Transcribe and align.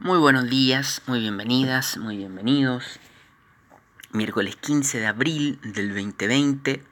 Muy 0.00 0.20
buenos 0.20 0.48
días, 0.48 1.02
muy 1.08 1.18
bienvenidas, 1.18 1.96
muy 1.96 2.16
bienvenidos. 2.16 3.00
Miércoles 4.12 4.54
15 4.54 5.00
de 5.00 5.06
abril 5.08 5.58
del 5.64 5.88
2020. 5.88 6.84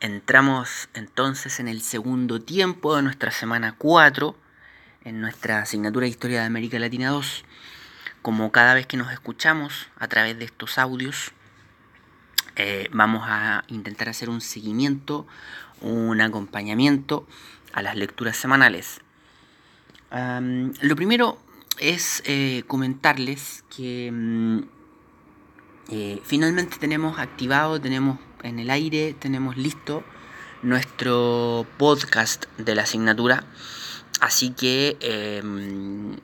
Entramos 0.00 0.88
entonces 0.92 1.60
en 1.60 1.68
el 1.68 1.82
segundo 1.82 2.40
tiempo 2.42 2.96
de 2.96 3.02
nuestra 3.02 3.30
semana 3.30 3.76
4, 3.78 4.36
en 5.04 5.20
nuestra 5.20 5.60
asignatura 5.60 6.02
de 6.02 6.10
Historia 6.10 6.40
de 6.40 6.46
América 6.46 6.80
Latina 6.80 7.10
2. 7.10 7.44
Como 8.22 8.50
cada 8.50 8.74
vez 8.74 8.88
que 8.88 8.96
nos 8.96 9.12
escuchamos 9.12 9.86
a 9.96 10.08
través 10.08 10.36
de 10.36 10.44
estos 10.44 10.78
audios, 10.78 11.30
eh, 12.56 12.88
vamos 12.90 13.22
a 13.24 13.62
intentar 13.68 14.08
hacer 14.08 14.28
un 14.28 14.40
seguimiento, 14.40 15.28
un 15.80 16.20
acompañamiento 16.20 17.24
a 17.72 17.82
las 17.82 17.94
lecturas 17.94 18.36
semanales. 18.36 19.00
lo 20.10 20.96
primero 20.96 21.38
es 21.82 22.22
eh, 22.26 22.62
comentarles 22.68 23.64
que 23.74 24.10
mm, 24.12 24.58
eh, 25.90 26.20
finalmente 26.22 26.76
tenemos 26.78 27.18
activado, 27.18 27.80
tenemos 27.80 28.20
en 28.44 28.60
el 28.60 28.70
aire, 28.70 29.14
tenemos 29.18 29.56
listo 29.56 30.04
nuestro 30.62 31.66
podcast 31.78 32.46
de 32.56 32.76
la 32.76 32.82
asignatura. 32.82 33.44
Así 34.20 34.50
que, 34.50 34.96
em, 35.00 36.16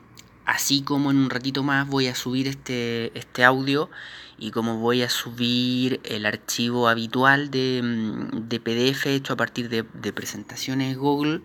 así 0.44 0.82
como 0.82 1.10
en 1.10 1.16
un 1.16 1.30
ratito 1.30 1.64
más 1.64 1.88
voy 1.88 2.06
a 2.06 2.14
subir 2.14 2.46
este, 2.46 3.18
este 3.18 3.44
audio 3.44 3.90
y 4.38 4.52
como 4.52 4.78
voy 4.78 5.02
a 5.02 5.10
subir 5.10 6.00
el 6.04 6.24
archivo 6.24 6.88
habitual 6.88 7.50
de, 7.50 7.80
mm, 7.82 8.48
PDF 8.62 9.06
hecho 9.06 9.32
a 9.32 9.36
partir 9.36 9.68
de, 9.68 9.84
de 9.94 10.12
presentaciones 10.12 10.96
Google, 10.96 11.42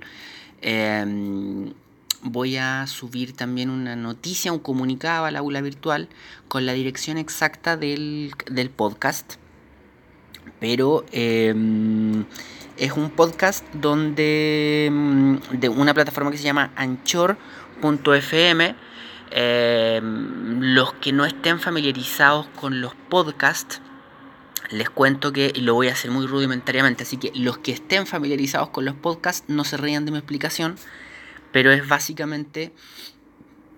em, 0.62 1.73
voy 2.23 2.58
a 2.58 2.88
subir 2.88 3.36
también 3.36 3.70
una 3.70 3.95
noticia, 3.95 4.52
un 4.52 4.59
comunicado 4.59 5.26
al 5.26 5.35
aula 5.35 5.62
virtual 5.62 6.07
con 6.48 6.65
la 6.65 6.74
dirección 6.74 7.18
exacta 7.18 7.77
del, 7.77 8.34
podcast. 8.76 9.35
Pero 10.60 11.05
em, 11.12 12.26
es 12.77 12.91
un 12.93 13.10
podcast 13.10 13.65
donde 13.74 14.85
em, 14.85 15.40
de 15.52 15.70
una 15.70 15.93
plataforma 15.93 16.32
que 16.32 16.38
se 16.38 16.43
llama 16.43 16.71
anchor.fm. 16.76 18.76
Em, 19.35 20.76
los 20.76 20.93
que 20.93 21.12
no 21.12 21.26
estén 21.26 21.60
familiarizados 21.60 22.48
con 22.60 22.82
los 22.82 22.93
podcasts, 23.10 23.82
les 24.70 24.90
cuento 24.90 25.34
que 25.34 25.54
lo 25.55 25.74
voy 25.74 25.87
a 25.87 25.93
hacer 25.93 26.12
muy 26.12 26.27
rudimentariamente, 26.27 27.04
así 27.04 27.18
que 27.18 27.32
los 27.35 27.58
que 27.58 27.71
estén 27.71 28.05
familiarizados 28.05 28.70
con 28.70 28.85
los 28.85 28.96
podcasts 28.96 29.43
no 29.48 29.63
se 29.63 29.77
rían 29.77 30.05
de 30.05 30.12
mi 30.12 30.20
explicación 30.20 30.76
pero 31.54 31.71
es 31.71 31.87
básicamente, 31.87 32.73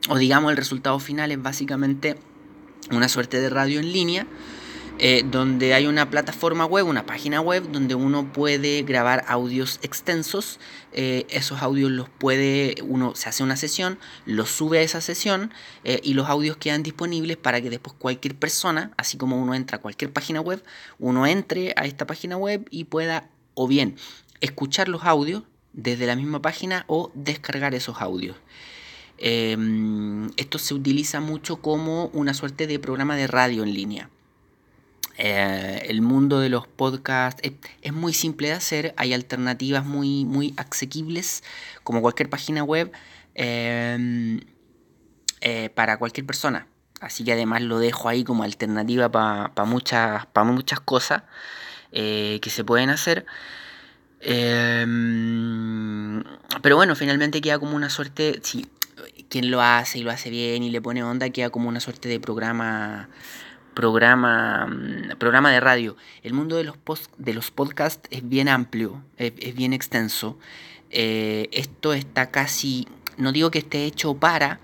o 0.09 0.18
digamos 0.18 0.50
el 0.50 0.58
resultado 0.58 0.98
final 1.00 1.31
es 1.31 1.42
básicamente 1.42 2.16
una 2.90 3.08
suerte 3.08 3.40
de 3.40 3.50
radio 3.52 3.80
en 3.80 3.92
línea, 3.92 4.26
eh, 4.98 5.26
donde 5.30 5.73
hay 5.73 5.88
una 5.88 6.09
plataforma 6.09 6.66
web, 6.66 6.88
una 6.88 7.06
página 7.06 7.42
web, 7.42 7.70
donde 7.70 7.96
uno 7.96 8.31
puede 8.31 8.81
grabar 8.84 9.26
audios 9.28 9.80
extensos. 9.81 10.58
Eh, 10.94 11.26
esos 11.30 11.62
audios 11.62 11.92
los 11.92 12.08
puede, 12.08 12.76
uno 12.81 13.14
se 13.14 13.28
hace 13.28 13.44
una 13.44 13.58
sesión, 13.58 14.00
los 14.26 14.50
sube 14.50 14.80
a 14.80 14.81
esa 14.81 15.02
sesión 15.02 15.52
eh, 15.84 16.00
y 16.02 16.14
los 16.14 16.30
audios 16.30 16.56
quedan 16.56 16.81
disponibles 16.81 17.36
para 17.36 17.59
que 17.59 17.70
después 17.70 17.94
cualquier 18.00 18.36
persona, 18.36 18.92
así 18.96 19.18
como 19.18 19.42
uno 19.42 19.53
entra 19.53 19.80
a 19.80 19.81
cualquier 19.81 20.14
página 20.14 20.40
web, 20.40 20.64
uno 20.98 21.28
entre 21.28 21.73
a 21.76 21.86
esta 21.86 22.08
página 22.08 22.38
web 22.38 22.66
y 22.70 22.86
pueda 22.86 23.30
o 23.53 23.68
bien 23.68 23.98
escuchar 24.40 24.88
los 24.88 25.03
audios, 25.03 25.44
desde 25.76 26.08
la 26.08 26.16
misma 26.16 26.42
página 26.42 26.86
o 26.88 27.12
descargar 27.14 27.76
esos 27.76 28.02
audios. 28.02 28.38
Em, 29.18 30.30
esto 30.38 30.58
se 30.58 30.73
utiliza 30.73 31.20
mucho 31.20 31.58
como 31.58 32.08
una 32.08 32.34
suerte 32.34 32.68
de 32.68 32.80
programa 32.80 33.16
de 33.16 33.28
radio 33.28 33.64
en 33.64 33.73
línea. 33.73 34.09
Eh, 35.18 35.86
el 35.88 36.02
mundo 36.02 36.40
de 36.40 36.50
los 36.50 36.68
podcasts 36.68 37.41
es, 37.81 37.94
muy 37.94 38.13
simple 38.13 38.50
de 38.50 38.53
hacer, 38.53 38.94
hay 38.97 39.13
alternativas 39.13 39.86
muy, 39.86 40.25
muy 40.25 40.53
asequibles, 40.58 41.44
como 41.84 42.02
cualquier 42.02 42.30
página 42.30 42.63
web, 42.63 42.92
em, 43.34 44.42
eh, 45.42 45.69
para 45.69 45.97
cualquier 45.97 46.25
persona. 46.25 46.68
Así 47.00 47.24
que 47.24 47.34
además 47.34 47.62
lo 47.62 47.80
dejo 47.80 48.09
ahí 48.09 48.24
como 48.24 48.44
alternativa 48.44 49.12
para 49.12 49.66
muchas, 49.66 50.28
muchas 50.46 50.80
cosas 50.80 51.24
eh, 51.92 52.40
que 52.42 52.50
se 52.50 52.63
pueden 52.63 52.90
hacer. 52.90 53.25
Em, 54.28 56.24
pero 56.63 56.75
bueno, 56.78 56.96
finalmente 56.96 57.41
queda 57.41 57.59
como 57.59 57.75
una 57.75 57.91
suerte, 57.91 58.40
si 58.41 58.66
quien 59.30 59.52
lo 59.52 59.62
hace 59.62 60.00
y 60.00 60.03
lo 60.03 60.09
hace 60.09 60.31
bien 60.31 60.63
y 60.63 60.72
le 60.72 60.81
pone 60.81 61.03
onda, 61.03 61.30
queda 61.30 61.52
como 61.52 61.69
una 61.69 61.80
suerte 61.80 62.09
de 62.09 62.19
programa 62.19 63.08
programa 63.75 64.66
mm, 64.66 65.18
programa 65.19 65.52
de 65.52 65.59
radio. 65.59 65.96
El 66.24 66.34
mundo 66.34 66.56
de 66.56 66.63
los 66.63 66.75
post, 66.75 67.12
de 67.19 67.36
los 67.36 67.52
podcasts 67.52 68.08
es 68.09 68.28
bien 68.28 68.50
amplio, 68.50 69.03
es, 69.18 69.53
bien 69.53 69.74
extenso. 69.74 70.40
Eh, 70.90 71.47
esto 71.52 71.94
está 71.94 72.31
casi, 72.31 72.88
no 73.18 73.31
digo 73.31 73.52
que 73.52 73.59
esté 73.59 73.86
hecho 73.86 74.16
para, 74.16 74.59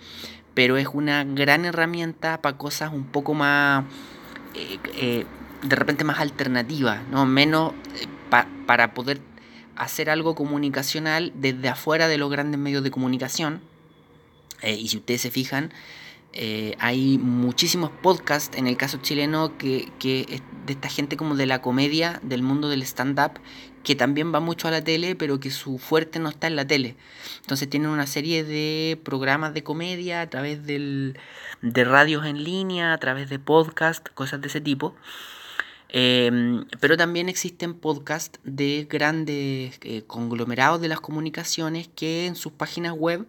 pero 0.56 0.78
es 0.78 0.88
una 0.92 1.24
gran 1.24 1.66
herramienta 1.66 2.42
para 2.42 2.58
cosas 2.58 2.92
un 2.92 3.06
poco 3.06 3.36
más, 3.36 3.86
eh, 4.56 4.80
eh, 4.96 5.26
de 5.62 5.76
repente 5.76 6.04
más 6.04 6.20
alternativas, 6.20 7.08
¿no? 7.12 7.28
menos 7.28 7.74
para 8.66 8.94
poder 8.94 9.20
hacer 9.82 10.12
algo 10.12 10.36
comunicacional 10.36 11.34
desde 11.34 11.68
afuera 11.68 12.08
de 12.08 12.20
los 12.20 12.30
grandes 12.30 12.60
medios 12.60 12.84
de 12.84 12.92
comunicación. 12.92 13.62
Eh, 14.62 14.76
y 14.76 14.88
si 14.90 14.98
ustedes 14.98 15.22
se 15.22 15.32
fijan, 15.32 15.74
eh, 16.34 16.76
hay 16.78 17.18
muchísimos 17.18 17.90
podcasts 17.90 18.56
en 18.56 18.68
el 18.68 18.78
caso 18.78 19.00
chileno 19.02 19.58
que, 19.58 19.92
de 20.00 20.74
esta 20.74 20.88
gente 20.88 21.18
como 21.18 21.36
de 21.36 21.48
la 21.48 21.64
comedia, 21.64 22.20
del 22.22 22.44
mundo 22.44 22.70
del 22.70 22.84
stand-up, 22.84 23.40
que 23.84 23.96
también 23.96 24.32
va 24.32 24.40
mucho 24.40 24.68
a 24.68 24.72
la 24.72 24.84
tele, 24.84 25.16
pero 25.16 25.40
que 25.40 25.50
su 25.50 25.80
fuerte 25.80 26.20
no 26.20 26.30
está 26.30 26.46
en 26.46 26.56
la 26.56 26.68
tele. 26.68 26.96
Entonces 27.42 27.68
tienen 27.68 27.90
una 27.90 28.06
serie 28.06 28.44
de 28.44 29.00
programas 29.04 29.56
de 29.56 29.64
comedia 29.64 30.22
a 30.22 30.30
través 30.30 30.64
del, 30.64 31.18
de 31.64 31.84
radios 31.84 32.28
en 32.28 32.44
línea, 32.44 32.94
a 32.94 33.00
través 33.00 33.32
de 33.32 33.40
podcasts, 33.40 34.12
cosas 34.14 34.42
de 34.42 34.48
ese 34.48 34.62
tipo. 34.62 34.96
Em, 35.94 36.66
pero 36.80 36.96
también 36.96 37.28
existen 37.28 37.74
podcasts 37.74 38.40
de 38.46 38.88
grandes 38.90 39.78
eh, 39.82 40.04
conglomerados 40.08 40.80
de 40.80 40.88
las 40.88 41.02
comunicaciones 41.02 41.90
que 41.94 42.28
en 42.28 42.36
sus 42.36 42.54
páginas 42.54 42.94
web 42.94 43.28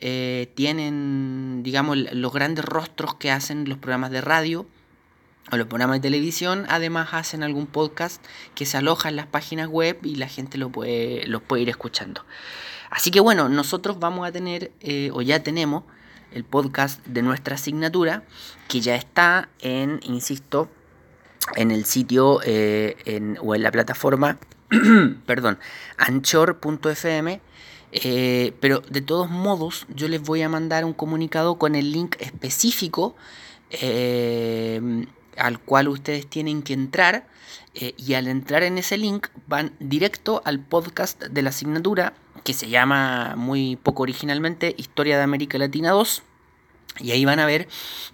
eh, 0.00 0.50
tienen, 0.56 1.62
digamos, 1.62 1.96
los 1.96 2.32
grandes 2.32 2.64
rostros 2.64 3.14
que 3.14 3.30
hacen 3.30 3.68
los 3.68 3.78
programas 3.78 4.10
de 4.10 4.20
radio 4.20 4.66
o 5.52 5.56
los 5.56 5.68
programas 5.68 5.98
de 5.98 6.00
televisión. 6.00 6.66
Además 6.68 7.10
hacen 7.12 7.44
algún 7.44 7.66
podcast 7.66 8.24
que 8.56 8.66
se 8.66 8.76
aloja 8.76 9.08
en 9.08 9.16
las 9.16 9.26
páginas 9.26 9.68
web 9.68 9.98
y 10.02 10.16
la 10.16 10.26
gente 10.26 10.58
lo 10.58 10.70
puede, 10.70 11.26
los 11.28 11.42
puede 11.42 11.62
ir 11.62 11.68
escuchando. 11.68 12.24
Así 12.90 13.12
que 13.12 13.20
bueno, 13.20 13.48
nosotros 13.48 14.00
vamos 14.00 14.26
a 14.26 14.32
tener, 14.32 14.72
eh, 14.80 15.10
o 15.12 15.22
ya 15.22 15.44
tenemos, 15.44 15.84
el 16.32 16.44
podcast 16.44 17.04
de 17.06 17.22
nuestra 17.22 17.54
asignatura, 17.56 18.24
que 18.68 18.80
ya 18.80 18.94
está 18.94 19.48
en, 19.60 20.00
insisto, 20.02 20.68
en 21.56 21.70
el 21.70 21.84
sitio 21.84 22.40
eh, 22.44 22.96
o 23.40 23.54
en 23.54 23.62
la 23.62 23.70
plataforma, 23.70 24.38
perdón, 25.26 25.58
anchor.fm. 25.96 27.40
Eh, 27.92 28.52
pero 28.60 28.80
de 28.88 29.00
todos 29.00 29.30
modos, 29.30 29.86
yo 29.88 30.06
les 30.06 30.22
voy 30.22 30.42
a 30.42 30.48
mandar 30.48 30.84
un 30.84 30.92
comunicado 30.92 31.58
con 31.58 31.74
el 31.74 31.90
link 31.90 32.14
específico 32.20 33.16
eh, 33.70 35.06
al 35.36 35.58
cual 35.58 35.88
ustedes 35.88 36.26
tienen 36.28 36.62
que 36.62 36.72
entrar. 36.72 37.26
y 37.72 38.14
al 38.14 38.26
entrar 38.26 38.62
en 38.64 38.78
ese 38.78 38.98
link 38.98 39.28
van 39.46 39.72
directo 39.78 40.42
al 40.44 40.58
podcast 40.58 41.22
de 41.22 41.42
la 41.42 41.50
asignatura 41.50 42.14
que 42.44 42.52
se 42.52 42.68
llama 42.68 43.34
muy 43.36 43.76
poco 43.76 44.02
originalmente 44.02 44.74
Historia 44.76 45.16
de 45.16 45.22
América 45.22 45.58
Latina 45.58 45.90
2. 45.90 46.22
Y 46.98 47.12
ahí 47.12 47.24
van 47.24 47.38
a 47.38 47.46
ver 47.46 47.68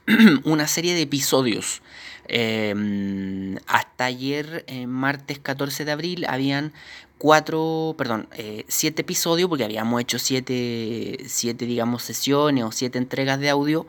una 0.45 0.69
serie 0.69 0.95
de 0.95 1.03
episodios 1.03 1.83
Em, 2.29 3.57
hasta 3.67 4.05
ayer, 4.07 4.65
eh, 4.67 4.87
martes 4.87 5.39
14 5.39 5.85
de 5.85 5.93
abril, 5.93 6.27
habían 6.29 6.73
cuatro, 7.19 7.95
perdón, 7.97 8.29
eh, 8.37 8.65
siete 8.69 9.03
episodios, 9.03 9.49
porque 9.49 9.65
habíamos 9.65 10.01
hecho 10.01 10.19
siete, 10.19 11.19
siete, 11.27 11.67
digamos, 11.67 12.03
sesiones 12.03 12.65
o 12.65 12.73
siete 12.73 12.99
entregas 12.99 13.39
de 13.41 13.51
audio. 13.51 13.87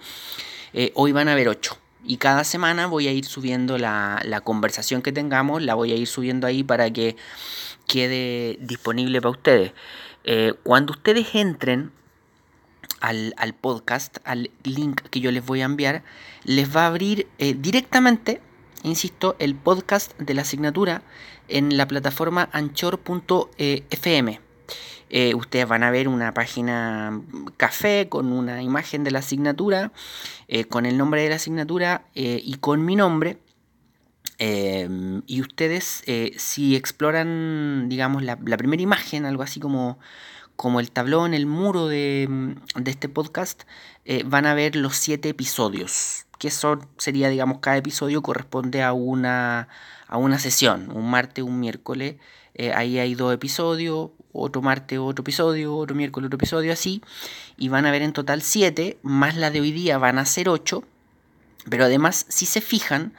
Eh, 0.74 0.92
hoy 0.96 1.12
van 1.12 1.28
a 1.28 1.34
haber 1.34 1.50
ocho. 1.50 1.78
Y 2.06 2.18
cada 2.18 2.44
semana 2.44 2.88
voy 2.88 3.08
a 3.08 3.12
ir 3.12 3.26
subiendo 3.26 3.78
la, 3.78 4.22
la, 4.24 4.42
conversación 4.42 5.02
que 5.02 5.12
tengamos, 5.12 5.62
la 5.62 5.74
voy 5.74 5.92
a 5.92 5.96
ir 5.96 6.08
subiendo 6.08 6.48
ahí 6.48 6.64
para 6.64 6.92
que 6.92 7.18
quede 7.88 8.58
disponible 8.62 9.22
para 9.22 9.32
ustedes. 9.32 9.74
cuando 10.64 10.92
ustedes 10.92 11.36
entren 11.36 11.92
al, 13.00 13.54
podcast, 13.60 14.18
al 14.24 14.50
link 14.64 15.02
que 15.10 15.20
yo 15.20 15.32
les 15.32 15.46
voy 15.46 15.62
a 15.62 15.66
enviar, 15.66 16.04
les 16.48 16.74
va 16.76 16.84
a 16.84 16.88
abrir 16.88 17.28
eh, 17.38 17.54
directamente, 17.54 18.42
insisto, 18.82 19.36
el 19.38 19.54
podcast 19.54 20.18
de 20.18 20.34
la 20.34 20.42
asignatura 20.42 21.04
en 21.50 21.78
la 21.78 21.88
plataforma 21.88 22.50
anchor.fm. 22.54 24.40
eh, 25.10 25.36
ustedes 25.36 25.68
van 25.68 25.84
a 25.84 25.92
ver 25.92 26.08
una 26.08 26.34
página 26.34 27.22
café 27.58 28.08
con 28.10 28.32
una 28.32 28.64
imagen 28.64 29.04
de 29.04 29.12
la 29.12 29.20
asignatura, 29.20 29.92
eh, 30.48 30.64
con 30.66 30.86
el 30.86 30.98
nombre 30.98 31.22
de 31.22 31.30
la 31.30 31.36
asignatura 31.36 32.06
y 32.16 32.56
con 32.56 32.84
mi 32.84 32.96
nombre. 32.96 33.38
y 34.40 35.42
ustedes, 35.42 36.04
si 36.38 36.76
exploran, 36.76 37.90
digamos, 37.90 38.24
la, 38.24 38.38
primera 38.38 38.82
imagen, 38.82 39.26
algo 39.26 39.44
así 39.44 39.60
como, 39.60 40.00
como 40.56 40.80
el 40.80 40.92
tablón, 40.92 41.34
el 41.34 41.46
muro 41.46 41.88
de, 41.88 42.56
de 42.76 42.92
este 42.92 43.10
podcast, 43.10 43.64
van 44.26 44.46
a 44.46 44.54
ver 44.54 44.76
los 44.76 44.96
siete 44.96 45.30
episodios 45.30 46.27
que 46.38 46.52
son, 46.52 46.88
sería, 46.98 47.30
digamos, 47.30 47.60
cada 47.60 47.78
episodio 47.78 48.22
corresponde 48.22 48.84
a 48.84 48.94
una, 48.94 49.68
a 50.08 50.18
una 50.18 50.40
sesión, 50.40 50.92
un 50.94 51.10
martes, 51.10 51.44
un 51.44 51.60
miércoles, 51.60 52.16
eh, 52.54 52.74
ahí 52.74 53.00
hay 53.00 53.16
dos 53.16 53.34
episodios, 53.34 54.12
otro 54.34 54.62
martes 54.62 55.00
otro 55.00 55.24
episodio, 55.24 55.76
otro 55.76 55.96
miércoles 55.96 56.28
otro 56.28 56.38
episodio, 56.38 56.72
así, 56.72 57.02
y 57.58 57.70
van 57.70 57.86
a 57.86 57.92
ver 57.92 58.02
en 58.02 58.14
total 58.14 58.42
siete, 58.42 58.98
más 59.02 59.36
la 59.36 59.50
de 59.52 59.62
hoy 59.62 59.72
día 59.72 59.98
van 59.98 60.20
a 60.20 60.26
ser 60.26 60.50
ocho, 60.50 60.84
pero 61.70 61.86
además, 61.86 62.26
si 62.30 62.46
se 62.46 62.62
fijan, 62.62 63.14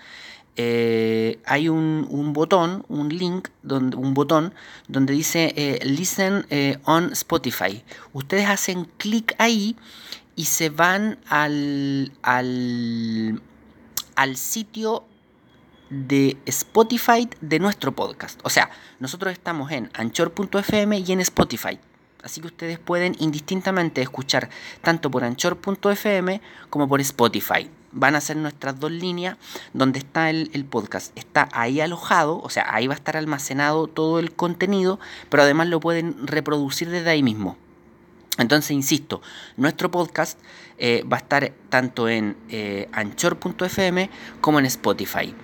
eh, 0.56 1.38
hay 1.44 1.69
un, 1.69 2.32
botón, 2.32 2.85
un 2.88 3.11
link, 3.11 3.49
donde, 3.62 3.97
un 3.97 4.15
botón 4.15 4.55
donde 4.88 5.12
dice 5.12 5.53
eh, 5.56 5.79
Listen 5.85 6.47
on 6.85 7.12
Spotify. 7.12 7.85
Ustedes 8.12 8.49
hacen 8.49 8.87
clic 8.97 9.37
ahí 9.38 9.76
y 10.38 10.44
se 10.44 10.70
van 10.70 11.19
al, 11.29 12.12
al, 12.23 13.43
al 14.14 14.37
sitio 14.37 15.05
de 15.90 16.37
Spotify 16.46 17.29
de 17.40 17.58
nuestro 17.58 17.90
podcast. 17.90 18.38
O 18.44 18.49
sea, 18.49 18.70
nosotros 19.00 19.32
estamos 19.32 19.73
en 19.73 19.90
anchor.fm 19.94 20.96
y 21.00 21.11
en 21.11 21.20
Spotify. 21.23 21.81
Así 22.23 22.40
que 22.40 22.46
ustedes 22.46 22.79
pueden 22.79 23.17
indistintamente 23.19 24.00
escuchar 24.00 24.49
tanto 24.81 25.11
por 25.11 25.25
anchor.fm 25.25 26.41
como 26.70 26.88
por 26.88 27.00
Spotify. 27.00 27.69
Van 27.91 28.14
a 28.14 28.20
ser 28.20 28.37
nuestras 28.37 28.79
dos 28.79 28.93
líneas 28.93 29.38
donde 29.73 29.99
está 29.99 30.31
el, 30.31 30.50
el, 30.52 30.64
podcast. 30.64 31.19
Está 31.19 31.49
ahí 31.50 31.81
alojado, 31.81 32.38
o 32.38 32.49
sea, 32.49 32.73
ahí 32.73 32.87
va 32.87 32.94
a 32.94 32.96
estar 32.96 33.17
almacenado 33.17 33.88
todo 33.88 34.20
el 34.20 34.32
contenido, 34.32 35.00
pero 35.31 35.43
además 35.43 35.67
lo 35.67 35.81
pueden 35.81 36.29
reproducir 36.29 36.91
desde 36.91 37.11
ahí 37.11 37.25
mismo. 37.25 37.56
Entonces, 38.38 38.70
insisto, 38.70 39.20
nuestro 39.56 39.90
podcast 39.90 40.38
eh, 40.79 41.05
va 41.11 41.19
a 41.19 41.20
estar 41.20 41.52
tanto 41.69 42.08
en 42.08 42.37
eh, 42.49 42.88
anchor.fm 42.93 44.08
como 44.40 44.61
en 44.61 44.67
Spotify. 44.67 45.35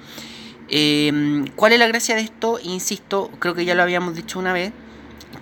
Em, 0.68 1.46
¿Cuál 1.56 1.72
es 1.72 1.78
la 1.78 1.88
gracia 1.88 2.14
de 2.14 2.22
esto? 2.22 2.58
Insisto, 2.62 3.30
creo 3.40 3.54
que 3.54 3.64
ya 3.64 3.74
lo 3.74 3.82
habíamos 3.82 4.14
dicho 4.14 4.38
una 4.38 4.52
vez, 4.52 4.72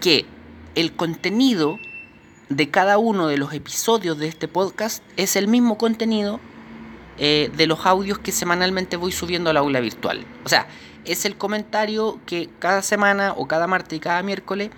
que 0.00 0.24
el 0.74 0.94
contenido 0.94 1.78
de 2.48 2.70
cada 2.70 2.98
uno 2.98 3.28
de 3.28 3.36
los 3.36 3.52
episodios 3.52 4.18
de 4.18 4.28
este 4.28 4.48
podcast 4.48 5.02
es 5.16 5.36
el 5.36 5.46
mismo 5.46 5.78
contenido 5.78 6.40
eh, 7.18 7.50
de 7.56 7.66
los 7.66 7.86
audios 7.86 8.18
que 8.18 8.32
semanalmente 8.32 8.96
voy 8.96 9.12
subiendo 9.12 9.50
al 9.50 9.58
aula 9.58 9.80
virtual. 9.80 10.24
O 10.44 10.48
sea, 10.48 10.66
es 11.04 11.24
el 11.24 11.36
comentario 11.36 12.18
que 12.26 12.48
cada 12.58 12.82
semana 12.82 13.34
o 13.36 13.46
cada 13.46 13.66
martes 13.66 13.96
y 13.96 14.00
cada 14.00 14.22
miércoles 14.22 14.70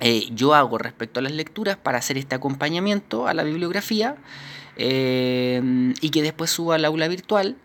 eh, 0.00 0.28
yo 0.32 0.54
hago 0.54 0.78
respecto 0.78 1.20
a 1.20 1.22
las 1.22 1.32
lecturas 1.32 1.76
para 1.76 1.98
hacer 1.98 2.18
este 2.18 2.34
acompañamiento 2.34 3.26
a 3.26 3.34
la 3.34 3.42
bibliografía 3.42 4.16
eh, 4.76 5.94
y 6.00 6.10
que 6.10 6.22
después 6.22 6.50
subo 6.50 6.72
al 6.72 6.84
aula 6.84 7.08
virtual 7.08 7.56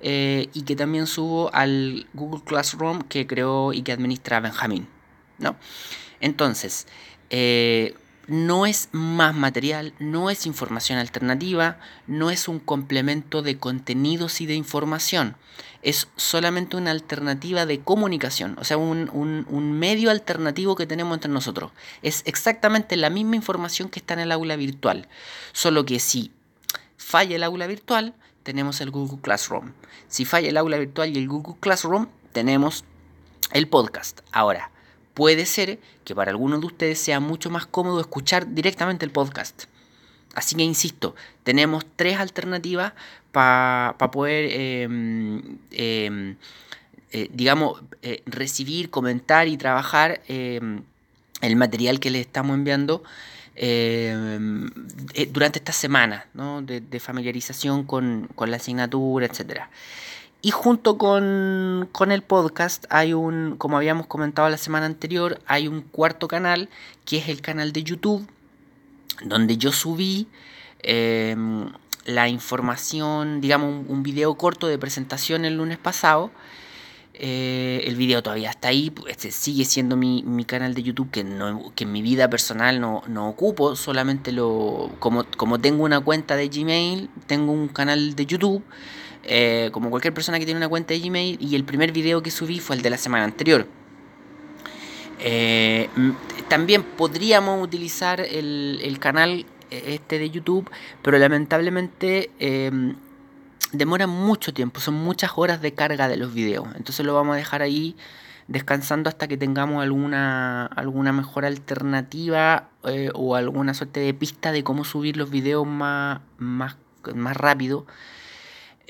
eh, 0.00 0.48
y 0.54 0.62
que 0.62 0.76
también 0.76 1.06
subo 1.06 1.52
al 1.52 2.06
Google 2.14 2.42
Classroom 2.44 3.02
que 3.02 3.26
creó 3.26 3.72
y 3.72 3.82
que 3.82 3.92
administra 3.92 4.40
Benjamín. 4.40 4.86
¿no? 5.38 5.56
Entonces, 6.20 6.86
no 8.30 8.64
es 8.64 8.90
más 8.92 9.34
material, 9.34 9.92
no 9.98 10.30
es 10.30 10.46
información 10.46 11.00
alternativa, 11.00 11.80
no 12.06 12.30
es 12.30 12.46
un 12.46 12.60
complemento 12.60 13.42
de 13.42 13.58
contenidos 13.58 14.40
y 14.40 14.46
de 14.46 14.54
información, 14.54 15.36
es 15.82 16.06
solamente 16.14 16.76
una 16.76 16.92
alternativa 16.92 17.66
de 17.66 17.80
comunicación, 17.80 18.56
o 18.60 18.64
sea, 18.64 18.76
un, 18.76 19.72
medio 19.72 20.12
alternativo 20.12 20.76
que 20.76 20.86
tenemos 20.86 21.16
entre 21.16 21.32
nosotros. 21.32 21.72
Es 22.02 22.22
exactamente 22.24 22.96
la 22.96 23.10
misma 23.10 23.34
información 23.34 23.88
que 23.88 23.98
está 23.98 24.14
en 24.14 24.20
el 24.20 24.30
aula 24.30 24.54
virtual, 24.54 25.08
solo 25.52 25.84
que 25.84 25.98
si 25.98 26.30
falla 26.96 27.34
el 27.34 27.42
aula 27.42 27.66
virtual, 27.66 28.14
tenemos 28.44 28.80
el 28.80 28.92
Google 28.92 29.20
Classroom. 29.20 29.72
Si 30.06 30.24
falla 30.24 30.50
el 30.50 30.56
aula 30.56 30.78
virtual 30.78 31.10
y 31.10 31.18
el 31.18 31.26
Google 31.26 31.56
Classroom, 31.58 32.06
tenemos 32.32 32.84
el 33.50 33.66
podcast. 33.66 34.20
Ahora, 34.30 34.70
puede 35.14 35.46
ser 35.46 35.78
que 36.04 36.14
para 36.14 36.30
algunos 36.30 36.60
de 36.60 36.66
ustedes 36.66 36.98
sea 36.98 37.20
mucho 37.20 37.50
más 37.50 37.66
cómodo 37.66 38.00
escuchar 38.00 38.54
directamente 38.54 39.04
el 39.04 39.12
podcast. 39.12 39.64
Así 40.34 40.54
que 40.54 40.62
insisto, 40.62 41.14
tenemos 41.42 41.84
tres 41.96 42.18
alternativas 42.18 42.92
para 43.32 43.96
poder, 44.12 44.50
em, 44.52 45.58
em, 45.72 46.36
eh, 47.12 47.28
digamos, 47.32 47.82
eh, 48.02 48.22
recibir, 48.26 48.90
comentar 48.90 49.48
y 49.48 49.56
trabajar 49.56 50.20
em, 50.28 50.82
el 51.42 51.56
material 51.56 51.98
que 51.98 52.10
les 52.10 52.26
estamos 52.26 52.54
enviando 52.54 53.02
eh, 53.56 54.16
durante 55.30 55.58
esta 55.58 55.72
semana 55.72 56.26
de, 56.62 56.80
de, 56.80 57.00
familiarización 57.00 57.84
con, 57.84 58.28
con 58.34 58.50
la 58.50 58.56
asignatura, 58.56 59.26
etcétera. 59.26 59.68
Y 60.42 60.52
junto 60.52 60.96
con, 60.96 61.90
el 62.10 62.22
podcast 62.22 62.86
hay 62.88 63.12
un, 63.12 63.56
como 63.58 63.76
habíamos 63.76 64.06
comentado 64.06 64.48
la 64.48 64.56
semana 64.56 64.86
anterior, 64.86 65.38
hay 65.46 65.68
un 65.68 65.82
cuarto 65.82 66.28
canal 66.28 66.70
que 67.04 67.18
es 67.18 67.28
el 67.28 67.42
canal 67.42 67.72
de 67.72 67.82
YouTube, 67.82 68.26
donde 69.22 69.58
yo 69.58 69.70
subí 69.70 70.28
em, 70.78 71.70
la 72.06 72.28
información, 72.28 73.42
digamos, 73.42 73.84
un, 73.86 74.02
video 74.02 74.34
corto 74.36 74.66
de 74.66 74.78
presentación 74.78 75.44
el 75.44 75.58
lunes 75.58 75.76
pasado. 75.76 76.30
Eh, 77.22 77.82
el 77.84 77.96
video 77.96 78.22
todavía 78.22 78.48
está 78.48 78.68
ahí, 78.68 78.90
este 79.06 79.30
sigue 79.30 79.66
siendo 79.66 79.94
mi, 79.94 80.24
canal 80.46 80.72
de 80.72 80.82
YouTube 80.82 81.10
que, 81.10 81.22
no, 81.22 81.70
que 81.74 81.84
en 81.84 81.92
mi 81.92 82.00
vida 82.00 82.30
personal 82.30 82.80
no, 82.80 83.02
no 83.08 83.28
ocupo, 83.28 83.76
solamente 83.76 84.32
lo 84.32 84.90
como, 85.00 85.24
como 85.36 85.60
tengo 85.60 85.84
una 85.84 86.00
cuenta 86.00 86.34
de 86.34 86.48
Gmail, 86.48 87.10
tengo 87.26 87.52
un 87.52 87.68
canal 87.68 88.16
de 88.16 88.24
YouTube 88.24 88.64
eh, 89.24 89.68
como 89.72 89.90
cualquier 89.90 90.14
persona 90.14 90.38
que 90.38 90.46
tiene 90.46 90.58
una 90.58 90.68
cuenta 90.68 90.94
de 90.94 91.00
Gmail, 91.00 91.36
y 91.40 91.54
el 91.54 91.64
primer 91.64 91.92
video 91.92 92.22
que 92.22 92.30
subí 92.30 92.58
fue 92.58 92.76
el 92.76 92.82
de 92.82 92.90
la 92.90 92.96
semana 92.96 93.24
anterior. 93.24 93.66
Eh, 95.18 95.88
también 96.48 96.82
podríamos 96.82 97.62
utilizar 97.62 98.20
el, 98.20 98.96
canal 98.98 99.44
eh, 99.70 99.82
este 99.94 100.18
de 100.18 100.30
YouTube, 100.30 100.70
pero 101.02 101.18
lamentablemente 101.18 102.30
em, 102.38 102.96
demora 103.72 104.06
mucho 104.06 104.52
tiempo, 104.52 104.80
son 104.80 104.94
muchas 104.94 105.32
horas 105.36 105.60
de 105.60 105.74
carga 105.74 106.08
de 106.08 106.16
los 106.16 106.34
videos. 106.34 106.68
Entonces 106.76 107.04
lo 107.04 107.14
vamos 107.14 107.34
a 107.34 107.36
dejar 107.36 107.62
ahí 107.62 107.96
descansando 108.48 109.08
hasta 109.08 109.28
que 109.28 109.36
tengamos 109.36 109.82
alguna, 109.82 110.66
alguna 110.66 111.12
mejor 111.12 111.44
alternativa 111.44 112.68
o 113.14 113.36
alguna 113.36 113.74
suerte 113.74 114.00
de 114.00 114.12
pista 114.12 114.50
de 114.50 114.64
cómo 114.64 114.84
subir 114.84 115.16
los 115.16 115.30
videos 115.30 115.66
más, 115.66 116.20
más, 116.38 116.76
más 117.14 117.36
rápido 117.36 117.86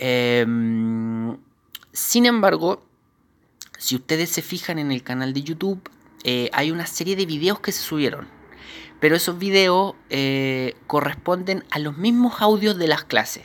Em, 0.03 1.37
sin 1.93 2.25
embargo, 2.25 2.83
si 3.77 3.97
ustedes 3.97 4.31
se 4.31 4.41
fijan 4.41 4.79
en 4.79 4.93
el 4.93 5.03
canal 5.03 5.35
de 5.35 5.43
YouTube, 5.43 5.91
eh, 6.25 6.49
hay 6.55 6.71
una 6.71 6.87
serie 6.87 7.17
de 7.17 7.27
videos 7.27 7.61
que 7.61 7.71
se 7.71 7.83
subieron. 7.83 8.27
Pero 8.99 9.15
esos 9.15 9.39
videos 9.39 9.95
eh, 10.09 10.75
corresponden 10.87 11.65
a 11.71 11.79
los 11.79 11.99
mismos 11.99 12.41
audios 12.41 12.79
de 12.79 12.89
las 12.89 13.05
clases. 13.05 13.45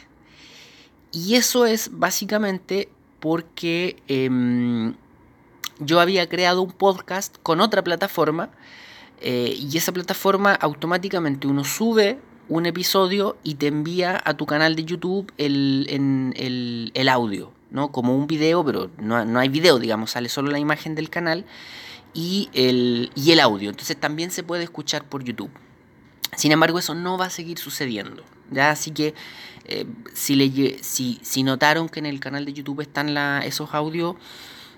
Y 1.16 1.36
eso 1.36 1.66
es 1.66 1.92
básicamente 1.94 2.90
porque 3.22 4.04
em, 4.10 4.96
yo 5.80 6.02
había 6.02 6.28
creado 6.28 6.62
un 6.62 6.74
podcast 6.74 7.38
con 7.42 7.62
otra 7.62 7.86
plataforma 7.86 8.50
eh, 9.22 9.56
y 9.58 9.78
esa 9.78 9.94
plataforma 9.94 10.54
automáticamente 10.56 11.48
uno 11.48 11.64
sube 11.64 12.20
un 12.50 12.66
episodio 12.66 13.38
y 13.44 13.56
te 13.56 13.68
envía 13.68 14.22
a 14.26 14.34
tu 14.34 14.46
canal 14.46 14.76
de 14.76 14.84
YouTube 14.84 15.32
el, 15.38 15.88
el, 16.94 17.08
audio, 17.08 17.54
¿no? 17.72 17.94
Como 17.94 18.14
un 18.14 18.28
video, 18.28 18.66
pero 18.66 18.92
no, 18.98 19.40
hay 19.40 19.48
video, 19.48 19.80
digamos, 19.80 20.12
sale 20.12 20.28
solo 20.28 20.52
la 20.52 20.60
imagen 20.60 20.96
del 20.96 21.10
canal 21.10 21.46
y 22.14 22.50
el, 22.52 23.10
y 23.16 23.32
el 23.32 23.40
audio. 23.40 23.70
Entonces 23.70 23.96
también 23.98 24.32
se 24.32 24.44
puede 24.44 24.66
escuchar 24.66 25.06
por 25.06 25.24
YouTube. 25.24 25.52
Sin 26.36 26.52
embargo, 26.52 26.78
eso 26.78 26.94
no 26.94 27.18
va 27.18 27.28
a 27.28 27.30
seguir 27.30 27.58
sucediendo. 27.58 28.22
¿Ya? 28.52 28.72
Así 28.72 28.92
que 28.92 29.14
eh, 29.66 29.86
si, 30.14 30.36
le, 30.36 30.84
si, 30.84 31.20
si 31.22 31.44
notaron 31.44 31.90
que 31.90 32.00
en 32.00 32.06
el 32.06 32.20
canal 32.20 32.46
de 32.46 32.54
YouTube 32.54 32.82
están 32.82 33.14
la, 33.14 33.46
esos 33.46 33.74
audios, 33.74 34.16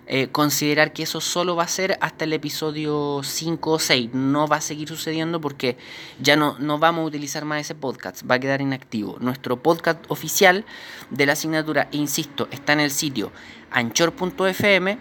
eh, 0.09 0.29
considerar 0.29 0.93
que 0.93 1.03
eso 1.03 1.19
solo 1.19 1.57
va 1.57 1.63
a 1.63 1.67
ser 1.67 1.97
hasta 1.99 2.23
el 2.23 2.31
episodio 2.31 3.19
5 3.23 3.71
o 3.71 3.77
6. 3.77 4.13
No 4.13 4.47
va 4.47 4.57
a 4.57 4.61
seguir 4.61 4.87
sucediendo 4.87 5.41
porque 5.41 5.77
ya 6.21 6.37
no, 6.37 6.57
no 6.59 6.79
vamos 6.79 7.03
a 7.03 7.05
utilizar 7.07 7.43
más 7.43 7.59
ese 7.59 7.75
podcast, 7.75 8.23
va 8.29 8.35
a 8.35 8.39
quedar 8.39 8.61
inactivo. 8.61 9.17
Nuestro 9.19 9.61
podcast 9.61 10.05
oficial 10.07 10.63
de 11.09 11.25
la 11.25 11.33
asignatura, 11.33 11.89
insisto, 11.91 12.47
está 12.51 12.71
en 12.71 12.79
el 12.79 12.91
sitio 12.91 13.33
anchor.fm 13.71 14.97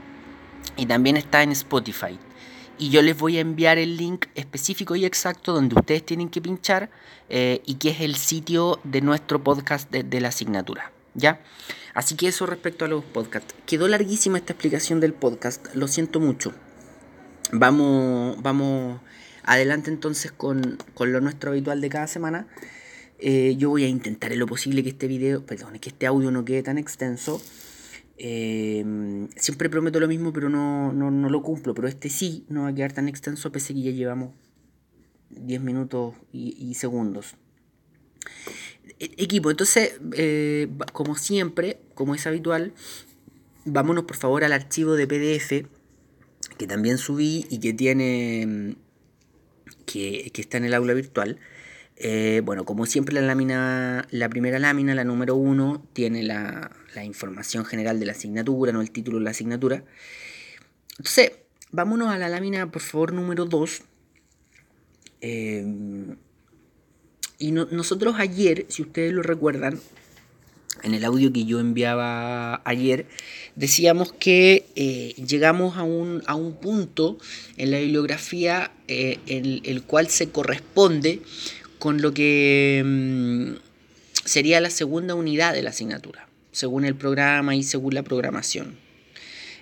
y 0.76 0.86
también 0.86 1.16
está 1.16 1.44
en 1.44 1.52
Spotify. 1.52 2.18
Y 2.78 2.90
yo 2.90 3.02
les 3.02 3.16
voy 3.16 3.38
a 3.38 3.40
enviar 3.40 3.78
el 3.78 3.96
link 3.96 4.26
específico 4.34 4.96
y 4.96 5.04
exacto 5.04 5.52
donde 5.52 5.74
ustedes 5.76 6.04
tienen 6.04 6.28
que 6.28 6.40
pinchar 6.40 6.90
eh, 7.28 7.62
y 7.64 7.76
que 7.76 7.90
es 7.90 8.00
el 8.00 8.16
sitio 8.16 8.80
de 8.84 9.00
nuestro 9.00 9.42
podcast 9.42 9.90
de, 9.90 10.20
la 10.20 10.28
asignatura. 10.28 10.92
¿Ya? 11.14 11.40
Así 11.94 12.14
que 12.14 12.28
eso 12.28 12.44
respecto 12.44 12.84
a 12.84 12.88
los 12.88 13.02
podcasts. 13.02 13.54
Quedó 13.64 13.88
larguísima 13.88 14.36
esta 14.36 14.52
explicación 14.52 15.00
del 15.00 15.14
podcast, 15.14 15.74
lo 15.74 15.88
siento 15.88 16.20
mucho. 16.20 16.52
Vamos, 17.52 18.36
vamos 18.42 19.00
adelante 19.44 19.90
entonces 19.90 20.30
con, 20.30 20.78
lo 20.98 21.20
nuestro 21.20 21.52
habitual 21.52 21.80
de 21.80 21.88
cada 21.88 22.06
semana. 22.06 22.46
Eh, 23.18 23.54
yo 23.56 23.70
voy 23.70 23.84
a 23.84 23.88
intentar 23.88 24.32
en 24.32 24.40
lo 24.40 24.46
posible 24.46 24.82
que 24.82 24.90
este 24.90 25.06
video, 25.06 25.46
perdón, 25.46 25.78
que 25.78 25.88
este 25.88 26.06
audio 26.06 26.30
no 26.30 26.44
quede 26.44 26.62
tan 26.62 26.76
extenso. 26.76 27.40
Em, 28.18 29.28
siempre 29.36 29.68
prometo 29.68 30.00
lo 30.00 30.08
mismo, 30.08 30.32
pero 30.32 30.48
no, 30.48 30.92
lo 30.92 31.42
cumplo. 31.42 31.74
Pero 31.74 31.88
este 31.88 32.08
sí 32.08 32.44
no 32.48 32.62
va 32.62 32.68
a 32.68 32.74
quedar 32.74 32.92
tan 32.92 33.08
extenso, 33.08 33.52
pese 33.52 33.74
que 33.74 33.82
ya 33.82 33.90
llevamos 33.90 34.34
10 35.30 35.60
minutos 35.60 36.14
y, 36.32 36.74
segundos. 36.74 37.36
E, 38.98 39.10
equipo, 39.18 39.50
entonces, 39.50 40.00
eh, 40.14 40.68
como 40.92 41.16
siempre, 41.16 41.80
como 41.94 42.14
es 42.14 42.26
habitual, 42.26 42.72
vámonos 43.64 44.04
por 44.04 44.16
favor 44.16 44.44
al 44.44 44.52
archivo 44.52 44.94
de 44.94 45.06
PDF 45.06 45.66
que 46.56 46.66
también 46.66 46.98
subí 46.98 47.46
y 47.50 47.58
que 47.58 47.74
tiene. 47.74 48.76
que, 49.84 50.30
que 50.32 50.40
está 50.40 50.56
en 50.58 50.64
el 50.64 50.74
aula 50.74 50.94
virtual. 50.94 51.38
Eh, 51.98 52.42
bueno, 52.44 52.64
como 52.64 52.84
siempre 52.86 53.14
la 53.14 53.22
lámina, 53.22 54.06
la 54.10 54.28
primera 54.28 54.58
lámina, 54.58 54.94
la 54.94 55.04
número 55.04 55.34
1, 55.34 55.86
tiene 55.94 56.22
la, 56.22 56.70
información 57.04 57.64
general 57.64 58.00
de 58.00 58.06
la 58.06 58.12
asignatura, 58.12 58.72
no 58.72 58.80
el 58.80 58.90
título 58.90 59.18
de 59.18 59.24
la 59.24 59.30
asignatura. 59.30 59.84
Entonces, 60.98 61.32
vámonos 61.70 62.08
a 62.08 62.18
la 62.18 62.28
lámina, 62.28 62.70
por 62.70 62.82
favor, 62.82 63.12
número 63.12 63.44
2. 63.44 63.82
Eh, 65.20 65.64
y 67.38 67.52
nosotros 67.52 68.16
ayer, 68.18 68.66
si 68.68 68.82
ustedes 68.82 69.12
lo 69.12 69.22
recuerdan, 69.22 69.78
en 70.82 70.94
el 70.94 71.04
audio 71.04 71.32
que 71.32 71.44
yo 71.44 71.58
enviaba 71.58 72.62
ayer, 72.64 73.06
decíamos 73.56 74.12
que 74.12 74.66
eh, 74.76 75.14
llegamos 75.26 75.76
a 75.76 75.82
un, 75.82 76.22
a 76.26 76.34
un, 76.34 76.54
punto 76.56 77.18
en 77.56 77.70
la 77.70 77.78
bibliografía 77.78 78.72
en 78.86 79.60
el 79.64 79.82
cual 79.82 80.08
se 80.08 80.30
corresponde 80.30 81.20
con 81.78 82.00
lo 82.02 82.12
que 82.12 82.82
mm, 82.84 83.66
sería 84.24 84.60
la 84.60 84.70
segunda 84.70 85.14
unidad 85.14 85.54
de 85.54 85.62
la 85.62 85.70
asignatura, 85.70 86.25
según 86.56 86.86
el 86.86 86.94
programa 86.94 87.54
y 87.54 87.62
según 87.62 87.92
la 87.92 88.02
programación. 88.02 88.76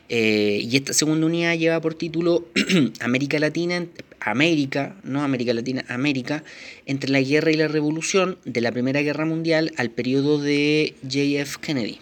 Eh, 0.08 0.60
y 0.62 0.76
esta 0.76 0.92
segunda 0.92 1.26
unidad 1.26 1.56
lleva 1.56 1.80
por 1.80 1.94
título 1.94 2.46
América 3.00 3.40
Latina, 3.40 3.84
América, 4.20 4.94
no 5.02 5.24
América 5.24 5.52
Latina, 5.54 5.84
América, 5.88 6.44
entre 6.86 7.10
la 7.10 7.20
guerra 7.20 7.50
y 7.50 7.56
la 7.56 7.66
revolución 7.66 8.38
de 8.44 8.60
la 8.60 8.70
Primera 8.70 9.02
Guerra 9.02 9.24
Mundial 9.24 9.72
al 9.76 9.90
periodo 9.90 10.38
de 10.40 10.94
JF 11.02 11.56
Kennedy. 11.56 11.98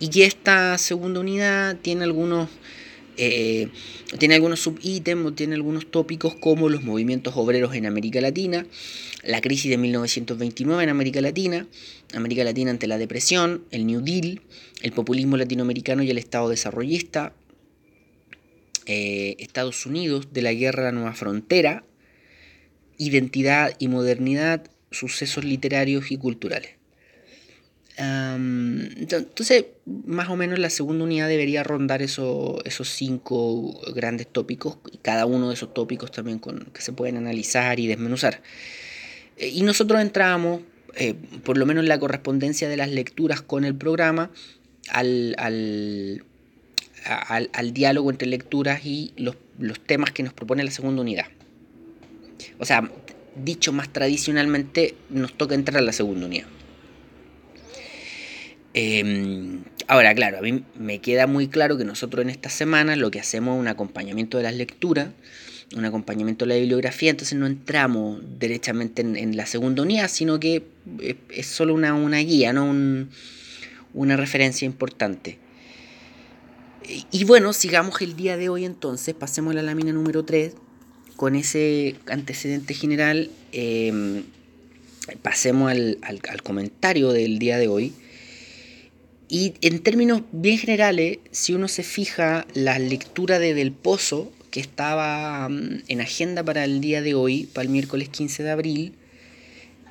Y 0.00 0.22
esta 0.22 0.76
segunda 0.76 1.20
unidad 1.20 1.76
tiene 1.80 2.02
algunos 2.02 2.48
eh, 3.18 3.68
tiene 4.18 4.36
algunos 4.36 4.60
subítems 4.60 5.34
tiene 5.34 5.56
algunos 5.56 5.90
tópicos 5.90 6.36
como 6.36 6.68
los 6.68 6.84
movimientos 6.84 7.34
obreros 7.36 7.74
en 7.74 7.84
América 7.84 8.20
Latina, 8.20 8.64
la 9.24 9.40
crisis 9.40 9.70
de 9.70 9.76
1929 9.76 10.84
en 10.84 10.88
América 10.88 11.20
Latina, 11.20 11.66
América 12.14 12.44
Latina 12.44 12.70
ante 12.70 12.86
la 12.86 12.96
depresión, 12.96 13.64
el 13.72 13.86
New 13.86 14.00
Deal, 14.02 14.40
el 14.82 14.92
populismo 14.92 15.36
latinoamericano 15.36 16.02
y 16.04 16.10
el 16.10 16.18
Estado 16.18 16.48
desarrollista, 16.48 17.34
eh, 18.86 19.34
Estados 19.40 19.84
Unidos 19.84 20.32
de 20.32 20.42
la 20.42 20.52
guerra 20.52 20.84
a 20.84 20.86
la 20.86 20.92
nueva 20.92 21.14
frontera, 21.14 21.84
identidad 22.96 23.74
y 23.78 23.88
modernidad, 23.88 24.70
sucesos 24.90 25.44
literarios 25.44 26.10
y 26.10 26.16
culturales 26.16 26.77
entonces, 28.00 29.66
más 29.84 30.28
o 30.28 30.36
menos 30.36 30.60
la 30.60 30.70
segunda 30.70 31.04
unidad 31.04 31.28
debería 31.28 31.64
rondar 31.64 32.00
esos 32.00 32.62
cinco 32.84 33.80
grandes 33.92 34.28
tópicos, 34.28 34.78
y 34.92 34.98
cada 34.98 35.26
uno 35.26 35.48
de 35.48 35.54
esos 35.54 35.74
tópicos 35.74 36.12
también 36.12 36.40
que 36.72 36.80
se 36.80 36.92
pueden 36.92 37.16
analizar 37.16 37.80
y 37.80 37.88
desmenuzar. 37.88 38.40
Eh, 39.36 39.48
y 39.48 39.62
nosotros 39.62 40.00
entramos, 40.00 40.62
eh, 40.94 41.14
por 41.42 41.58
lo 41.58 41.66
menos 41.66 41.84
la 41.86 41.98
correspondencia 41.98 42.68
de 42.68 42.76
las 42.76 42.90
lecturas 42.90 43.42
con 43.42 43.64
el 43.64 43.74
programa, 43.74 44.30
al, 44.90 45.34
al, 45.38 46.22
al, 47.52 47.72
diálogo 47.72 48.10
entre 48.10 48.28
lecturas 48.28 48.86
y 48.86 49.12
los, 49.16 49.36
los 49.58 49.80
temas 49.80 50.12
que 50.12 50.22
nos 50.22 50.32
propone 50.32 50.62
la 50.62 50.70
segunda 50.70 51.02
unidad. 51.02 51.26
O 52.60 52.64
sea, 52.64 52.88
dicho 53.34 53.72
más 53.72 53.92
tradicionalmente, 53.92 54.94
nos 55.10 55.36
toca 55.36 55.56
entrar 55.56 55.78
a 55.78 55.84
la 55.84 55.92
segunda 55.92 56.26
unidad. 56.26 56.46
Em, 58.74 59.64
ahora, 59.86 60.14
claro, 60.14 60.38
a 60.38 60.42
mí 60.42 60.62
me 60.78 61.00
queda 61.00 61.26
muy 61.26 61.48
claro 61.48 61.78
que 61.78 61.84
nosotros 61.84 62.22
en 62.22 62.30
esta 62.30 62.50
semana 62.50 62.96
lo 62.96 63.10
que 63.10 63.20
hacemos 63.20 63.56
es 63.56 63.60
un 63.60 63.68
acompañamiento 63.68 64.36
de 64.36 64.44
las 64.44 64.54
lecturas, 64.54 65.08
un 65.76 65.84
acompañamiento 65.84 66.44
de 66.44 66.50
la 66.50 66.60
bibliografía, 66.60 67.10
entonces 67.10 67.38
no 67.38 67.46
entramos 67.46 68.20
derechamente 68.38 69.02
en, 69.02 69.36
la 69.36 69.46
segunda 69.46 69.82
unidad, 69.82 70.08
sino 70.08 70.40
que 70.40 70.62
es, 71.30 71.46
solo 71.46 71.74
una, 71.74 72.18
guía, 72.18 72.52
no 72.52 73.06
una 73.94 74.16
referencia 74.16 74.66
importante. 74.66 75.38
Y, 77.10 77.24
bueno, 77.24 77.52
sigamos 77.52 78.00
el 78.00 78.16
día 78.16 78.38
de 78.38 78.48
hoy 78.48 78.64
entonces, 78.64 79.14
pasemos 79.14 79.52
a 79.52 79.56
la 79.56 79.62
lámina 79.62 79.92
número 79.92 80.24
3 80.24 80.54
con 81.16 81.34
ese 81.34 81.96
antecedente 82.06 82.72
general, 82.72 83.30
em, 83.52 84.22
pasemos 85.20 85.70
al 85.70 86.42
comentario 86.42 87.12
del 87.12 87.38
día 87.38 87.58
de 87.58 87.68
hoy. 87.68 87.92
Y 89.28 89.54
en 89.60 89.80
términos 89.80 90.22
bien 90.32 90.56
generales, 90.56 91.18
si 91.30 91.52
uno 91.52 91.68
se 91.68 91.82
fija 91.82 92.46
la 92.54 92.78
lectura 92.78 93.38
de 93.38 93.52
Del 93.52 93.72
Pozo, 93.72 94.32
que 94.50 94.60
estaba 94.60 95.48
mm, 95.48 95.82
en 95.88 96.00
agenda 96.00 96.42
para 96.42 96.64
el 96.64 96.80
día 96.80 97.02
de 97.02 97.14
hoy, 97.14 97.44
para 97.44 97.64
el 97.64 97.68
miércoles 97.68 98.08
15 98.08 98.42
de 98.42 98.50
abril, 98.50 98.92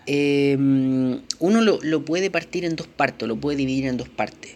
em, 0.07 1.21
uno 1.39 1.61
lo, 1.61 2.05
puede 2.05 2.31
partir 2.31 2.65
en 2.65 2.75
dos 2.75 2.87
partes, 2.87 3.27
lo 3.27 3.35
puede 3.35 3.57
dividir 3.57 3.85
en 3.85 3.97
dos 3.97 4.09
partes. 4.09 4.53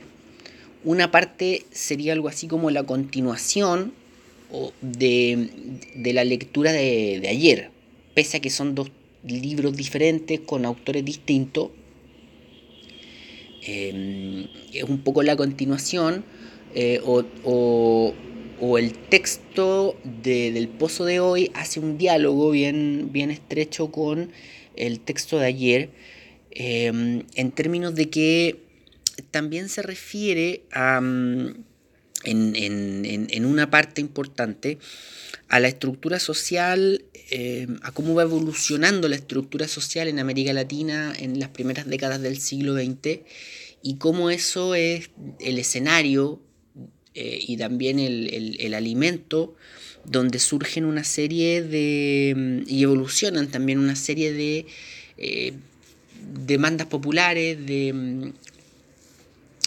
Una 0.84 1.12
parte 1.12 1.66
sería 1.72 2.14
algo 2.14 2.28
así 2.28 2.48
como 2.48 2.72
la 2.72 2.84
continuación 2.84 3.94
de, 4.82 5.50
la 5.96 6.24
lectura 6.24 6.72
de, 6.72 7.20
de 7.22 7.28
ayer, 7.28 7.70
pese 8.16 8.38
a 8.38 8.40
que 8.40 8.50
son 8.50 8.74
dos 8.74 8.90
libros 9.24 9.78
diferentes 9.78 10.40
con 10.40 10.66
autores 10.66 11.06
distintos, 11.06 11.70
Em, 13.64 14.48
es 14.74 14.84
un 14.84 15.00
poco 15.00 15.22
la 15.22 15.36
continuación 15.36 16.24
eh, 16.74 17.00
o, 17.04 18.14
el 18.78 18.94
texto 18.94 19.98
del 20.04 20.68
pozo 20.68 21.06
de 21.06 21.20
hoy 21.20 21.52
hace 21.56 21.80
un 21.80 21.98
diálogo 21.98 22.52
bien, 22.52 23.10
bien 23.12 23.32
estrecho 23.32 23.92
con 23.92 24.32
el 24.76 25.00
texto 25.00 25.40
de 25.40 25.46
ayer 25.48 25.90
em, 26.52 27.24
en 27.36 27.52
términos 27.52 27.96
de 27.96 28.10
que 28.10 28.58
también 29.32 29.68
se 29.68 29.82
refiere 29.82 30.62
a, 30.72 31.02
mm, 31.02 31.56
en, 32.24 33.46
una 33.46 33.70
parte 33.70 34.02
importante 34.02 34.78
a 35.48 35.60
la 35.60 35.68
estructura 35.68 36.20
social, 36.20 37.04
em, 37.30 37.80
a 37.82 37.92
cómo 37.92 38.14
va 38.14 38.24
evolucionando 38.24 39.10
la 39.10 39.16
estructura 39.16 39.68
social 39.68 40.08
en 40.08 40.20
América 40.20 40.54
Latina 40.54 41.14
en 41.18 41.40
las 41.40 41.50
primeras 41.50 41.88
décadas 41.88 42.22
del 42.22 42.40
siglo 42.40 42.76
XX 42.76 43.20
y 43.84 43.96
cómo 43.96 44.30
eso 44.30 44.76
es 44.76 45.10
el 45.40 45.58
escenario 45.58 46.40
eh, 47.14 47.40
y 47.46 47.58
también 47.58 48.00
el, 48.00 48.74
alimento 48.74 49.56
donde 50.06 50.40
surgen 50.40 50.86
una 50.86 51.04
serie 51.04 51.62
de 51.62 52.34
mm, 52.36 52.70
y 52.70 52.84
evolucionan 52.84 53.50
también 53.50 53.80
una 53.80 53.96
serie 53.96 54.32
de 54.32 54.66
eh, 55.18 55.54
demandas 56.46 56.88
populares, 56.88 57.66
de, 57.66 57.92
mm, 57.94 58.34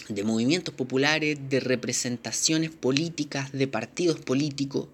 de 0.09 0.23
movimientos 0.23 0.73
populares, 0.73 1.37
de 1.49 1.59
representaciones 1.59 2.71
políticas, 2.71 3.51
de 3.51 3.67
partidos 3.67 4.19
políticos. 4.19 4.87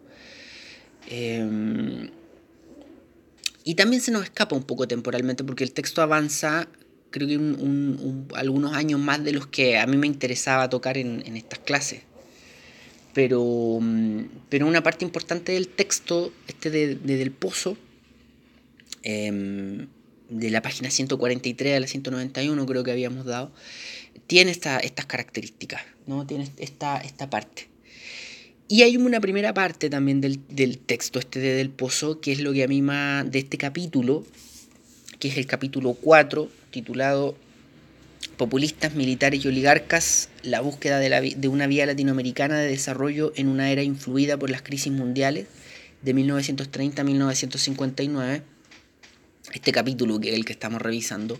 Em, 1.07 2.09
y 3.63 3.75
también 3.75 4.01
se 4.01 4.11
nos 4.11 4.23
escapa 4.23 4.55
un 4.55 4.63
poco 4.63 4.87
temporalmente 4.87 5.43
porque 5.43 5.63
el 5.63 5.71
texto 5.71 6.01
avanza 6.01 6.67
creo 7.11 7.27
que 7.27 8.35
algunos 8.35 8.73
años 8.73 8.99
más 8.99 9.23
de 9.23 9.33
los 9.33 9.45
que 9.45 9.77
a 9.77 9.85
mí 9.85 9.97
me 9.97 10.07
interesaba 10.07 10.69
tocar 10.69 10.97
en, 10.97 11.21
estas 11.35 11.59
clases. 11.59 12.01
Pero, 13.13 13.79
mm, 13.81 14.23
pero 14.49 14.65
una 14.65 14.81
parte 14.81 15.03
importante 15.03 15.51
del 15.51 15.67
texto, 15.67 16.33
este 16.47 16.71
de, 16.71 16.95
Del 16.95 17.31
Pozo, 17.31 17.77
em, 19.03 19.87
de 20.29 20.49
la 20.49 20.61
página 20.61 20.89
143 20.89 21.75
a 21.75 21.79
la 21.81 21.87
191 21.87 22.65
creo 22.65 22.83
que 22.83 22.91
habíamos 22.91 23.25
dado, 23.25 23.51
tiene 24.27 24.51
estas 24.51 25.05
características, 25.07 25.81
¿no? 26.07 26.25
tiene 26.25 26.49
esta, 26.57 26.97
esta 26.97 27.29
parte. 27.29 27.67
Y 28.67 28.83
hay 28.83 28.95
una 28.95 29.19
primera 29.19 29.53
parte 29.53 29.89
también 29.89 30.21
del, 30.21 30.39
del, 30.47 30.77
texto 30.77 31.19
este 31.19 31.39
de 31.39 31.53
Del 31.55 31.69
Pozo, 31.69 32.21
que 32.21 32.31
es 32.31 32.39
lo 32.39 32.53
que 32.53 32.63
a 32.63 32.67
mí 32.69 32.81
más 32.81 33.29
de 33.29 33.39
este 33.39 33.57
capítulo, 33.57 34.25
que 35.19 35.27
es 35.27 35.37
el 35.37 35.45
capítulo 35.45 35.93
4, 35.93 36.49
titulado 36.71 37.35
Populistas, 38.37 38.95
militares 38.95 39.43
y 39.43 39.47
oligarcas, 39.49 40.29
la 40.41 40.61
búsqueda 40.61 40.99
de, 40.99 41.09
la, 41.09 41.21
de 41.21 41.47
una 41.47 41.67
vía 41.67 41.85
latinoamericana 41.85 42.57
de 42.57 42.69
desarrollo 42.69 43.33
en 43.35 43.49
una 43.49 43.69
era 43.69 43.83
influida 43.83 44.37
por 44.37 44.49
las 44.49 44.61
crisis 44.61 44.91
mundiales 44.91 45.47
de 46.01 46.13
1930 46.13 47.01
a 47.01 47.05
1959. 47.05 48.43
Este 49.53 49.71
capítulo 49.71 50.19
que 50.19 50.29
es 50.29 50.35
el 50.35 50.45
que 50.45 50.53
estamos 50.53 50.81
revisando. 50.81 51.39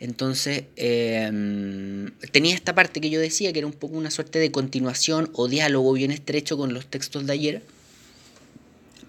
Entonces, 0.00 0.64
em, 0.76 2.10
tenía 2.32 2.54
esta 2.54 2.74
parte 2.74 3.00
que 3.00 3.10
yo 3.10 3.20
decía, 3.20 3.52
que 3.52 3.58
era 3.58 3.66
un 3.66 3.72
poco 3.72 3.96
una 3.96 4.10
suerte 4.10 4.38
de 4.38 4.52
continuación 4.52 5.30
o 5.34 5.48
diálogo 5.48 5.92
bien 5.92 6.10
estrecho 6.10 6.56
con 6.56 6.72
los 6.72 6.86
textos 6.86 7.26
de 7.26 7.32
ayer. 7.32 7.62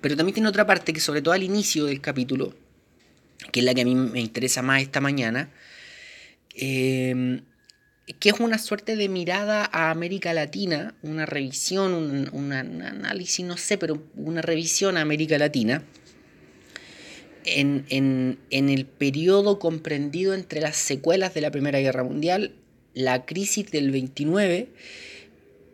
Pero 0.02 0.16
también 0.16 0.34
tiene 0.34 0.50
otra 0.50 0.66
parte 0.66 0.94
que 0.94 1.00
sobre 1.00 1.22
todo 1.22 1.34
al 1.34 1.44
inicio 1.44 1.86
del 1.86 2.02
capítulo, 2.02 2.56
que 3.52 3.60
es 3.60 3.66
la 3.66 3.74
que 3.74 3.82
a 3.82 3.86
mí 3.86 3.96
me 3.96 4.20
interesa 4.20 4.62
más 4.62 4.82
esta 4.82 5.02
mañana, 5.02 5.50
Em, 6.62 7.42
que 8.20 8.30
es 8.30 8.40
una 8.40 8.58
suerte 8.58 8.98
de 8.98 9.08
mirada 9.08 9.70
a 9.72 9.92
América 9.92 10.34
Latina, 10.34 10.94
una 11.04 11.26
revisión, 11.26 11.94
un, 11.94 12.52
análisis, 12.52 13.46
no 13.46 13.56
sé, 13.56 13.78
pero 13.78 14.04
una 14.16 14.42
revisión 14.42 14.98
a 14.98 15.02
América 15.02 15.38
Latina 15.38 15.84
en, 17.58 17.86
en, 17.90 18.70
el 18.70 18.86
periodo 18.86 19.60
comprendido 19.60 20.34
entre 20.34 20.62
las 20.62 20.78
secuelas 20.78 21.34
de 21.34 21.42
la 21.42 21.52
Primera 21.52 21.80
Guerra 21.80 22.04
Mundial, 22.04 22.54
la 22.94 23.26
crisis 23.26 23.72
del 23.72 23.92
29 23.92 24.68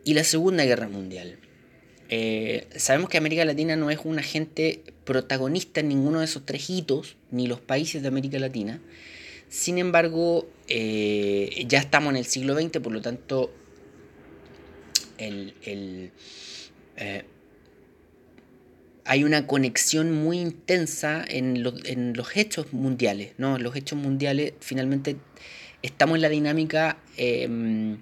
y 0.04 0.14
la 0.14 0.24
Segunda 0.24 0.64
Guerra 0.64 0.88
Mundial. 0.88 1.38
Eh, 2.08 2.66
sabemos 2.76 3.10
que 3.10 3.18
América 3.18 3.44
Latina 3.44 3.76
no 3.76 3.90
es 3.90 3.98
un 4.04 4.18
agente 4.18 4.82
protagonista 5.04 5.80
en 5.80 5.88
ninguno 5.88 6.20
de 6.20 6.26
esos 6.26 6.46
tres 6.46 6.70
hitos, 6.70 7.16
ni 7.30 7.46
los 7.46 7.60
países 7.60 8.02
de 8.02 8.08
América 8.08 8.38
Latina, 8.38 8.80
sin 9.48 9.78
embargo, 9.78 10.48
eh, 10.68 11.64
ya 11.68 11.78
estamos 11.78 12.10
en 12.10 12.16
el 12.16 12.26
siglo 12.26 12.54
XX, 12.60 12.80
por 12.80 12.92
lo 12.92 13.00
tanto, 13.00 13.52
eh, 15.18 16.10
hay 19.06 19.24
una 19.24 19.46
conexión 19.46 20.12
muy 20.12 20.38
intensa 20.38 21.24
en, 21.26 21.62
los 21.62 22.36
hechos 22.36 22.72
mundiales. 22.72 23.32
¿no? 23.38 23.56
En 23.56 23.62
los 23.62 23.76
hechos 23.76 23.98
mundiales, 23.98 24.54
finalmente, 24.60 25.16
estamos 25.82 26.16
en 26.16 26.22
la 26.22 26.28
dinámica, 26.28 26.98
em, 27.16 27.98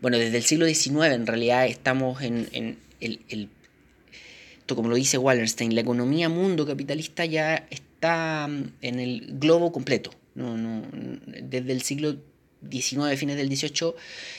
bueno, 0.00 0.18
desde 0.18 0.36
el 0.36 0.44
siglo 0.44 0.66
XIX 0.66 1.14
en 1.14 1.26
realidad 1.26 1.66
estamos 1.66 2.22
en, 2.22 2.48
en 2.52 2.78
el, 3.00 3.20
el 3.28 3.48
como 4.74 4.88
lo 4.88 4.96
dice 4.96 5.18
Wallerstein, 5.18 5.74
la 5.74 5.82
economía 5.82 6.28
mundo 6.28 6.66
capitalista 6.66 7.24
ya 7.24 7.66
está 7.70 8.48
mm, 8.48 8.72
en 8.82 9.00
el 9.00 9.26
globo 9.38 9.70
completo. 9.70 10.10
No, 10.34 10.56
no, 10.56 10.82
desde 11.42 11.72
el 11.72 11.82
siglo 11.82 12.16
XIX, 12.70 13.16
fines 13.16 13.36
del 13.36 13.54
XVIII, 13.54 13.94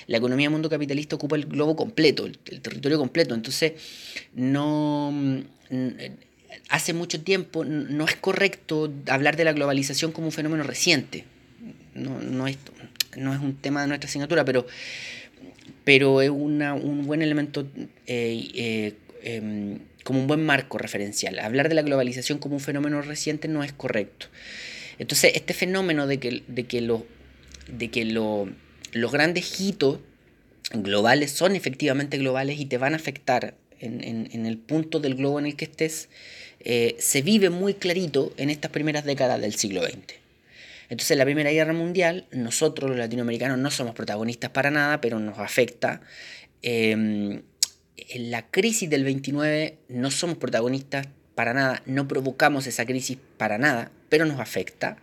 la 0.08 0.18
economía 0.18 0.50
mundo 0.50 0.70
capitalista 0.70 1.16
ocupa 1.16 1.36
el 1.36 1.46
globo 1.46 1.76
completo, 1.76 2.26
el, 2.26 2.38
territorio 2.38 2.98
completo. 2.98 3.34
Entonces, 3.34 3.74
no 4.34 5.12
hace 6.70 6.94
mucho 6.94 7.22
tiempo 7.22 7.66
no 7.66 8.06
es 8.06 8.16
correcto 8.16 8.92
hablar 9.08 9.36
de 9.36 9.44
la 9.44 9.54
globalización 9.54 10.12
como 10.12 10.28
un 10.28 10.34
fenómeno 10.34 10.64
reciente. 10.64 11.26
No, 11.94 12.20
no, 12.22 12.48
es, 12.48 12.58
no 13.16 13.34
es 13.34 13.40
un 13.40 13.56
tema 13.56 13.82
de 13.82 13.88
nuestra 13.88 14.08
asignatura, 14.08 14.46
pero, 14.46 14.68
pero 15.84 16.22
es 16.22 16.30
una, 16.30 16.74
un 16.74 17.06
buen 17.06 17.22
elemento 17.22 17.68
eh, 18.06 18.48
eh, 18.54 18.94
em, 19.24 19.80
como 20.04 20.20
un 20.20 20.28
buen 20.28 20.46
marco 20.46 20.78
referencial. 20.78 21.40
Hablar 21.40 21.70
de 21.70 21.76
la 21.76 21.82
globalización 21.82 22.38
como 22.38 22.56
un 22.56 22.62
fenómeno 22.62 23.02
reciente 23.02 23.48
no 23.48 23.64
es 23.64 23.74
correcto. 23.74 24.28
Entonces, 25.00 25.34
este 25.36 25.54
fenómeno 25.54 26.08
de 26.08 26.20
que, 26.20 26.44
de 26.48 26.64
que, 26.66 27.02
de 27.68 27.90
que 27.90 28.06
lo, 28.06 28.50
los 28.94 29.12
grandes 29.12 29.60
hitos 29.60 30.00
globales 30.72 31.32
son 31.32 31.56
efectivamente 31.56 32.18
globales 32.18 32.60
y 32.60 32.66
te 32.66 32.78
van 32.78 32.94
a 32.94 32.98
afectar 32.98 33.56
en, 33.80 34.46
el 34.46 34.58
punto 34.58 35.00
del 35.00 35.16
globo 35.16 35.40
en 35.40 35.46
el 35.46 35.56
que 35.56 35.66
estés, 35.66 36.10
eh, 36.60 36.96
se 37.00 37.22
vive 37.22 37.50
muy 37.50 37.74
clarito 37.74 38.34
en 38.38 38.50
estas 38.50 38.72
primeras 38.72 39.06
décadas 39.06 39.40
del 39.42 39.56
siglo 39.56 39.84
XX. 39.84 40.16
Entonces, 40.90 41.12
en 41.12 41.18
la 41.18 41.26
Primera 41.26 41.52
Guerra 41.52 41.74
Mundial, 41.74 42.26
nosotros 42.32 42.90
los 42.90 43.00
latinoamericanos 43.00 43.58
no 43.58 43.72
somos 43.72 43.94
protagonistas 43.94 44.52
para 44.52 44.72
nada, 44.72 45.02
pero 45.02 45.20
nos 45.20 45.38
afecta. 45.38 46.02
Em, 46.62 47.42
en 47.98 48.32
la 48.32 48.44
crisis 48.50 48.90
del 48.90 49.04
29 49.04 49.78
no 49.90 50.12
somos 50.12 50.38
protagonistas 50.38 51.08
para 51.36 51.54
nada, 51.54 51.84
no 51.86 52.08
provocamos 52.08 52.68
esa 52.68 52.86
crisis 52.86 53.18
para 53.38 53.58
nada, 53.58 53.92
pero 54.10 54.26
nos 54.26 54.40
afecta. 54.40 54.98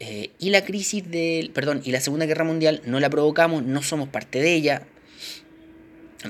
Eh, 0.00 0.30
y 0.40 0.50
la 0.50 0.64
crisis 0.64 1.08
del, 1.08 1.50
perdón, 1.50 1.80
y 1.84 1.92
la 1.92 2.00
Segunda 2.00 2.26
Guerra 2.26 2.44
Mundial 2.44 2.82
no 2.86 2.98
la 2.98 3.08
provocamos, 3.08 3.62
no 3.62 3.82
somos 3.82 4.08
parte 4.08 4.40
de 4.40 4.52
ella, 4.52 4.82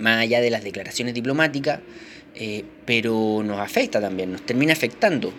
más 0.01 0.21
allá 0.21 0.41
de 0.41 0.51
las 0.51 0.65
declaraciones 0.65 1.15
diplomáticas, 1.15 1.81
eh, 2.35 2.65
pero 2.87 3.43
nos 3.45 3.59
afecta 3.61 4.01
también, 4.01 4.33
nos 4.33 4.45
termina 4.45 4.73
afectando. 4.73 5.33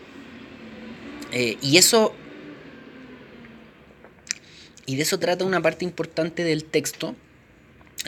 Eh, 1.32 1.58
y 1.62 1.78
eso, 1.78 2.14
y 4.86 4.96
de 4.96 5.02
eso 5.02 5.18
trata 5.20 5.46
una 5.46 5.62
parte 5.62 5.86
importante 5.86 6.44
del 6.44 6.66
texto, 6.66 7.16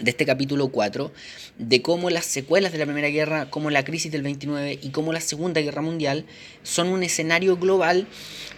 de 0.01 0.11
este 0.11 0.25
capítulo 0.25 0.69
4, 0.69 1.11
de 1.57 1.81
cómo 1.81 2.09
las 2.09 2.25
secuelas 2.25 2.71
de 2.71 2.79
la 2.79 2.85
Primera 2.85 3.09
Guerra, 3.09 3.49
como 3.49 3.69
la 3.69 3.85
crisis 3.85 4.11
del 4.11 4.23
29 4.23 4.79
y 4.81 4.89
cómo 4.89 5.13
la 5.13 5.21
Segunda 5.21 5.61
Guerra 5.61 5.81
Mundial 5.81 6.25
son 6.63 6.89
un 6.89 7.03
escenario 7.03 7.57
global 7.57 8.07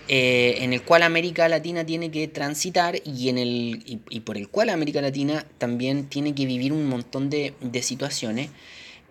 eh, 0.07 0.57
en 0.61 0.73
el 0.73 0.81
cual 0.81 1.03
América 1.03 1.47
Latina 1.47 1.85
tiene 1.85 2.09
que 2.09 2.27
transitar 2.27 2.99
y, 3.05 3.29
en 3.29 3.37
el, 3.37 3.83
y, 4.09 4.19
por 4.21 4.37
el 4.37 4.49
cual 4.49 4.69
América 4.69 5.01
Latina 5.01 5.45
también 5.57 6.07
tiene 6.07 6.33
que 6.33 6.45
vivir 6.45 6.73
un 6.73 6.87
montón 6.87 7.29
de, 7.29 7.53
situaciones. 7.81 8.49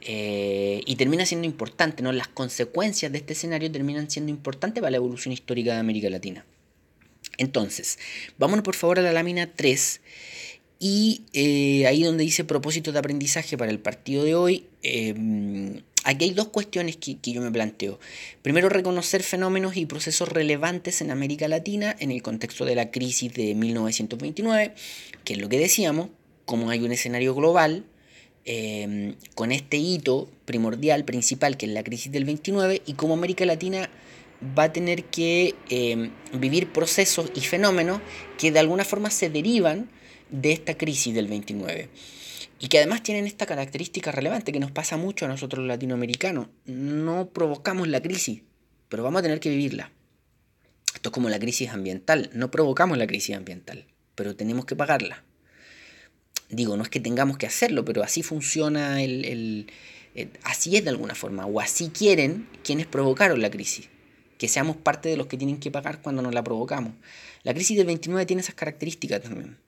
Eh, 0.09 0.83
y 0.87 0.95
termina 0.97 1.27
siendo 1.27 1.47
importante, 1.47 2.03
¿no? 2.03 2.13
Las 2.13 2.29
consecuencias 2.29 3.11
de 3.11 3.19
este 3.19 3.33
escenario 3.33 3.73
terminan 3.73 4.09
siendo 4.09 4.31
importantes 4.31 4.81
para 4.81 4.93
la 4.93 4.99
evolución 4.99 5.33
histórica 5.33 5.75
de 5.75 5.81
América 5.81 6.09
Latina. 6.11 6.45
Entonces, 7.39 7.99
vámonos 8.39 8.63
por 8.63 8.77
favor 8.77 8.99
a 8.99 9.03
la 9.03 9.13
lámina 9.13 9.51
3 9.53 10.01
y 10.79 11.23
eh, 11.33 11.87
ahí 11.87 12.03
donde 12.03 12.25
dice 12.25 12.45
propósito 12.45 12.93
de 12.93 12.99
aprendizaje 12.99 13.57
para 13.57 13.71
el 13.71 13.79
partido 13.79 14.25
de 14.25 14.35
hoy, 14.35 14.67
em, 14.83 15.81
aquí 16.05 16.27
hay 16.27 16.31
dos 16.33 16.49
cuestiones 16.49 16.97
que, 16.97 17.17
yo 17.23 17.41
me 17.41 17.51
planteo. 17.51 17.99
Primero, 18.43 18.69
reconocer 18.69 19.23
fenómenos 19.23 19.77
y 19.77 19.87
procesos 19.87 20.29
relevantes 20.29 21.01
en 21.01 21.11
América 21.11 21.49
Latina 21.49 21.97
en 21.99 22.11
el 22.11 22.23
contexto 22.23 22.65
de 22.67 22.75
la 22.75 22.91
crisis 22.91 23.33
de 23.33 23.55
1929, 23.55 24.75
que 25.25 25.33
es 25.33 25.39
lo 25.39 25.49
que 25.49 25.59
decíamos, 25.59 26.11
como 26.45 26.69
hay 26.71 26.81
un 26.83 26.93
escenario 26.93 27.35
global 27.35 27.85
em, 28.45 29.17
con 29.35 29.53
este 29.53 29.79
hito 29.79 30.31
primordial, 30.45 31.05
principal, 31.05 31.57
que 31.57 31.67
es 31.67 31.73
la 31.73 31.83
crisis 31.83 32.13
del 32.13 32.25
29, 32.25 32.83
y 32.87 32.93
cómo 32.93 33.15
América 33.15 33.47
Latina 33.47 33.89
va 34.57 34.65
a 34.65 34.73
tener 34.73 35.05
que 35.05 35.55
em, 35.71 36.11
vivir 36.35 36.71
procesos 36.71 37.33
y 37.35 37.41
fenómenos 37.41 38.01
que 38.39 38.53
de 38.53 38.59
alguna 38.59 38.85
forma 38.85 39.11
se 39.11 39.31
derivan 39.31 39.89
de 40.31 40.53
esta 40.53 40.77
crisis 40.77 41.15
del 41.15 41.29
29. 41.29 41.89
Y 42.59 42.69
que 42.69 42.79
además 42.79 43.03
tienen 43.03 43.27
esta 43.27 43.47
característica 43.47 44.13
relevante 44.13 44.53
que 44.53 44.61
nos 44.61 44.71
pasa 44.71 44.97
mucho 44.97 45.27
a 45.27 45.29
nosotros 45.29 45.61
los 45.61 45.69
latinoamericanos. 45.69 46.49
No 46.65 47.29
provocamos 47.29 47.89
la 47.89 48.01
crisis, 48.01 48.43
pero 48.89 49.03
vamos 49.03 49.21
a 49.21 49.23
tener 49.23 49.41
que 49.41 49.51
vivirla. 49.51 49.93
Esto 50.95 51.11
es 51.11 51.13
como 51.13 51.29
la 51.29 51.39
crisis 51.39 51.69
ambiental. 51.69 52.31
No 52.33 52.51
provocamos 52.51 52.97
la 52.97 53.07
crisis 53.07 53.37
ambiental, 53.37 53.85
pero 54.15 54.35
tenemos 54.35 54.65
que 54.65 54.75
pagarla. 54.75 55.25
Digo, 56.49 56.77
no 56.77 56.83
es 56.83 56.89
que 56.89 57.01
tengamos 57.01 57.39
que 57.39 57.47
hacerlo, 57.47 57.85
pero 57.85 58.03
así 58.03 58.23
funciona 58.23 59.03
el, 59.03 59.67
así 60.45 60.77
es 60.77 60.85
de 60.85 60.91
alguna 60.91 61.15
forma, 61.15 61.45
o 61.45 61.61
así 61.61 61.91
quieren 61.91 62.49
quienes 62.63 62.87
provocaron 62.87 63.43
la 63.43 63.51
crisis, 63.51 63.89
que 64.39 64.49
seamos 64.49 64.77
parte 64.77 65.09
de 65.09 65.17
los 65.17 65.27
que 65.27 65.37
tienen 65.37 65.59
que 65.59 65.71
pagar 65.71 66.01
cuando 66.01 66.23
nos 66.23 66.33
la 66.33 66.45
provocamos. 66.45 66.95
La 67.43 67.53
crisis 67.53 67.77
del 67.77 67.87
29 67.87 68.27
tiene 68.27 68.43
esas 68.43 68.55
características 68.55 69.23
también. 69.23 69.59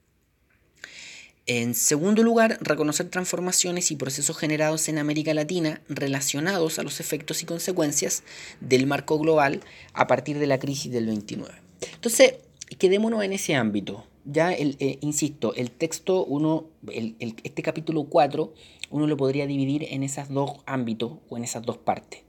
En 1.51 1.73
segundo 1.73 2.21
lugar, 2.21 2.59
reconocer 2.61 3.09
transformaciones 3.09 3.89
y 3.89 3.95
procesos 3.95 4.37
generados 4.37 4.87
en 4.87 4.99
América 4.99 5.33
Latina 5.33 5.81
relacionados 5.89 6.77
a 6.77 6.83
los 6.83 6.99
efectos 6.99 7.41
y 7.41 7.47
consecuencias 7.47 8.21
del 8.61 8.85
marco 8.85 9.17
global 9.17 9.61
a 9.93 10.05
partir 10.05 10.37
de 10.37 10.45
la 10.45 10.59
crisis 10.59 10.91
del 10.91 11.07
29. 11.07 11.51
Entonces, 11.95 12.35
quedémonos 12.77 13.23
en 13.23 13.33
ese 13.33 13.55
ámbito. 13.55 14.05
Ya, 14.25 14.53
el, 14.53 14.77
eh, 14.79 14.99
insisto, 15.01 15.55
el 15.55 15.71
texto, 15.71 16.23
uno, 16.23 16.67
este 16.87 17.63
capítulo 17.63 18.03
4, 18.03 18.53
uno 18.91 19.07
lo 19.07 19.17
podría 19.17 19.47
dividir 19.47 19.87
en 19.89 20.03
esos 20.03 20.29
dos 20.29 20.51
ámbitos 20.67 21.13
o 21.29 21.37
en 21.37 21.45
esas 21.45 21.63
dos 21.63 21.77
partes. 21.77 22.28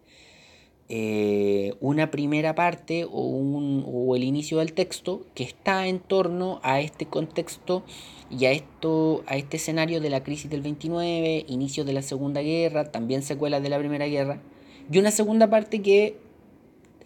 Eh, 0.92 1.74
una 1.78 2.10
primera 2.10 2.56
parte 2.56 3.04
o, 3.04 3.10
o 3.12 4.16
el 4.16 4.24
inicio 4.24 4.58
del 4.58 4.72
texto 4.72 5.24
que 5.36 5.44
está 5.44 5.86
en 5.86 6.00
torno 6.00 6.58
a 6.64 6.80
este 6.80 7.06
contexto 7.06 7.84
y 8.28 8.46
a, 8.46 8.50
esto, 8.50 9.22
a 9.28 9.36
este 9.36 9.58
escenario 9.58 10.00
de 10.00 10.10
la 10.10 10.24
crisis 10.24 10.50
del 10.50 10.62
29, 10.62 11.44
inicio 11.46 11.84
de 11.84 11.92
la 11.92 12.02
Segunda 12.02 12.42
Guerra, 12.42 12.90
también 12.90 13.22
secuelas 13.22 13.62
de 13.62 13.68
la 13.68 13.78
Primera 13.78 14.06
Guerra, 14.08 14.42
y 14.90 14.98
una 14.98 15.12
segunda 15.12 15.48
parte 15.48 15.80
que 15.80 16.16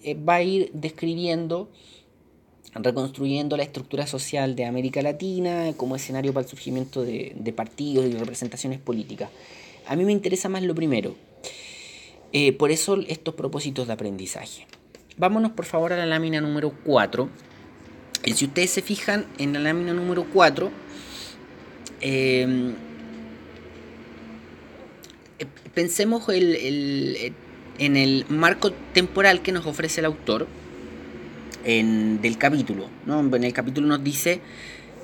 eh, 0.02 0.14
va 0.14 0.36
a 0.36 0.42
ir 0.42 0.70
describiendo, 0.72 1.68
reconstruyendo 2.72 3.58
la 3.58 3.64
estructura 3.64 4.06
social 4.06 4.56
de 4.56 4.64
América 4.64 5.02
Latina 5.02 5.74
como 5.76 5.94
escenario 5.94 6.32
para 6.32 6.44
el 6.44 6.48
surgimiento 6.48 7.02
de 7.02 7.52
partidos 7.54 8.06
y 8.06 8.14
representaciones 8.14 8.80
políticas. 8.80 9.28
A 9.86 9.94
mí 9.94 10.06
me 10.06 10.12
interesa 10.12 10.48
más 10.48 10.62
lo 10.62 10.74
primero, 10.74 11.14
eh, 12.34 12.52
por 12.52 12.72
eso 12.72 12.98
estos 13.06 13.34
propósitos 13.34 13.86
de 13.86 13.92
aprendizaje. 13.92 14.66
Vámonos 15.16 15.52
por 15.52 15.64
favor 15.64 15.92
a 15.92 15.96
la 15.96 16.04
lámina 16.04 16.40
número 16.40 16.74
4. 16.84 17.28
Y 18.24 18.32
si 18.32 18.46
ustedes 18.46 18.70
se 18.70 18.82
fijan 18.82 19.26
en 19.38 19.52
la 19.52 19.60
lámina 19.60 19.94
número 19.94 20.26
4, 20.32 20.72
em, 22.00 22.74
eh, 25.38 25.46
pensemos 25.74 26.28
en 26.28 27.96
el 27.96 28.26
marco 28.28 28.72
temporal 28.72 29.40
que 29.40 29.52
nos 29.52 29.64
ofrece 29.66 30.00
el 30.00 30.06
autor 30.06 30.48
en, 31.64 32.20
del 32.20 32.36
capítulo. 32.36 32.88
¿no? 33.06 33.20
En 33.20 33.44
el 33.44 33.52
capítulo 33.52 33.86
nos 33.86 34.02
dice 34.02 34.40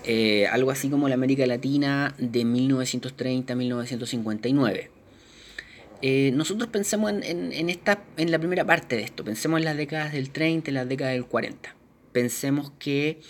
eh, 0.02 0.48
algo 0.48 0.72
así 0.72 0.88
como 0.88 1.08
la 1.08 1.14
América 1.14 1.46
Latina 1.46 2.12
de 2.18 2.44
1930 2.44 3.52
a 3.52 3.56
1959. 3.56 4.99
Eh, 6.02 6.30
nosotros 6.32 6.70
pensemos 6.70 7.12
en, 7.12 7.68
esta, 7.68 8.02
en 8.16 8.30
la 8.30 8.38
primera 8.38 8.64
parte 8.64 8.96
de 8.96 9.02
esto, 9.02 9.22
pensemos 9.22 9.58
en 9.58 9.66
las 9.66 9.76
décadas 9.76 10.12
del 10.12 10.30
30 10.30 10.70
y 10.70 10.74
las 10.74 10.88
décadas 10.88 11.12
del 11.12 11.26
40. 11.26 11.76
Pensemos 12.12 12.72
que 12.78 13.20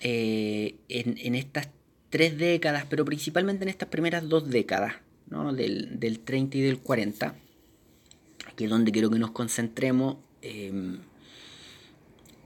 eh, 0.00 0.74
en, 0.88 1.34
estas 1.34 1.68
tres 2.10 2.36
décadas, 2.36 2.84
pero 2.88 3.04
principalmente 3.04 3.62
en 3.64 3.68
estas 3.68 3.88
primeras 3.88 4.28
dos 4.28 4.50
décadas, 4.50 4.96
del, 5.54 6.00
del 6.00 6.20
30 6.20 6.58
y 6.58 6.60
del 6.62 6.78
40, 6.78 7.34
que 8.56 8.64
es 8.64 8.70
donde 8.70 8.90
quiero 8.90 9.10
que 9.10 9.18
nos 9.18 9.30
concentremos, 9.30 10.16
em, 10.42 10.98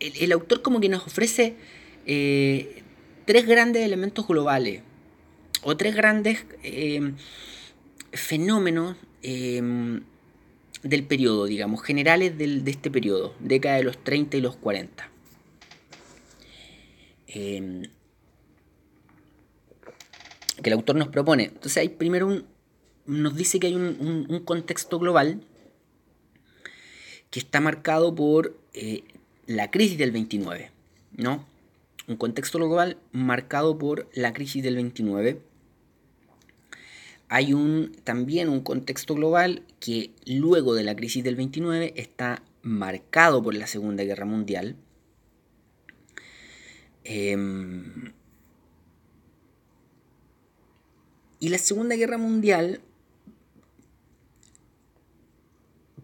el, 0.00 0.32
autor 0.32 0.62
como 0.62 0.80
que 0.80 0.88
nos 0.88 1.06
ofrece 1.06 1.56
eh, 2.06 2.82
tres 3.24 3.46
grandes 3.46 3.82
elementos 3.82 4.26
globales, 4.26 4.82
o 5.62 5.76
tres 5.76 5.94
grandes 5.94 6.44
em, 6.62 7.14
fenómenos 8.12 8.96
Em, 9.22 10.02
del 10.82 11.04
periodo, 11.04 11.46
digamos, 11.46 11.82
generales 11.82 12.36
de 12.36 12.62
este 12.66 12.90
periodo, 12.90 13.34
década 13.38 13.76
de 13.76 13.84
los 13.84 14.02
30 14.02 14.36
y 14.36 14.40
los 14.40 14.56
40. 14.56 15.08
Em, 17.28 17.82
que 20.60 20.70
el 20.70 20.72
autor 20.74 20.96
nos 20.96 21.08
propone. 21.08 21.44
Entonces 21.44 21.76
hay 21.76 21.88
primero 21.88 22.26
un, 22.26 22.46
nos 23.06 23.36
dice 23.36 23.60
que 23.60 23.68
hay 23.68 23.74
un, 23.74 24.42
contexto 24.44 24.98
global 24.98 25.42
que 27.30 27.38
está 27.38 27.60
marcado 27.60 28.14
por 28.14 28.56
eh, 28.74 29.04
la 29.46 29.70
crisis 29.70 29.98
del 29.98 30.10
29, 30.10 30.70
¿no? 31.16 31.46
Un 32.08 32.16
contexto 32.16 32.58
global 32.58 32.98
marcado 33.12 33.78
por 33.78 34.08
la 34.14 34.32
crisis 34.32 34.62
del 34.62 34.76
29 34.76 35.40
hay 37.32 37.54
un, 37.54 37.96
también 38.04 38.50
un 38.50 38.60
contexto 38.60 39.14
global 39.14 39.64
que 39.80 40.10
luego 40.26 40.74
de 40.74 40.84
la 40.84 40.94
crisis 40.94 41.24
del 41.24 41.34
29 41.34 41.94
está 41.96 42.42
marcado 42.60 43.42
por 43.42 43.54
la 43.54 43.66
Segunda 43.66 44.04
Guerra 44.04 44.26
Mundial. 44.26 44.76
Em, 47.04 48.12
y 51.40 51.48
la 51.48 51.56
Segunda 51.56 51.96
Guerra 51.96 52.18
Mundial, 52.18 52.82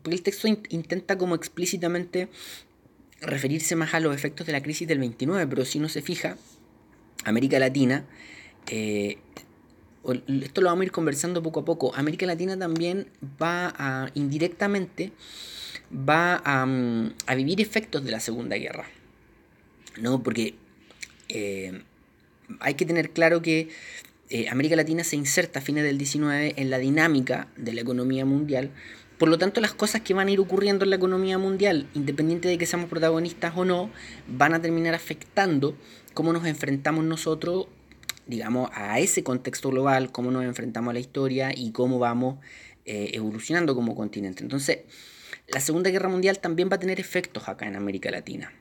porque 0.00 0.16
el 0.16 0.22
texto 0.22 0.48
intenta 0.48 1.18
como 1.18 1.34
explícitamente 1.34 2.30
referirse 3.20 3.76
más 3.76 3.92
a 3.92 4.00
los 4.00 4.14
efectos 4.14 4.46
de 4.46 4.54
la 4.54 4.62
crisis 4.62 4.88
del 4.88 4.98
29, 4.98 5.46
pero 5.46 5.66
si 5.66 5.78
uno 5.78 5.90
se 5.90 6.00
fija, 6.00 6.38
América 7.24 7.58
Latina 7.58 8.06
eh, 8.70 9.18
esto 10.12 10.60
lo 10.60 10.68
vamos 10.68 10.82
a 10.82 10.84
ir 10.86 10.92
conversando 10.92 11.42
poco 11.42 11.60
a 11.60 11.64
poco, 11.64 11.94
América 11.94 12.26
Latina 12.26 12.58
también 12.58 13.08
va 13.40 13.74
a, 13.76 14.10
indirectamente, 14.14 15.12
va 15.92 16.40
a, 16.44 16.66
mm, 16.66 17.14
vivir 17.36 17.60
efectos 17.60 18.04
de 18.04 18.10
la 18.10 18.20
Segunda 18.20 18.56
Guerra. 18.56 18.86
¿no? 20.00 20.22
Porque 20.22 20.54
eh, 21.28 21.82
hay 22.60 22.74
que 22.74 22.86
tener 22.86 23.10
claro 23.10 23.42
que 23.42 23.68
eh, 24.30 24.48
América 24.48 24.76
Latina 24.76 25.04
se 25.04 25.16
inserta 25.16 25.58
a 25.58 25.62
fines 25.62 25.84
del 25.84 25.98
19 25.98 26.54
en 26.56 26.70
la 26.70 26.78
dinámica 26.78 27.48
de 27.56 27.72
la 27.72 27.80
economía 27.80 28.24
mundial. 28.24 28.70
Por 29.18 29.28
lo 29.28 29.38
tanto, 29.38 29.60
las 29.60 29.74
cosas 29.74 30.02
que 30.02 30.14
van 30.14 30.28
a 30.28 30.30
ir 30.30 30.38
ocurriendo 30.38 30.84
en 30.84 30.90
la 30.90 30.96
economía 30.96 31.38
mundial, 31.38 31.88
independiente 31.94 32.46
de 32.46 32.56
que 32.56 32.66
seamos 32.66 32.88
protagonistas 32.88 33.52
o 33.56 33.64
no, 33.64 33.90
van 34.28 34.54
a 34.54 34.62
terminar 34.62 34.94
afectando 34.94 35.76
cómo 36.14 36.32
nos 36.32 36.46
enfrentamos 36.46 37.04
nosotros 37.04 37.66
digamos, 38.28 38.70
a 38.74 39.00
ese 39.00 39.24
contexto 39.24 39.70
global, 39.70 40.12
cómo 40.12 40.30
nos 40.30 40.44
enfrentamos 40.44 40.90
a 40.90 40.94
la 40.94 41.00
historia 41.00 41.50
y 41.54 41.72
cómo 41.72 41.98
vamos 41.98 42.38
eh, 42.84 43.10
evolucionando 43.14 43.74
como 43.74 43.96
continente. 43.96 44.42
Entonces, 44.42 44.80
la 45.48 45.60
Segunda 45.60 45.90
Guerra 45.90 46.08
Mundial 46.08 46.38
también 46.38 46.68
va 46.70 46.76
a 46.76 46.78
tener 46.78 47.00
efectos 47.00 47.48
acá 47.48 47.66
en 47.66 47.74
América 47.74 48.10
Latina. 48.10 48.52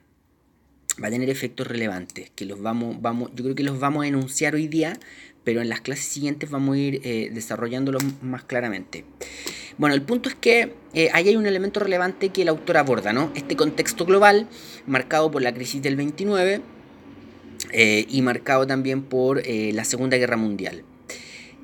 Va 1.03 1.09
a 1.09 1.11
tener 1.11 1.29
efectos 1.29 1.67
relevantes, 1.67 2.31
que 2.31 2.45
los 2.45 2.61
vamos, 2.61 3.01
vamos, 3.01 3.29
yo 3.35 3.43
creo 3.43 3.55
que 3.55 3.63
los 3.63 3.79
vamos 3.79 4.05
a 4.05 4.07
enunciar 4.07 4.55
hoy 4.55 4.67
día, 4.67 4.97
pero 5.43 5.61
en 5.61 5.69
las 5.69 5.81
clases 5.81 6.05
siguientes 6.05 6.49
vamos 6.49 6.75
a 6.75 6.79
ir 6.79 7.01
eh, 7.03 7.29
desarrollándolos 7.31 8.03
más 8.23 8.43
claramente. 8.45 9.05
Bueno, 9.77 9.93
el 9.93 10.01
punto 10.01 10.29
es 10.29 10.35
que 10.35 10.73
eh, 10.93 11.09
ahí 11.13 11.27
hay 11.27 11.35
un 11.35 11.45
elemento 11.45 11.79
relevante 11.79 12.29
que 12.29 12.41
el 12.41 12.47
autor 12.47 12.77
aborda, 12.77 13.13
¿no? 13.13 13.31
Este 13.35 13.55
contexto 13.55 14.05
global, 14.05 14.47
marcado 14.87 15.29
por 15.29 15.41
la 15.41 15.53
crisis 15.53 15.81
del 15.81 15.97
29, 15.97 16.61
eh, 17.71 18.05
y 18.09 18.21
marcado 18.21 18.65
también 18.65 19.03
por 19.03 19.39
eh, 19.39 19.71
la 19.73 19.83
Segunda 19.83 20.17
Guerra 20.17 20.37
Mundial. 20.37 20.83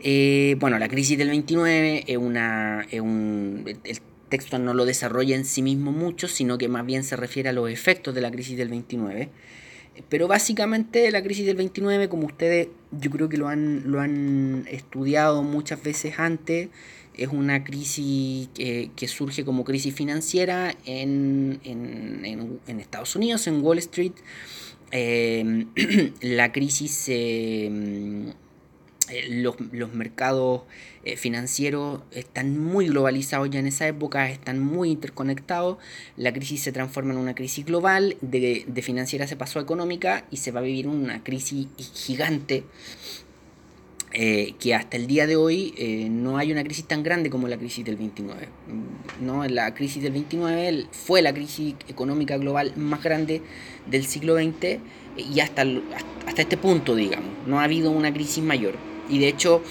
Eh, 0.02 0.58
bueno, 0.60 0.78
la 0.80 0.90
crisis 0.90 1.18
del 1.18 1.30
29 1.30 2.04
es 2.08 2.18
una, 2.18 2.86
un, 2.92 3.64
el 3.84 4.00
texto 4.28 4.60
no 4.60 4.74
lo 4.74 4.86
desarrolla 4.86 5.36
en 5.36 5.46
sí 5.46 5.62
mismo 5.62 5.92
mucho, 5.92 6.28
sino 6.28 6.58
que 6.58 6.68
más 6.68 6.86
bien 6.86 7.04
se 7.04 7.16
refiere 7.16 7.50
a 7.50 7.54
los 7.54 7.70
efectos 7.70 8.14
de 8.14 8.22
la 8.22 8.32
crisis 8.32 8.58
del 8.58 8.70
29. 8.70 9.30
Pero 10.10 10.28
básicamente 10.28 11.10
la 11.12 11.22
crisis 11.22 11.46
del 11.46 11.56
29, 11.56 12.10
como 12.10 12.26
ustedes 12.26 12.68
yo 12.92 13.12
creo 13.12 13.30
que 13.30 13.38
lo 13.38 13.48
han, 13.48 13.84
lo 13.86 14.02
han 14.02 14.66
estudiado 14.70 15.44
muchas 15.44 15.84
veces 15.84 16.16
antes, 16.18 16.70
es 17.16 17.28
una 17.28 17.64
crisis 17.64 18.50
que, 18.56 19.08
surge 19.08 19.46
como 19.46 19.64
crisis 19.64 19.94
financiera 19.94 20.76
en, 20.86 21.60
en, 21.64 22.60
en 22.66 22.80
Estados 22.80 23.16
Unidos, 23.16 23.46
en 23.46 23.64
Wall 23.64 23.78
Street, 23.78 24.14
Em, 24.96 25.70
la 26.22 26.52
crisis, 26.52 27.10
em, 27.10 28.30
eh, 29.10 29.42
los, 29.42 29.56
mercados 29.96 30.62
eh, 31.04 31.18
financieros 31.18 32.02
están 32.12 32.60
muy 32.60 32.90
globalizados 32.90 33.50
ya 33.50 33.60
en 33.60 33.66
esa 33.66 33.88
época, 33.88 34.30
están 34.30 34.60
muy 34.60 34.92
interconectados, 34.92 35.80
la 36.16 36.32
crisis 36.32 36.62
se 36.62 36.72
transforma 36.72 37.14
en 37.14 37.18
una 37.18 37.34
crisis 37.34 37.66
global, 37.66 38.18
de, 38.22 38.66
de 38.68 38.82
financiera 38.84 39.26
se 39.26 39.36
pasó 39.36 39.58
a 39.58 39.64
económica 39.64 40.26
y 40.30 40.38
se 40.38 40.52
va 40.52 40.60
a 40.60 40.64
vivir 40.64 40.88
una 40.88 41.24
crisis 41.24 41.68
gigante 41.96 42.64
eh, 44.16 44.54
que 44.60 44.76
hasta 44.76 44.96
el 44.96 45.08
día 45.08 45.26
de 45.26 45.36
hoy 45.36 45.74
eh, 45.76 46.08
no 46.08 46.38
hay 46.38 46.52
una 46.52 46.64
crisis 46.64 46.86
tan 46.86 47.02
grande 47.02 47.32
como 47.32 47.48
la 47.48 47.58
crisis 47.58 47.84
del 47.84 47.96
29. 47.96 48.48
¿no? 49.22 49.44
La 49.48 49.74
crisis 49.74 50.04
del 50.04 50.12
29 50.12 50.86
fue 50.92 51.24
la 51.24 51.34
crisis 51.34 51.74
económica 51.88 52.38
global 52.38 52.74
más 52.76 53.02
grande 53.02 53.42
del 53.88 54.06
siglo 54.06 54.36
XX 54.36 54.78
y 55.18 55.40
hasta, 55.40 55.66
hasta 56.28 56.42
este 56.44 56.58
punto, 56.58 56.96
digamos, 56.96 57.30
no 57.48 57.60
ha 57.60 57.64
habido 57.64 57.90
una 57.90 58.14
crisis 58.14 58.44
mayor. 58.44 58.76
Y 59.10 59.18
de 59.18 59.30
hecho 59.30 59.64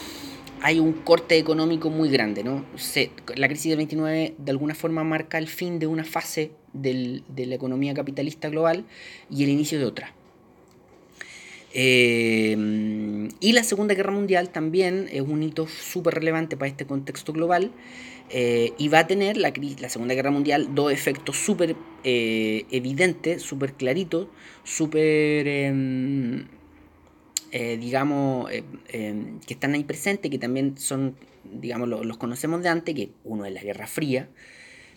hay 0.60 0.80
un 0.80 0.92
corte 0.92 1.38
económico 1.38 1.88
muy 1.90 2.08
grande. 2.08 2.42
¿no? 2.42 2.64
la 3.36 3.46
crisis 3.46 3.70
del 3.70 3.76
29 3.76 4.34
de 4.38 4.50
alguna 4.50 4.74
forma 4.74 5.04
marca 5.04 5.38
el 5.38 5.46
fin 5.46 5.78
de 5.78 5.86
una 5.86 6.04
fase 6.04 6.50
de 6.72 7.22
la 7.36 7.54
economía 7.54 7.94
capitalista 7.94 8.48
global 8.48 8.86
y 9.30 9.44
el 9.44 9.50
inicio 9.50 9.78
de 9.78 9.84
otra. 9.84 10.14
Eh, 11.74 13.28
y 13.40 13.52
la 13.52 13.64
Segunda 13.64 13.94
Guerra 13.94 14.12
Mundial 14.12 14.50
también 14.50 15.08
es 15.10 15.22
un 15.22 15.42
hito 15.42 15.66
súper 15.66 16.14
relevante 16.14 16.56
para 16.56 16.68
este 16.68 16.84
contexto 16.84 17.32
global 17.32 17.72
eh, 18.28 18.72
y 18.76 18.88
va 18.88 19.00
a 19.00 19.06
tener 19.06 19.38
la, 19.38 19.52
la, 19.80 19.88
Segunda 19.88 20.14
Guerra 20.14 20.30
Mundial 20.30 20.74
dos 20.74 20.92
efectos 20.92 21.36
súper 21.36 21.76
eh, 22.04 22.66
evidentes, 22.70 23.42
súper 23.42 23.72
claritos, 23.74 24.28
súper, 24.64 25.48
em, 25.48 26.46
digamos, 27.52 28.50
em, 28.88 29.40
que 29.40 29.54
están 29.54 29.74
ahí 29.74 29.84
presentes, 29.84 30.30
que 30.30 30.38
también 30.38 30.76
son, 30.78 31.16
digamos, 31.44 31.88
los 31.88 32.16
conocemos 32.16 32.62
de 32.62 32.68
antes, 32.68 32.94
que 32.94 33.10
uno 33.24 33.44
es 33.44 33.52
la 33.52 33.62
Guerra 33.62 33.86
Fría, 33.86 34.28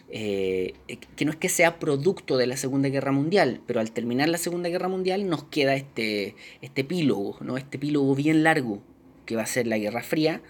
eh, 0.10 0.74
que 1.16 1.26
no 1.26 1.32
es 1.32 1.38
que 1.38 1.50
sea 1.50 1.80
producto 1.80 2.38
de 2.38 2.48
la 2.48 2.58
Segunda 2.58 2.90
Guerra 2.90 3.12
Mundial, 3.12 3.62
pero 3.68 3.80
al 3.80 3.92
terminar 3.92 4.30
la 4.30 4.38
Segunda 4.38 4.70
Guerra 4.70 4.88
Mundial 4.88 5.28
nos 5.28 5.44
queda 5.46 5.76
este, 5.76 6.36
este 6.62 6.82
epílogo, 6.82 7.38
¿no? 7.42 7.58
este 7.58 7.78
epílogo 7.78 8.16
bien 8.16 8.44
largo 8.44 8.82
que 9.26 9.36
va 9.36 9.44
a 9.44 9.48
ser 9.48 9.68
la 9.68 9.78
Guerra 9.78 10.04
Fría, 10.04 10.42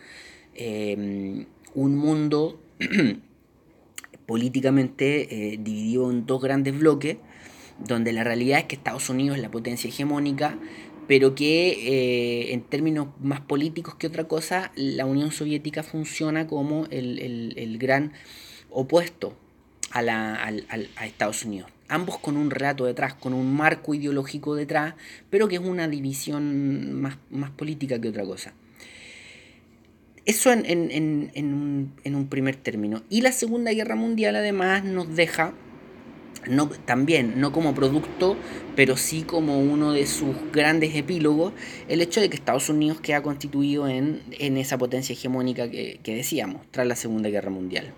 eh, 0.54 1.46
un 1.74 1.98
mundo 1.98 2.60
políticamente 4.26 5.54
eh, 5.54 5.60
dividido 5.62 6.10
en 6.12 6.26
dos 6.26 6.42
grandes 6.42 6.78
bloques, 6.78 7.18
donde 7.80 8.14
la 8.14 8.24
realidad 8.24 8.60
es 8.60 8.66
que 8.66 8.76
Estados 8.76 9.10
Unidos 9.10 9.38
es 9.38 9.44
la 9.44 9.52
potencia 9.52 9.90
hegemónica, 9.90 10.58
pero 11.08 11.36
que 11.36 11.70
eh, 11.70 12.54
en 12.54 12.62
términos 12.62 13.08
más 13.20 13.42
políticos 13.42 13.96
que 13.96 14.08
otra 14.08 14.26
cosa, 14.26 14.72
la 14.76 15.06
Unión 15.06 15.32
Soviética 15.32 15.84
funciona 15.84 16.48
como 16.48 16.88
el, 16.90 17.78
gran 17.80 18.14
opuesto 18.70 19.38
a, 19.92 20.00
a, 20.00 21.06
Estados 21.06 21.44
Unidos. 21.46 21.72
Ambos 21.88 22.18
con 22.18 22.38
un 22.38 22.50
relato 22.50 22.86
detrás, 22.86 23.14
con 23.14 23.34
un 23.34 23.54
marco 23.56 23.94
ideológico 23.94 24.56
detrás, 24.56 24.96
pero 25.30 25.48
que 25.48 25.56
es 25.56 25.62
una 25.62 25.88
división 25.88 27.00
más, 27.00 27.18
más 27.30 27.52
política 27.52 28.00
que 28.00 28.10
otra 28.10 28.26
cosa. 28.26 28.54
Eso 30.26 30.52
en, 30.52 30.66
un, 31.36 31.92
en, 32.04 32.16
un, 32.16 32.28
primer 32.28 32.56
término. 32.56 33.04
Y 33.10 33.22
la 33.22 33.32
Segunda 33.32 33.72
Guerra 33.72 33.96
Mundial 33.96 34.36
además 34.36 34.84
nos 34.84 35.16
deja, 35.16 35.54
no, 36.48 36.68
también, 36.68 37.40
no 37.40 37.52
como 37.52 37.76
producto, 37.76 38.36
pero 38.76 38.98
sí 38.98 39.22
como 39.22 39.60
uno 39.60 39.92
de 39.92 40.08
sus 40.08 40.36
grandes 40.52 40.96
epílogos, 40.96 41.54
el 41.88 42.02
hecho 42.02 42.22
de 42.22 42.30
que 42.30 42.36
Estados 42.36 42.70
Unidos 42.70 43.00
queda 43.02 43.22
constituido 43.22 43.88
en, 43.88 44.24
esa 44.58 44.80
potencia 44.80 45.14
hegemónica 45.14 45.70
que, 45.70 46.00
decíamos, 46.04 46.64
tras 46.72 46.88
la 46.88 46.96
Segunda 46.96 47.30
Guerra 47.30 47.52
Mundial. 47.52 47.94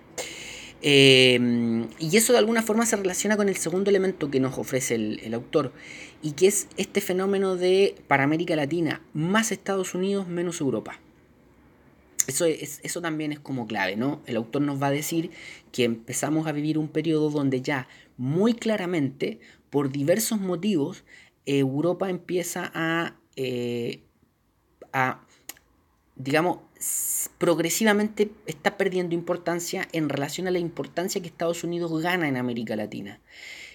Eh, 0.81 1.87
y 1.99 2.17
eso 2.17 2.33
de 2.33 2.39
alguna 2.39 2.61
forma 2.61 2.85
se 2.85 2.95
relaciona 2.95 3.35
con 3.35 3.49
el 3.49 3.57
segundo 3.57 3.89
elemento 3.89 4.29
que 4.29 4.39
nos 4.39 4.57
ofrece 4.57 4.95
el, 4.95 5.19
el, 5.23 5.33
autor, 5.33 5.73
y 6.21 6.31
que 6.31 6.47
es 6.47 6.67
este 6.77 7.01
fenómeno 7.01 7.55
de, 7.55 7.95
para 8.07 8.23
América 8.23 8.55
Latina, 8.55 9.01
más 9.13 9.51
Estados 9.51 9.95
Unidos 9.95 10.27
menos 10.27 10.61
Europa. 10.61 10.99
Eso, 12.27 12.45
es, 12.45 12.81
eso 12.83 13.01
también 13.01 13.31
es 13.31 13.39
como 13.39 13.67
clave, 13.67 13.95
¿no? 13.95 14.21
El 14.25 14.35
autor 14.35 14.61
nos 14.61 14.81
va 14.81 14.87
a 14.87 14.91
decir 14.91 15.31
que 15.71 15.85
empezamos 15.85 16.45
a 16.45 16.51
vivir 16.51 16.77
un 16.77 16.89
periodo 16.89 17.29
donde 17.29 17.61
ya 17.61 17.87
muy 18.17 18.53
claramente, 18.53 19.39
por 19.69 19.89
diversos 19.89 20.39
motivos, 20.39 21.05
Europa 21.45 22.09
empieza 22.09 22.69
a, 22.73 23.15
eh, 23.37 24.01
a, 24.91 25.21
digamos, 26.17 26.59
progresivamente 27.37 28.31
está 28.45 28.77
perdiendo 28.77 29.15
importancia 29.15 29.87
en 29.91 30.09
relación 30.09 30.47
a 30.47 30.51
la 30.51 30.59
importancia 30.59 31.21
que 31.21 31.27
Estados 31.27 31.63
Unidos 31.63 32.01
gana 32.01 32.27
en 32.27 32.37
América 32.37 32.75
Latina. 32.75 33.19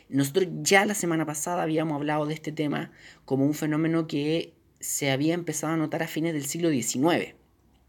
Nosotros 0.08 0.48
ya 0.62 0.84
la 0.84 0.94
semana 0.94 1.24
pasada 1.24 1.62
habíamos 1.62 1.96
hablado 1.96 2.26
de 2.26 2.34
este 2.34 2.52
tema 2.52 2.92
como 3.24 3.46
un 3.46 3.54
fenómeno 3.54 4.06
que 4.06 4.52
se 4.80 5.10
había 5.10 5.34
empezado 5.34 5.72
a 5.72 5.76
notar 5.76 6.02
a 6.02 6.08
fines 6.08 6.34
del 6.34 6.44
siglo 6.44 6.70
XIX. 6.70 7.34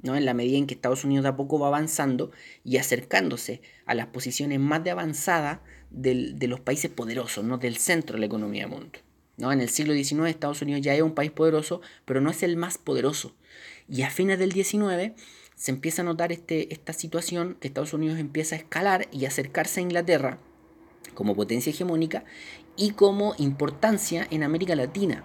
¿no? 0.04 0.16
en 0.16 0.26
la 0.26 0.34
medida 0.34 0.58
en 0.58 0.68
que 0.68 0.76
Estados 0.76 1.06
Unidos 1.06 1.24
de 1.24 1.30
a 1.30 1.36
poco 1.36 1.58
va 1.58 1.68
avanzando 1.68 2.32
y 2.64 2.78
acercándose 2.78 3.62
a 3.86 3.96
las 3.96 4.08
posiciones 4.08 4.60
más 4.60 4.84
de 4.84 4.92
avanzada 4.92 5.64
de 5.90 6.48
los 6.48 6.60
países 6.60 6.92
poderosos, 6.92 7.44
¿no? 7.46 7.58
del 7.58 7.78
centro 7.78 8.16
de 8.16 8.20
la 8.20 8.26
economía 8.26 8.64
del 8.64 8.72
mundo. 8.72 9.00
¿no? 9.38 9.52
En 9.52 9.62
el 9.62 9.70
siglo 9.70 9.94
XIX 9.94 10.28
Estados 10.28 10.62
Unidos 10.62 10.82
ya 10.82 10.94
es 10.94 11.02
un 11.02 11.16
país 11.16 11.32
poderoso, 11.32 11.82
pero 12.06 12.22
no 12.22 12.30
es 12.30 12.44
el 12.44 12.58
más 12.58 12.78
poderoso. 12.78 13.34
Y 13.90 14.04
a 14.04 14.10
fines 14.10 14.40
del 14.40 14.52
XIX 14.52 15.14
se 15.56 15.72
empieza 15.72 16.02
a 16.02 16.06
notar 16.06 16.32
este, 16.32 16.74
esta 16.74 16.94
situación 16.94 17.58
que 17.60 17.68
Estados 17.68 17.94
Unidos 17.94 18.20
empieza 18.20 18.56
a 18.56 18.60
escalar 18.60 19.08
y 19.12 19.26
acercarse 19.26 19.80
a 19.80 19.84
Inglaterra 19.84 20.40
como 21.14 21.36
potencia 21.36 21.70
hegemónica 21.70 22.26
y 22.76 22.92
como 22.92 23.36
importancia 23.38 24.28
en 24.32 24.44
América 24.44 24.76
Latina. 24.76 25.24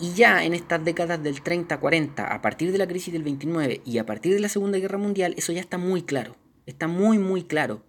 Y 0.00 0.14
ya 0.14 0.44
en 0.44 0.54
estas 0.54 0.84
décadas 0.84 1.22
del 1.22 1.44
30-40, 1.44 2.26
a 2.28 2.42
partir 2.42 2.72
de 2.72 2.78
la 2.78 2.88
crisis 2.88 3.12
del 3.12 3.22
29 3.22 3.82
y 3.84 3.98
a 3.98 4.06
partir 4.06 4.34
de 4.34 4.40
la 4.40 4.48
Segunda 4.48 4.78
Guerra 4.78 4.98
Mundial, 4.98 5.34
eso 5.36 5.52
ya 5.52 5.60
está 5.60 5.78
muy 5.78 6.02
claro. 6.02 6.34
Está 6.66 6.88
muy, 6.88 7.18
muy 7.18 7.44
claro. 7.44 7.84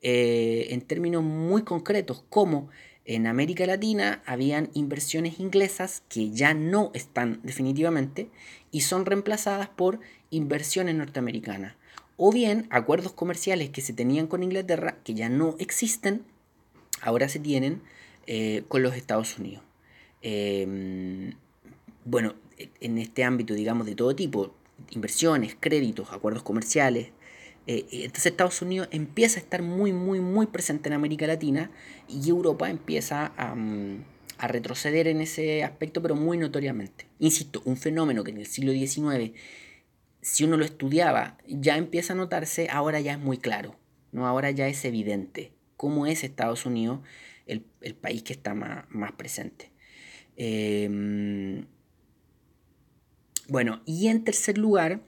Eh, 0.00 0.68
en 0.70 0.80
términos 0.80 1.22
muy 1.22 1.62
concretos, 1.62 2.24
como 2.28 2.68
en 3.04 3.26
América 3.26 3.66
Latina 3.66 4.22
habían 4.26 4.70
inversiones 4.74 5.40
inglesas 5.40 6.02
que 6.08 6.30
ya 6.30 6.54
no 6.54 6.90
están 6.94 7.40
definitivamente 7.42 8.28
y 8.70 8.82
son 8.82 9.06
reemplazadas 9.06 9.68
por 9.68 10.00
inversiones 10.30 10.94
norteamericanas. 10.94 11.74
O 12.16 12.30
bien 12.30 12.66
acuerdos 12.70 13.12
comerciales 13.12 13.70
que 13.70 13.80
se 13.80 13.92
tenían 13.92 14.26
con 14.26 14.42
Inglaterra 14.42 14.98
que 15.02 15.14
ya 15.14 15.28
no 15.28 15.56
existen, 15.58 16.22
ahora 17.00 17.28
se 17.28 17.40
tienen 17.40 17.82
eh, 18.26 18.62
con 18.68 18.82
los 18.82 18.94
Estados 18.94 19.38
Unidos. 19.38 19.62
Eh, 20.22 21.34
bueno, 22.04 22.34
en 22.80 22.98
este 22.98 23.24
ámbito, 23.24 23.54
digamos, 23.54 23.86
de 23.86 23.94
todo 23.94 24.14
tipo, 24.14 24.54
inversiones, 24.90 25.56
créditos, 25.58 26.12
acuerdos 26.12 26.42
comerciales. 26.42 27.10
Eh, 27.66 27.86
entonces 27.92 28.26
Estados 28.26 28.60
Unidos 28.62 28.88
empieza 28.90 29.38
a 29.38 29.42
estar 29.42 29.62
muy, 29.62 29.92
muy, 29.92 30.20
muy 30.20 30.46
presente 30.46 30.88
en 30.88 30.94
América 30.94 31.26
Latina 31.26 31.70
y 32.08 32.28
Europa 32.28 32.68
empieza 32.70 33.32
a, 33.36 33.54
mm, 33.54 34.04
retroceder 34.38 35.06
en 35.06 35.20
ese 35.20 35.62
aspecto, 35.62 36.02
pero 36.02 36.16
muy 36.16 36.36
notoriamente. 36.36 37.06
Insisto, 37.20 37.62
un 37.64 37.76
fenómeno 37.76 38.24
que 38.24 38.32
en 38.32 38.38
el 38.38 38.46
siglo 38.46 38.72
XIX, 38.72 39.32
si 40.20 40.42
uno 40.42 40.56
lo 40.56 40.64
estudiaba, 40.64 41.38
ya 41.46 41.76
empieza 41.76 42.12
a 42.14 42.16
notarse, 42.16 42.68
ahora 42.68 43.00
ya 43.00 43.12
es 43.12 43.20
muy 43.20 43.38
claro, 43.38 43.76
¿no? 44.10 44.26
ahora 44.26 44.50
ya 44.50 44.66
es 44.66 44.84
evidente 44.84 45.52
cómo 45.76 46.06
es 46.06 46.24
Estados 46.24 46.66
Unidos 46.66 47.00
el, 47.46 47.64
el 47.82 47.94
país 47.94 48.24
que 48.24 48.32
está 48.32 48.54
más, 48.54 48.84
más 48.90 49.12
presente. 49.12 49.70
Eh, 50.36 51.64
bueno, 53.48 53.82
y 53.84 54.08
en 54.08 54.24
tercer 54.24 54.58
lugar, 54.58 55.02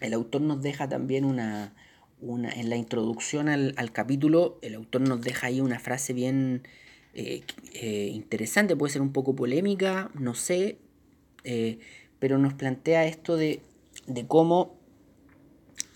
el 0.00 0.14
autor 0.14 0.42
nos 0.42 0.62
deja 0.62 0.88
también 0.88 1.24
una, 1.24 1.74
una 2.22 2.50
en 2.50 2.70
la 2.70 2.76
introducción 2.76 3.48
al, 3.48 3.92
capítulo, 3.92 4.58
el 4.62 4.76
autor 4.76 5.02
nos 5.02 5.20
deja 5.20 5.48
ahí 5.48 5.60
una 5.60 5.78
frase 5.78 6.12
bien 6.12 6.62
eh, 7.14 7.42
eh, 7.74 8.10
interesante, 8.12 8.76
puede 8.76 8.92
ser 8.92 9.02
un 9.02 9.12
poco 9.12 9.34
polémica, 9.34 10.10
no 10.14 10.34
sé, 10.34 10.78
eh, 11.44 11.78
pero 12.20 12.38
nos 12.38 12.54
plantea 12.54 13.06
esto 13.06 13.36
de, 13.36 13.60
cómo 14.28 14.76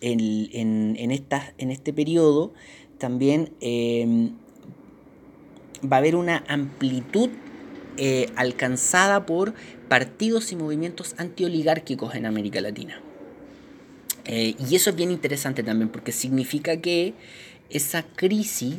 en, 0.00 0.20
en, 0.20 0.96
en, 0.98 1.11
en 1.59 1.70
este 1.70 1.92
periodo 1.92 2.52
también 2.98 3.52
va 5.85 5.96
a 5.96 5.98
haber 5.98 6.16
una 6.16 6.44
amplitud 6.48 7.30
alcanzada 8.35 9.24
por 9.24 9.54
partidos 9.88 10.52
y 10.52 10.56
movimientos 10.56 11.14
antioligárquicos 11.18 12.14
en 12.14 12.26
América 12.26 12.61
Latina. 12.61 13.00
Eh, 14.26 14.54
y 14.58 14.74
eso 14.74 14.90
es 14.90 14.96
bien 14.96 15.10
interesante 15.10 15.62
también 15.62 15.88
porque 15.88 16.12
significa 16.12 16.76
que 16.78 17.14
esa 17.70 18.02
crisis 18.02 18.76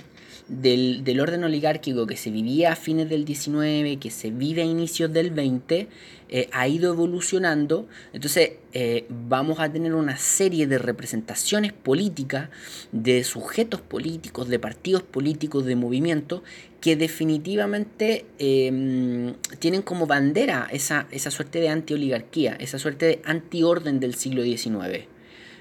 del, 0.47 1.19
orden 1.19 1.43
oligárquico 1.43 2.07
que 2.07 2.15
se 2.15 2.31
vivía 2.31 2.71
a 2.71 2.75
fines 2.75 3.09
del 3.09 3.25
19, 3.25 3.97
que 3.97 4.11
se 4.11 4.31
vive 4.31 4.61
a 4.61 4.65
inicios 4.65 5.11
del 5.11 5.31
20, 5.31 5.87
eh, 6.29 6.49
ha 6.51 6.67
ido 6.67 6.93
evolucionando. 6.93 7.87
Entonces 8.13 8.51
eh, 8.73 9.05
vamos 9.09 9.59
a 9.59 9.71
tener 9.71 9.93
una 9.93 10.17
serie 10.17 10.67
de 10.67 10.77
representaciones 10.77 11.73
políticas, 11.73 12.49
de 12.91 13.23
sujetos 13.23 13.81
políticos, 13.81 14.47
de 14.47 14.59
partidos 14.59 15.03
políticos, 15.03 15.65
de 15.65 15.75
movimientos, 15.75 16.41
que 16.79 16.95
definitivamente 16.95 18.25
em, 18.39 19.33
tienen 19.59 19.81
como 19.81 20.07
bandera 20.07 20.69
esa, 20.71 21.07
esa 21.11 21.31
suerte 21.31 21.59
de 21.59 21.69
anti-oligarquía, 21.69 22.53
esa 22.53 22.79
suerte 22.79 23.05
de 23.05 23.21
antiorden 23.25 23.99
del 23.99 24.15
siglo 24.15 24.43
XIX. 24.43 25.16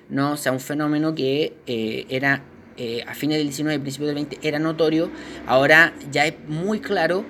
¿No? 0.08 0.32
O 0.32 0.36
sea, 0.36 0.52
un 0.52 0.60
fenómeno 0.60 1.14
que 1.14 1.54
eh, 1.66 2.06
era 2.08 2.42
eh, 2.76 3.02
a 3.06 3.14
fines 3.14 3.38
del 3.38 3.46
19 3.46 3.76
y 3.76 3.78
principios 3.78 4.08
del 4.08 4.14
20 4.16 4.38
era 4.42 4.58
notorio, 4.58 5.10
ahora 5.46 5.94
ya 6.12 6.26
es 6.26 6.34
muy 6.46 6.80
claro, 6.80 7.24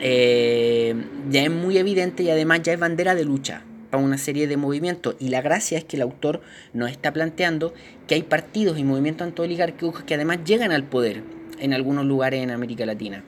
eh, 0.00 0.94
ya 1.30 1.42
es 1.42 1.50
muy 1.50 1.78
evidente 1.78 2.22
y 2.22 2.30
además 2.30 2.62
ya 2.62 2.72
es 2.72 2.78
bandera 2.78 3.14
de 3.14 3.24
lucha 3.24 3.64
para 3.90 4.02
una 4.02 4.18
serie 4.18 4.46
de 4.46 4.56
movimientos. 4.56 5.16
Y 5.18 5.28
la 5.28 5.40
gracia 5.40 5.78
es 5.78 5.84
que 5.84 5.96
el 5.96 6.02
autor 6.02 6.42
nos 6.72 6.90
está 6.90 7.12
planteando 7.12 7.74
que 8.06 8.14
hay 8.14 8.22
partidos 8.22 8.78
y 8.78 8.84
movimientos 8.84 9.26
antioligárquicos 9.26 10.02
que 10.04 10.14
además 10.14 10.40
llegan 10.44 10.70
al 10.70 10.84
poder 10.84 11.22
en 11.58 11.72
algunos 11.74 12.04
lugares 12.04 12.42
en 12.42 12.50
América 12.50 12.86
Latina. 12.86 13.24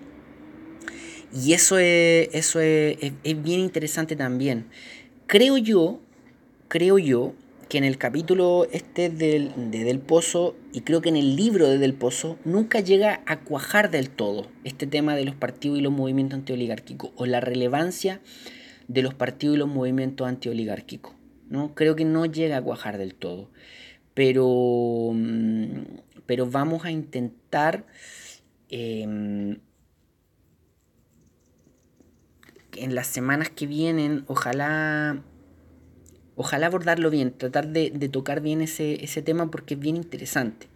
Y 1.34 1.54
eso 1.54 1.78
es, 1.78 2.28
eso 2.32 2.60
es, 2.60 2.98
es 3.00 3.42
bien 3.42 3.60
interesante 3.60 4.14
también. 4.16 4.66
Creo 5.26 5.56
yo, 5.56 6.00
creo 6.68 6.98
yo 6.98 7.34
que 7.72 7.78
en 7.78 7.84
el 7.84 7.96
capítulo 7.96 8.66
este 8.70 9.08
del, 9.08 9.70
de 9.70 9.82
Del 9.84 9.98
Pozo, 9.98 10.54
y 10.74 10.82
creo 10.82 11.00
que 11.00 11.08
en 11.08 11.16
el 11.16 11.36
libro 11.36 11.70
de 11.70 11.78
Del 11.78 11.94
Pozo, 11.94 12.38
nunca 12.44 12.80
llega 12.80 13.22
a 13.24 13.40
cuajar 13.40 13.90
del 13.90 14.10
todo 14.10 14.50
este 14.62 14.86
tema 14.86 15.16
de 15.16 15.24
los 15.24 15.34
partidos 15.36 15.78
y 15.78 15.80
los 15.80 15.90
movimientos 15.90 16.38
antioligárquicos, 16.38 17.12
o 17.16 17.24
la 17.24 17.40
relevancia 17.40 18.20
de 18.88 19.00
los 19.00 19.14
partidos 19.14 19.56
y 19.56 19.58
los 19.58 19.70
movimientos 19.70 20.28
antioligárquicos. 20.28 21.14
¿no? 21.48 21.74
Creo 21.74 21.96
que 21.96 22.04
no 22.04 22.26
llega 22.26 22.58
a 22.58 22.62
cuajar 22.62 22.98
del 22.98 23.14
todo. 23.14 23.48
Pero, 24.12 25.12
mm, 25.14 25.80
pero 26.26 26.50
vamos 26.50 26.84
a 26.84 26.90
intentar 26.90 27.86
em, 28.68 29.60
en 32.76 32.94
las 32.94 33.06
semanas 33.06 33.48
que 33.48 33.66
vienen, 33.66 34.24
ojalá, 34.26 35.22
ojalá 36.36 36.66
abordarlo 36.66 37.10
bien, 37.10 37.32
tratar 37.32 37.68
de, 37.68 37.90
tocar 38.08 38.40
bien 38.40 38.60
ese, 38.60 39.22
tema 39.24 39.50
porque 39.50 39.74
es 39.74 39.80
bien 39.80 39.96
interesante 39.96 40.68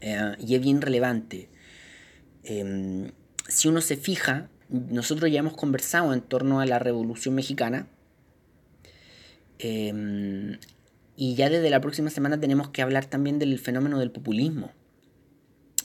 eh, 0.00 0.34
y 0.38 0.54
es 0.54 0.60
bien 0.60 0.80
relevante. 0.80 1.48
Em, 2.44 3.10
si 3.48 3.68
uno 3.68 3.80
se 3.80 3.96
fija, 3.96 4.48
nosotros 4.68 5.30
ya 5.30 5.40
hemos 5.40 5.54
conversado 5.54 6.12
en 6.14 6.20
torno 6.20 6.60
a 6.60 6.66
la 6.66 6.78
Revolución 6.78 7.34
Mexicana 7.34 7.88
em, 9.58 10.58
y 11.16 11.34
ya 11.34 11.50
desde 11.50 11.70
la 11.70 11.80
próxima 11.80 12.10
semana 12.10 12.40
tenemos 12.40 12.70
que 12.70 12.82
hablar 12.82 13.06
también 13.06 13.38
del 13.38 13.58
fenómeno 13.58 13.98
del 13.98 14.10
populismo, 14.10 14.72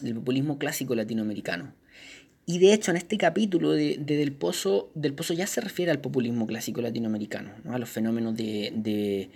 del 0.01 0.15
populismo 0.15 0.57
clásico 0.57 0.95
latinoamericano. 0.95 1.73
Y 2.47 2.59
de 2.59 2.73
hecho, 2.73 2.91
en 2.91 2.97
este 2.97 3.17
capítulo 3.17 3.71
de, 3.71 3.97
Del, 3.97 4.31
Pozo, 4.31 4.89
Del 4.93 5.13
Pozo 5.13 5.33
ya 5.33 5.47
se 5.47 5.61
refiere 5.61 5.91
al 5.91 5.99
populismo 5.99 6.45
clásico 6.45 6.79
latinoamericano, 6.81 7.49
a 7.69 7.79
los 7.79 7.89
fenómenos 7.89 8.35
de, 8.35 9.29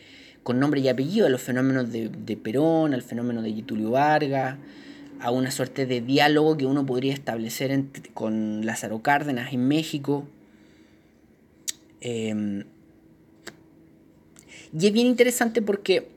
con 0.44 0.60
nombre 0.60 0.80
y 0.82 0.90
apellido, 0.90 1.26
a 1.26 1.30
los 1.30 1.42
fenómenos 1.42 1.92
de, 1.92 2.40
Perón, 2.44 2.94
al 2.94 3.02
fenómeno 3.02 3.42
de 3.42 3.52
Getulio 3.54 3.92
Vargas, 3.92 4.58
a 5.20 5.32
una 5.32 5.50
suerte 5.50 5.88
de 5.88 6.02
diálogo 6.02 6.56
que 6.56 6.68
uno 6.68 6.86
podría 6.86 7.14
establecer 7.14 7.84
con 8.14 8.66
Lázaro 8.66 9.02
Cárdenas 9.02 9.54
en 9.54 9.68
México. 9.68 10.28
Em, 12.02 12.64
y 14.80 14.86
es 14.86 14.94
bien 14.94 15.08
interesante 15.08 15.64
porque 15.64 16.10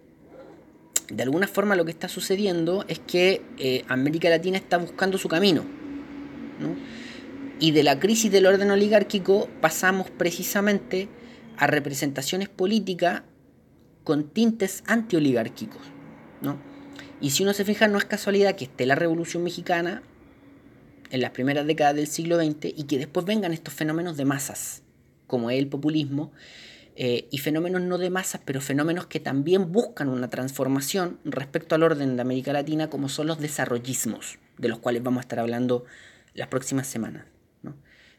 de 1.11 1.23
alguna 1.23 1.49
forma 1.49 1.75
lo 1.75 1.87
que 1.87 1.91
está 1.91 2.09
sucediendo 2.09 2.85
es 2.87 2.99
que 2.99 3.41
eh, 3.59 3.83
América 3.89 4.29
Latina 4.29 4.59
está 4.59 4.77
buscando 4.77 5.17
su 5.17 5.29
camino 5.29 5.82
y 7.61 7.71
de 7.71 7.83
la 7.83 8.01
crisis 8.01 8.31
del 8.31 8.47
orden 8.47 8.71
oligárquico 8.71 9.49
pasamos 9.61 10.11
precisamente 10.11 11.09
a 11.57 11.67
representaciones 11.67 12.49
políticas 12.49 13.23
con 14.05 14.31
tintes 14.31 14.83
antioligárquicos. 14.87 15.83
¿no? 16.41 16.59
Y 17.21 17.31
si 17.31 17.45
uno 17.45 17.53
se 17.53 17.65
fija, 17.65 17.87
no 17.89 17.99
es 17.99 18.05
casualidad 18.05 18.57
que 18.57 18.65
esté 18.65 18.85
la 18.85 18.97
Revolución 18.97 19.45
Mexicana 19.45 20.03
en 21.11 21.21
las 21.21 21.31
primeras 21.31 21.67
décadas 21.67 21.95
del 21.95 22.09
siglo 22.09 22.37
XX 22.37 22.73
y 22.77 22.85
que 22.85 22.99
después 22.99 23.25
vengan 23.25 23.53
estos 23.53 23.75
fenómenos 23.75 24.17
de 24.17 24.25
masas, 24.25 24.83
como 25.29 25.51
es 25.51 25.59
el 25.59 25.69
populismo, 25.69 26.33
eh, 26.97 27.29
y 27.31 27.39
fenómenos 27.39 27.81
no 27.83 27.97
de 27.97 28.11
masas, 28.11 28.41
pero 28.45 28.61
fenómenos 28.61 29.07
que 29.07 29.21
también 29.21 29.73
buscan 29.73 30.09
una 30.09 30.29
transformación 30.29 31.19
respecto 31.25 31.75
al 31.75 31.85
orden 31.85 32.17
de 32.17 32.23
América 32.23 32.53
Latina, 32.53 32.91
como 32.91 33.09
son 33.09 33.29
los 33.29 33.39
desarrollismos, 33.39 34.39
de 34.59 34.69
los 34.69 34.79
cuales 34.79 35.03
vamos 35.03 35.21
a 35.21 35.23
estar 35.23 35.39
hablando 35.39 35.85
las 36.35 36.49
próximas 36.49 36.87
semanas. 36.87 37.27
¿no? 37.63 37.75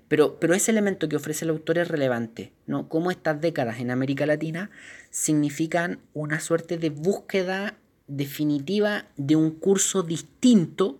Pero, 0.07 0.39
pero 0.39 0.53
ese 0.53 0.71
elemento 0.71 1.09
que 1.09 1.15
ofrece 1.15 1.45
el 1.45 1.51
autor 1.51 1.77
es 1.77 1.87
relevante, 1.87 2.51
¿no? 2.67 2.89
Cómo 2.89 3.11
estas 3.11 3.41
décadas 3.41 3.79
en 3.79 3.91
América 3.91 4.25
Latina 4.25 4.69
significan 5.09 5.99
una 6.13 6.39
suerte 6.39 6.77
de 6.77 6.89
búsqueda 6.89 7.77
definitiva 8.07 9.07
de 9.17 9.35
un 9.35 9.51
curso 9.51 10.03
distinto 10.03 10.99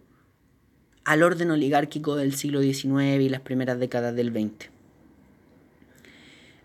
al 1.04 1.22
orden 1.22 1.52
oligárquico 1.52 2.16
del 2.16 2.34
siglo 2.34 2.62
XIX 2.62 3.22
y 3.22 3.30
las 3.30 3.42
primeras 3.42 3.78
décadas 3.78 4.16
del 4.16 4.32
XX. 4.32 4.70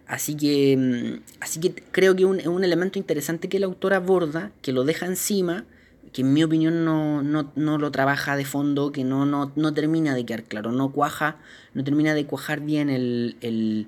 Así 0.07 0.37
que, 0.37 0.77
mm, 0.77 1.41
así 1.41 1.61
que 1.61 1.75
creo 1.91 2.17
que 2.17 2.23
es 2.23 2.47
un 2.47 2.65
elemento 2.65 2.99
interesante 2.99 3.49
que 3.49 3.59
el 3.59 3.65
autor 3.65 3.93
aborda, 3.93 4.53
que 4.63 4.73
lo 4.73 4.85
deja 4.85 5.07
encima, 5.07 5.67
que 6.13 6.23
en 6.23 6.33
mi 6.33 6.45
opinión 6.45 6.85
no, 6.85 7.53
lo 7.55 7.91
trabaja 7.91 8.37
de 8.37 8.45
fondo, 8.45 8.93
que 8.93 9.05
no, 9.05 9.27
no, 9.27 9.75
termina 9.75 10.15
de 10.15 10.25
quedar 10.25 10.45
claro, 10.45 10.73
no 10.73 10.93
cuaja, 10.93 11.37
no 11.75 11.85
termina 11.85 12.15
de 12.15 12.27
cuajar 12.27 12.61
bien 12.61 12.91
el, 12.91 13.87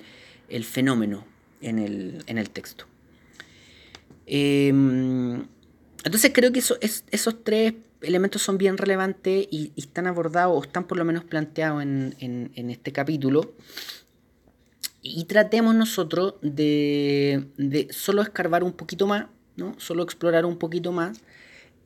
fenómeno 0.65 1.25
en 1.61 1.79
el, 1.79 2.51
texto. 2.51 2.87
Em, 4.27 5.47
entonces 6.05 6.31
creo 6.33 6.53
que 6.53 6.61
esos 6.61 7.45
tres 7.45 7.75
elementos 8.03 8.43
son 8.43 8.59
bien 8.59 8.77
relevantes 8.77 9.47
y, 9.51 9.73
están 9.77 10.07
abordados 10.07 10.57
o 10.57 10.63
están 10.63 10.85
por 10.87 10.99
lo 10.99 11.05
menos 11.05 11.25
planteados 11.25 11.83
en, 11.83 12.53
este 12.55 12.93
capítulo. 12.93 13.55
Y 15.03 15.25
tratemos 15.25 15.75
nosotros 15.75 16.35
de, 16.43 17.47
de, 17.57 17.89
solo 17.91 18.21
escarbar 18.21 18.63
un 18.63 18.73
poquito 18.73 19.07
más, 19.07 19.27
¿no? 19.57 19.75
solo 19.79 20.03
explorar 20.03 20.45
un 20.45 20.59
poquito 20.59 20.93
más 20.93 21.23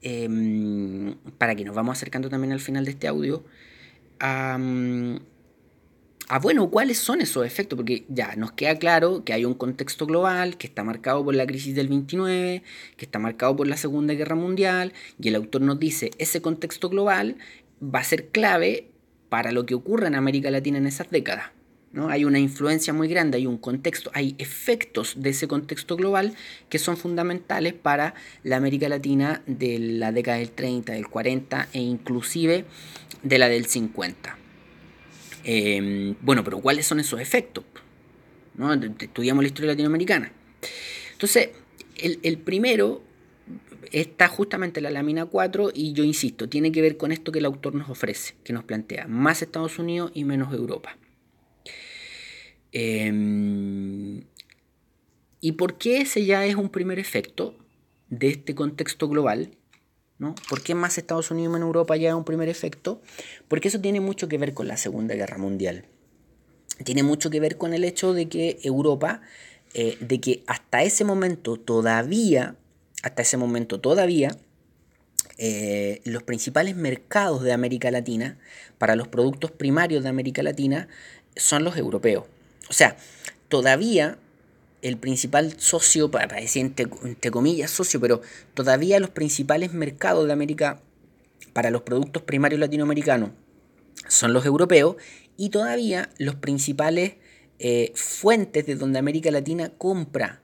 Em, 0.07 1.15
para 1.39 1.55
que 1.55 1.65
nos 1.65 1.75
vamos 1.75 1.97
acercando 1.97 2.29
también 2.29 2.53
al 2.53 2.61
final 2.61 2.85
de 2.85 2.91
este 2.91 3.09
audio, 3.09 3.43
a, 4.21 4.59
bueno, 6.43 6.69
cuáles 6.71 6.99
son 6.99 7.23
esos 7.23 7.47
efectos, 7.47 7.79
porque 7.79 8.05
ya 8.09 8.37
nos 8.37 8.53
queda 8.53 8.79
claro 8.79 9.25
que 9.25 9.33
hay 9.33 9.47
un 9.47 9.55
contexto 9.55 10.05
global 10.05 10.59
que 10.59 10.67
está 10.67 10.85
marcado 10.85 11.25
por 11.25 11.35
la 11.35 11.47
crisis 11.47 11.75
del 11.75 11.89
29, 11.89 12.63
que 12.99 13.05
está 13.07 13.19
marcado 13.19 13.57
por 13.57 13.67
la 13.67 13.79
Segunda 13.79 14.13
Guerra 14.13 14.35
Mundial, 14.35 14.93
y 15.19 15.29
el 15.29 15.37
autor 15.37 15.63
nos 15.63 15.79
dice, 15.79 16.11
ese 16.19 16.43
contexto 16.43 16.91
global 16.91 17.37
va 17.83 18.01
a 18.01 18.05
ser 18.05 18.29
clave 18.29 18.91
para 19.31 19.53
lo 19.53 19.65
que 19.65 19.75
ocurre 19.75 20.09
en 20.09 20.17
América 20.17 20.51
Latina 20.51 20.77
en 20.77 20.87
esas 20.87 21.11
décadas. 21.11 21.54
Hay 22.09 22.25
una 22.25 22.39
influencia 22.39 22.93
muy 22.93 23.09
grande, 23.09 23.39
hay 23.39 23.47
un 23.47 23.57
contexto, 23.57 24.11
hay 24.15 24.35
efectos 24.39 25.15
de 25.17 25.31
ese 25.31 25.47
contexto 25.47 25.97
global 25.97 26.35
que 26.69 26.79
son 26.79 26.97
fundamentales 26.97 27.73
para 27.73 28.15
la 28.43 28.57
América 28.57 28.89
Latina 28.89 29.43
de 29.47 29.79
la 29.79 30.11
década 30.11 30.39
del 30.39 30.51
30, 30.51 30.93
del 30.93 31.09
40 31.09 31.69
e 31.73 31.81
inclusive 31.81 32.65
de 33.23 33.39
la 33.39 33.49
del 33.49 33.67
50. 33.67 34.39
Em, 35.45 36.17
bueno, 36.21 36.43
pero 36.43 36.61
¿cuáles 36.61 36.87
son 36.87 37.01
esos 37.01 37.21
efectos? 37.21 37.65
Estudiamos 38.99 39.45
la 39.45 39.49
historia 39.49 39.73
latinoamericana. 39.73 40.33
Entonces, 41.13 41.51
el, 41.97 42.19
el 42.23 42.39
primero 42.39 43.03
está 43.93 44.27
justamente 44.27 44.81
en 44.81 44.85
la 44.85 44.91
lámina 44.91 45.27
4 45.27 45.71
y 45.73 45.93
yo 45.93 46.03
insisto, 46.03 46.49
tiene 46.49 46.73
que 46.73 46.83
ver 46.83 46.97
con 46.97 47.13
esto 47.13 47.31
que 47.31 47.39
el 47.39 47.45
autor 47.45 47.75
nos 47.75 47.89
ofrece, 47.89 48.35
que 48.43 48.53
nos 48.53 48.65
plantea 48.65 49.07
más 49.07 49.43
Estados 49.43 49.79
Unidos 49.79 50.11
y 50.15 50.25
menos 50.25 50.53
Europa. 50.53 50.97
Em, 52.77 54.25
¿Y 55.41 55.53
por 55.53 55.79
qué 55.79 56.01
ese 56.01 56.25
ya 56.25 56.45
es 56.45 56.57
un 56.57 56.71
primer 56.71 56.99
efecto 56.99 57.55
de 58.09 58.31
este 58.31 58.55
contexto 58.55 59.09
global? 59.09 59.51
¿no? 60.19 60.35
¿Por 60.49 60.63
qué 60.63 60.75
más 60.75 60.99
Estados 60.99 61.31
Unidos 61.31 61.55
en 61.57 61.63
Europa 61.63 61.97
ya 61.97 62.09
es 62.09 62.15
un 62.15 62.25
primer 62.25 62.49
efecto? 62.49 63.01
Porque 63.47 63.69
eso 63.69 63.81
tiene 63.81 64.01
mucho 64.01 64.27
que 64.27 64.39
ver 64.39 64.55
con 64.55 64.67
la 64.69 64.77
Segunda 64.77 65.15
Guerra 65.15 65.39
Mundial. 65.39 65.85
Tiene 66.85 67.05
mucho 67.05 67.31
que 67.31 67.41
ver 67.41 67.59
con 67.59 67.75
el 67.75 67.85
hecho 67.85 68.13
de 68.13 68.29
que 68.29 68.59
Europa, 68.65 69.21
eh, 69.75 69.97
de 70.01 70.21
que 70.21 70.43
hasta 70.49 70.83
ese 70.83 71.05
momento 71.05 71.59
todavía, 71.59 72.57
hasta 73.03 73.23
ese 73.23 73.37
momento 73.37 73.81
todavía, 73.81 74.37
eh, 75.39 76.01
los 76.05 76.25
principales 76.25 76.75
mercados 76.75 77.43
de 77.43 77.53
América 77.53 77.91
Latina 77.93 78.39
para 78.79 78.97
los 78.97 79.07
productos 79.07 79.53
primarios 79.53 80.03
de 80.03 80.09
América 80.09 80.43
Latina 80.43 80.89
son 81.37 81.63
los 81.63 81.77
europeos. 81.77 82.25
O 82.69 82.73
sea, 82.73 82.97
todavía 83.49 84.19
el 84.83 84.99
principal 84.99 85.55
socio, 85.59 86.11
para 86.11 86.37
decir 86.37 86.61
entre, 86.63 87.31
comillas 87.31 87.71
socio, 87.71 88.01
pero 88.01 88.21
todavía 88.53 89.01
los 89.01 89.11
principales 89.11 89.73
mercados 89.73 90.27
de 90.27 90.33
América 90.33 90.81
para 91.55 91.71
los 91.71 91.83
productos 91.83 92.23
primarios 92.23 92.61
latinoamericanos 92.61 93.31
son 94.09 94.35
los 94.35 94.45
europeos 94.45 94.97
y 95.37 95.49
todavía 95.49 96.11
los 96.19 96.35
principales 96.35 97.15
eh, 97.59 97.93
fuentes 97.95 98.67
de 98.67 98.75
donde 98.75 98.99
América 98.99 99.31
Latina 99.31 99.71
compra, 99.71 100.43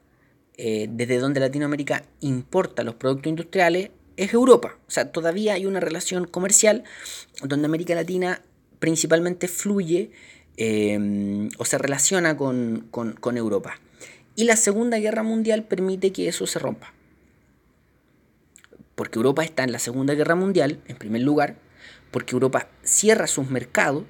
eh, 0.56 0.88
desde 0.90 1.18
donde 1.18 1.40
Latinoamérica 1.40 2.04
importa 2.20 2.82
los 2.82 2.94
productos 2.94 3.28
industriales, 3.28 3.90
es 4.16 4.32
Europa. 4.32 4.78
O 4.86 4.90
sea, 4.90 5.12
todavía 5.12 5.54
hay 5.54 5.66
una 5.66 5.80
relación 5.80 6.26
comercial 6.26 6.84
donde 7.42 7.66
América 7.66 7.94
Latina 7.94 8.42
principalmente 8.78 9.48
fluye 9.48 10.12
Em, 10.56 11.48
o 11.58 11.64
se 11.64 11.78
relaciona 11.78 12.36
con, 12.36 12.90
Europa. 13.36 13.80
Y 14.36 14.44
la 14.44 14.56
Segunda 14.56 14.98
Guerra 14.98 15.22
Mundial 15.22 15.64
permite 15.64 16.12
que 16.12 16.28
eso 16.28 16.46
se 16.46 16.58
rompa. 16.58 16.92
Porque 18.94 19.18
Europa 19.18 19.42
está 19.42 19.64
en 19.64 19.72
la 19.72 19.78
Segunda 19.78 20.14
Guerra 20.14 20.34
Mundial, 20.34 20.80
en 20.86 20.96
primer 20.96 21.22
lugar, 21.22 21.56
porque 22.10 22.34
Europa 22.34 22.68
cierra 22.82 23.26
sus 23.26 23.50
mercados 23.50 24.04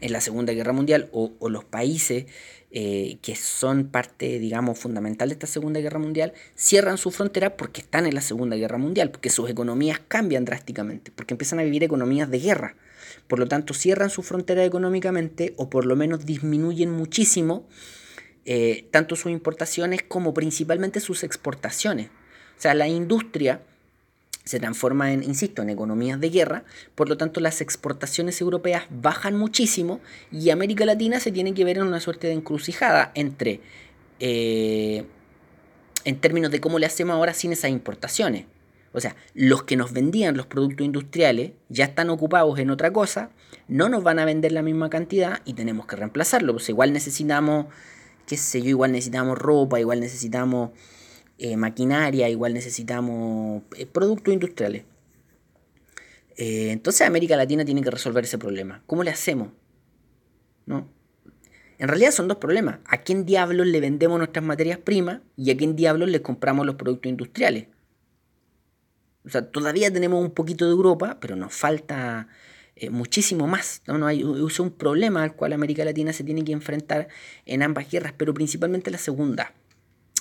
en 0.00 0.12
la 0.12 0.20
Segunda 0.20 0.52
Guerra 0.52 0.72
Mundial, 0.72 1.08
o, 1.12 1.32
los 1.48 1.64
países 1.64 2.26
eh, 2.70 3.18
que 3.22 3.34
son 3.34 3.86
parte, 3.88 4.38
digamos, 4.38 4.78
fundamental 4.78 5.30
de 5.30 5.32
esta 5.32 5.46
Segunda 5.46 5.80
Guerra 5.80 5.98
Mundial, 5.98 6.34
cierran 6.54 6.98
su 6.98 7.10
frontera 7.10 7.56
porque 7.56 7.80
están 7.80 8.06
en 8.06 8.14
la 8.14 8.20
Segunda 8.20 8.56
Guerra 8.56 8.78
Mundial, 8.78 9.10
porque 9.10 9.30
sus 9.30 9.48
economías 9.48 10.00
cambian 10.06 10.44
drásticamente, 10.44 11.10
porque 11.10 11.34
empiezan 11.34 11.58
a 11.58 11.62
vivir 11.62 11.82
economías 11.82 12.30
de 12.30 12.38
guerra. 12.38 12.76
Por 13.26 13.38
lo 13.38 13.46
tanto, 13.46 13.74
cierran 13.74 14.10
su 14.10 14.22
frontera 14.22 14.64
económicamente 14.64 15.54
o 15.56 15.70
por 15.70 15.86
lo 15.86 15.96
menos 15.96 16.26
disminuyen 16.26 16.90
muchísimo 16.90 17.66
eh, 18.44 18.88
tanto 18.90 19.14
sus 19.14 19.30
importaciones 19.30 20.02
como 20.02 20.32
principalmente 20.32 21.00
sus 21.00 21.22
exportaciones. 21.22 22.08
O 22.08 22.60
sea, 22.60 22.74
la 22.74 22.88
industria 22.88 23.60
se 24.48 24.58
transforma 24.58 25.12
en, 25.12 25.22
insisto, 25.22 25.60
en 25.60 25.68
economías 25.68 26.18
de 26.18 26.30
guerra, 26.30 26.64
por 26.94 27.10
lo 27.10 27.18
tanto 27.18 27.40
las 27.40 27.60
exportaciones 27.60 28.40
europeas 28.40 28.84
bajan 28.88 29.36
muchísimo 29.36 30.00
y 30.32 30.48
América 30.48 30.86
Latina 30.86 31.20
se 31.20 31.30
tiene 31.30 31.52
que 31.52 31.66
ver 31.66 31.76
en 31.76 31.82
una 31.82 32.00
suerte 32.00 32.28
de 32.28 32.32
encrucijada 32.32 33.12
entre, 33.14 33.60
eh, 34.18 35.04
en 36.04 36.18
términos 36.18 36.50
de 36.50 36.60
cómo 36.60 36.78
le 36.78 36.86
hacemos 36.86 37.14
ahora 37.14 37.34
sin 37.34 37.52
esas 37.52 37.70
importaciones. 37.70 38.46
O 38.98 39.00
sea, 39.00 39.14
los 39.32 39.62
que 39.62 39.76
nos 39.76 39.92
vendían 39.92 40.36
los 40.36 40.46
productos 40.46 40.84
industriales 40.84 41.52
ya 41.68 41.84
están 41.84 42.10
ocupados 42.10 42.58
en 42.58 42.70
otra 42.70 42.92
cosa, 42.92 43.30
no 43.68 43.88
nos 43.88 44.02
van 44.02 44.18
a 44.18 44.24
vender 44.24 44.50
la 44.50 44.60
misma 44.60 44.90
cantidad 44.90 45.40
y 45.44 45.54
tenemos 45.54 45.86
que 45.86 45.94
reemplazarlo. 45.94 46.54
Pues 46.54 46.68
igual 46.68 46.92
necesitamos, 46.92 47.66
qué 48.26 48.36
sé 48.36 48.60
yo, 48.60 48.70
igual 48.70 48.90
necesitamos 48.90 49.38
ropa, 49.38 49.78
igual 49.78 50.00
necesitamos 50.00 50.70
eh, 51.38 51.56
maquinaria, 51.56 52.28
igual 52.28 52.54
necesitamos 52.54 53.62
eh, 53.76 53.86
productos 53.86 54.34
industriales. 54.34 54.82
Eh, 56.36 56.72
entonces 56.72 57.06
América 57.06 57.36
Latina 57.36 57.64
tiene 57.64 57.82
que 57.82 57.92
resolver 57.92 58.24
ese 58.24 58.36
problema. 58.36 58.82
¿Cómo 58.86 59.04
le 59.04 59.12
hacemos? 59.12 59.50
¿No? 60.66 60.88
En 61.78 61.86
realidad 61.86 62.10
son 62.10 62.26
dos 62.26 62.38
problemas. 62.38 62.80
¿A 62.86 62.98
quién 62.98 63.24
diablos 63.24 63.68
le 63.68 63.80
vendemos 63.80 64.18
nuestras 64.18 64.44
materias 64.44 64.78
primas 64.78 65.20
y 65.36 65.52
a 65.52 65.56
quién 65.56 65.76
diablos 65.76 66.08
les 66.08 66.20
compramos 66.22 66.66
los 66.66 66.74
productos 66.74 67.08
industriales? 67.08 67.68
O 69.28 69.30
sea, 69.30 69.42
todavía 69.42 69.92
tenemos 69.92 70.20
un 70.20 70.32
poquito 70.32 70.64
de 70.64 70.72
Europa, 70.72 71.18
pero 71.20 71.36
nos 71.36 71.54
falta 71.54 72.28
muchísimo 72.90 73.46
más. 73.46 73.82
¿no? 73.86 73.98
No 73.98 74.06
hay, 74.06 74.20
es 74.20 74.60
un 74.60 74.70
problema 74.70 75.22
al 75.22 75.34
cual 75.34 75.52
América 75.52 75.84
Latina 75.84 76.12
se 76.12 76.24
tiene 76.24 76.44
que 76.44 76.52
enfrentar 76.52 77.08
en 77.46 77.62
ambas 77.62 77.90
guerras, 77.90 78.14
pero 78.16 78.34
principalmente 78.34 78.90
la 78.90 78.98
segunda. 78.98 79.52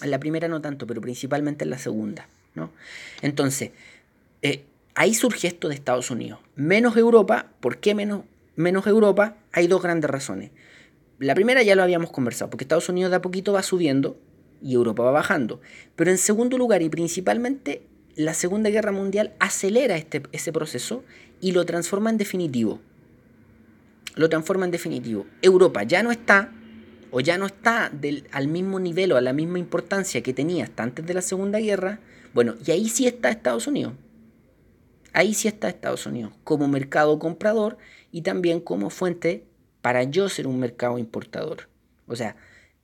En 0.01 0.11
la 0.11 0.19
primera 0.19 0.47
no 0.47 0.61
tanto, 0.61 0.85
pero 0.85 1.01
principalmente 1.01 1.63
en 1.63 1.69
la 1.69 1.79
segunda. 1.79 2.27
¿no? 2.55 2.71
Entonces, 3.21 3.71
eh, 4.41 4.63
ahí 4.95 5.13
surge 5.13 5.47
esto 5.47 5.69
de 5.69 5.75
Estados 5.75 6.11
Unidos. 6.11 6.39
Menos 6.55 6.97
Europa, 6.97 7.47
¿por 7.59 7.77
qué 7.77 7.95
menos, 7.95 8.23
menos 8.55 8.85
Europa? 8.87 9.37
Hay 9.53 9.67
dos 9.67 9.81
grandes 9.81 10.09
razones. 10.09 10.51
La 11.19 11.33
primera 11.33 11.63
ya 11.63 11.75
lo 11.75 11.83
habíamos 11.83 12.11
conversado, 12.11 12.49
porque 12.49 12.63
Estados 12.63 12.89
Unidos 12.89 13.11
de 13.11 13.17
a 13.17 13.21
poquito 13.21 13.53
va 13.53 13.63
subiendo 13.63 14.19
y 14.61 14.73
Europa 14.73 15.03
va 15.03 15.11
bajando. 15.11 15.61
Pero 15.95 16.11
en 16.11 16.17
segundo 16.17 16.57
lugar 16.57 16.81
y 16.81 16.89
principalmente, 16.89 17.83
la 18.17 18.33
Segunda 18.33 18.71
Guerra 18.71 18.91
Mundial 18.91 19.33
acelera 19.39 19.95
este, 19.95 20.23
ese 20.31 20.51
proceso 20.51 21.03
y 21.39 21.51
lo 21.51 21.65
transforma 21.65 22.09
en 22.09 22.17
definitivo. 22.17 22.79
Lo 24.15 24.27
transforma 24.27 24.65
en 24.65 24.71
definitivo. 24.71 25.27
Europa 25.43 25.83
ya 25.83 26.01
no 26.01 26.11
está 26.11 26.51
o 27.11 27.19
ya 27.19 27.37
no 27.37 27.45
está 27.45 27.91
al 28.31 28.47
mismo 28.47 28.79
nivel 28.79 29.11
o 29.11 29.17
a 29.17 29.21
la 29.21 29.33
misma 29.33 29.59
importancia 29.59 30.23
que 30.23 30.33
tenía 30.33 30.63
hasta 30.63 30.83
antes 30.83 31.05
de 31.05 31.13
la 31.13 31.21
Segunda 31.21 31.59
Guerra, 31.59 31.99
bueno, 32.33 32.55
y 32.65 32.71
ahí 32.71 32.89
sí 32.89 33.07
está 33.07 33.29
Estados 33.29 33.67
Unidos. 33.67 33.93
Ahí 35.13 35.33
sí 35.33 35.47
está 35.47 35.69
Estados 35.69 36.05
Unidos, 36.05 36.33
como 36.43 36.67
mercado 36.67 37.19
comprador 37.19 37.77
y 38.11 38.23
también 38.23 38.59
como 38.59 38.89
fuente 38.89 39.45
para 39.81 40.03
yo 40.03 40.27
ser 40.27 40.47
un 40.47 40.59
mercado 40.59 40.97
importador. 40.97 41.69
O 42.07 42.15
sea, 42.15 42.35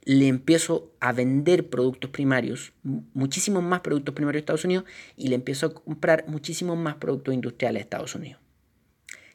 le 0.06 0.28
empiezo 0.28 0.92
a 1.00 1.14
vender 1.14 1.70
productos 1.70 2.10
primarios, 2.10 2.74
muchísimos 3.14 3.64
más 3.64 3.82
productos 3.82 4.14
primarios 4.16 4.40
a 4.40 4.44
Estados 4.44 4.66
Unidos, 4.66 4.86
y 5.16 5.30
le 5.30 5.36
empiezo 5.36 5.68
a 5.68 5.74
comprar 5.74 6.26
muchísimos 6.28 6.78
más 6.78 6.96
productos 6.96 7.34
industriales 7.34 7.82
a 7.82 7.84
Estados 7.84 8.16
Unidos. 8.16 8.42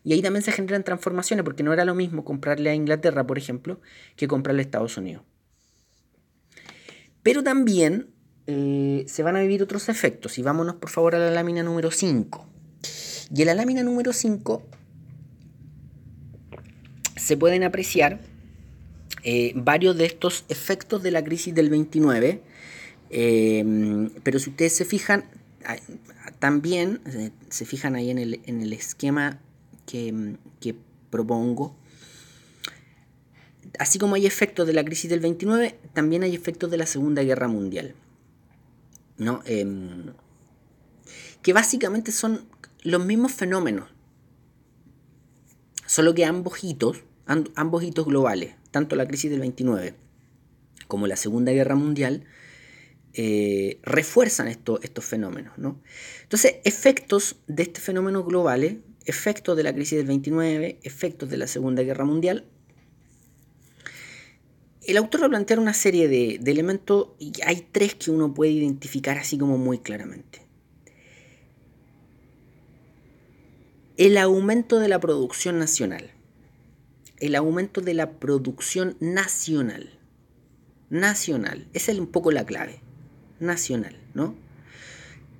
Y 0.04 0.12
ahí 0.12 0.22
también 0.22 0.42
se 0.42 0.52
generan 0.52 0.84
transformaciones, 0.84 1.44
porque 1.44 1.62
no 1.62 1.72
era 1.72 1.84
lo 1.84 1.94
mismo 1.94 2.24
comprarle 2.24 2.70
a 2.70 2.74
Inglaterra, 2.74 3.26
por 3.26 3.38
ejemplo, 3.38 3.80
que 4.16 4.28
comprarle 4.28 4.60
a 4.60 4.64
Estados 4.64 4.96
Unidos. 4.96 5.22
Pero 7.22 7.42
también 7.42 8.10
eh, 8.46 9.04
se 9.06 9.22
van 9.22 9.36
a 9.36 9.40
vivir 9.40 9.62
otros 9.62 9.88
efectos. 9.90 10.38
Y 10.38 10.42
vámonos 10.42 10.76
por 10.76 10.88
favor 10.88 11.14
a 11.14 11.18
la 11.18 11.30
lámina 11.30 11.62
número 11.62 11.90
5. 11.90 12.46
Y 13.34 13.42
en 13.42 13.46
la 13.46 13.54
lámina 13.54 13.82
número 13.82 14.14
5 14.14 14.66
se 17.16 17.36
pueden 17.36 17.62
apreciar 17.64 18.20
eh, 19.30 19.52
varios 19.54 19.94
de 19.98 20.06
estos 20.06 20.46
efectos 20.48 21.02
de 21.02 21.10
la 21.10 21.22
crisis 21.22 21.54
del 21.54 21.68
29. 21.68 22.40
Eh, 23.10 24.10
pero 24.22 24.38
si 24.38 24.48
ustedes 24.48 24.74
se 24.74 24.86
fijan, 24.86 25.26
también 26.38 27.02
se 27.50 27.66
fijan 27.66 27.94
ahí 27.94 28.08
en 28.08 28.16
el, 28.16 28.40
en 28.46 28.62
el 28.62 28.72
esquema 28.72 29.38
que, 29.84 30.34
propongo. 31.10 31.76
Así 33.78 33.98
como 33.98 34.14
hay 34.14 34.24
efectos 34.24 34.66
de 34.66 34.72
la 34.72 34.82
crisis 34.82 35.10
del 35.10 35.20
29, 35.20 35.78
también 35.92 36.22
hay 36.22 36.34
efectos 36.34 36.70
de 36.70 36.78
la 36.78 36.86
Segunda 36.86 37.22
Guerra 37.22 37.48
Mundial. 37.48 37.94
¿no? 39.18 39.42
Em, 39.44 40.14
que 41.42 41.52
básicamente 41.52 42.12
son 42.12 42.46
los 42.82 43.04
mismos 43.04 43.32
fenómenos. 43.32 43.90
Solo 45.84 46.14
que 46.14 46.24
ambos 46.24 46.64
hitos, 46.64 47.04
ambos 47.26 47.82
hitos 47.82 48.06
globales, 48.06 48.54
tanto 48.70 48.96
la 48.96 49.06
crisis 49.06 49.30
del 49.30 49.40
29 49.40 49.94
como 50.86 51.06
la 51.06 51.16
Segunda 51.16 51.52
Guerra 51.52 51.74
Mundial, 51.74 52.24
eh, 53.12 53.78
refuerzan 53.82 54.48
estos 54.48 55.04
fenómenos. 55.04 55.58
¿no? 55.58 55.80
Entonces, 56.22 56.56
efectos 56.64 57.36
de 57.46 57.64
este 57.64 57.80
fenómeno 57.80 58.24
globales 58.24 58.76
efectos 59.08 59.56
de 59.56 59.62
la 59.62 59.74
crisis 59.74 59.98
del 59.98 60.06
29, 60.06 60.80
efectos 60.82 61.30
de 61.30 61.38
la 61.38 61.46
Segunda 61.46 61.82
Guerra 61.82 62.04
Mundial. 62.04 62.44
El 64.82 64.96
autor 64.96 65.22
va 65.22 65.26
a 65.26 65.30
plantear 65.30 65.58
una 65.58 65.74
serie 65.74 66.08
de 66.08 66.40
elementos 66.50 67.08
y 67.18 67.32
hay 67.44 67.66
tres 67.72 67.94
que 67.94 68.10
uno 68.10 68.32
puede 68.32 68.52
identificar 68.52 69.18
así 69.18 69.36
como 69.38 69.58
muy 69.58 69.78
claramente. 69.78 70.42
El 73.96 74.16
aumento 74.16 74.78
de 74.78 74.88
la 74.88 75.00
producción 75.00 75.58
nacional. 75.58 76.10
El 77.20 77.34
aumento 77.34 77.80
de 77.80 77.94
la 77.94 78.18
producción 78.18 78.96
nacional. 79.00 79.98
Nacional. 80.90 81.68
Esa 81.72 81.92
es 81.92 81.98
un 81.98 82.06
poco 82.06 82.30
la 82.30 82.46
clave. 82.46 82.80
Nacional, 83.40 83.96
¿no? 84.14 84.34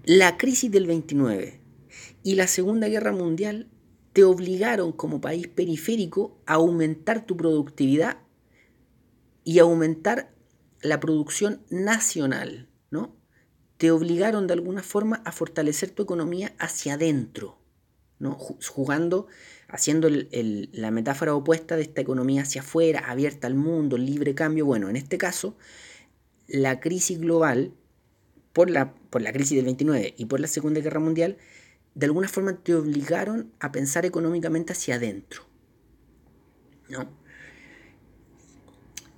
La 0.04 0.38
crisis 0.38 0.70
del 0.70 0.86
29 0.86 1.60
y 2.22 2.34
la 2.34 2.46
Segunda 2.46 2.88
Guerra 2.88 3.12
Mundial 3.12 3.68
te 4.12 4.24
obligaron 4.24 4.92
como 4.92 5.20
país 5.20 5.48
periférico 5.48 6.40
a 6.46 6.54
aumentar 6.54 7.24
tu 7.26 7.36
productividad 7.36 8.18
y 9.44 9.60
aumentar 9.60 10.34
la 10.80 11.00
producción 11.00 11.62
nacional, 11.70 12.68
¿no? 12.90 13.16
Te 13.76 13.90
obligaron 13.90 14.46
de 14.46 14.54
alguna 14.54 14.82
forma 14.82 15.22
a 15.24 15.32
fortalecer 15.32 15.90
tu 15.90 16.02
economía 16.02 16.54
hacia 16.58 16.94
adentro, 16.94 17.58
¿no? 18.18 18.32
Jugando, 18.34 19.26
haciendo 19.68 20.08
la 20.10 20.90
metáfora 20.90 21.34
opuesta 21.34 21.76
de 21.76 21.82
esta 21.82 22.00
economía 22.00 22.42
hacia 22.42 22.62
afuera, 22.62 23.00
abierta 23.10 23.46
al 23.46 23.54
mundo, 23.54 23.98
libre 23.98 24.34
cambio. 24.34 24.64
Bueno, 24.64 24.88
en 24.88 24.96
este 24.96 25.18
caso, 25.18 25.56
la 26.46 26.80
crisis 26.80 27.20
global, 27.20 27.74
por 28.54 28.70
la, 28.70 28.94
por 28.94 29.20
la 29.22 29.32
crisis 29.32 29.56
del 29.56 29.66
29 29.66 30.14
y 30.16 30.24
por 30.24 30.40
la 30.40 30.46
Segunda 30.46 30.80
Guerra 30.80 31.00
Mundial, 31.00 31.36
de 31.94 32.06
alguna 32.06 32.28
forma 32.28 32.56
te 32.56 32.74
obligaron 32.74 33.52
a 33.60 33.70
pensar 33.70 34.06
económicamente 34.06 34.72
hacia 34.72 34.94
adentro. 34.94 35.42
¿no? 36.88 37.10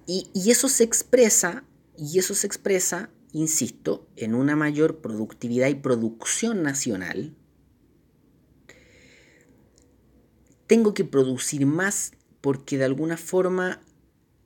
Y, 0.07 0.29
y, 0.35 0.51
eso 0.51 0.69
se 0.69 0.83
expresa, 0.83 1.63
y 1.97 2.19
eso 2.19 2.35
se 2.35 2.49
expresa, 2.49 3.11
insisto, 3.33 4.09
en 4.17 4.35
una 4.35 4.57
mayor 4.57 5.01
productividad 5.01 5.69
y 5.69 5.77
producción 5.77 6.65
nacional. 6.65 7.37
Tengo 10.71 10.95
que 10.95 11.05
producir 11.05 11.67
más 11.67 12.13
porque 12.41 12.79
de 12.79 12.85
alguna 12.85 13.17
forma 13.17 13.81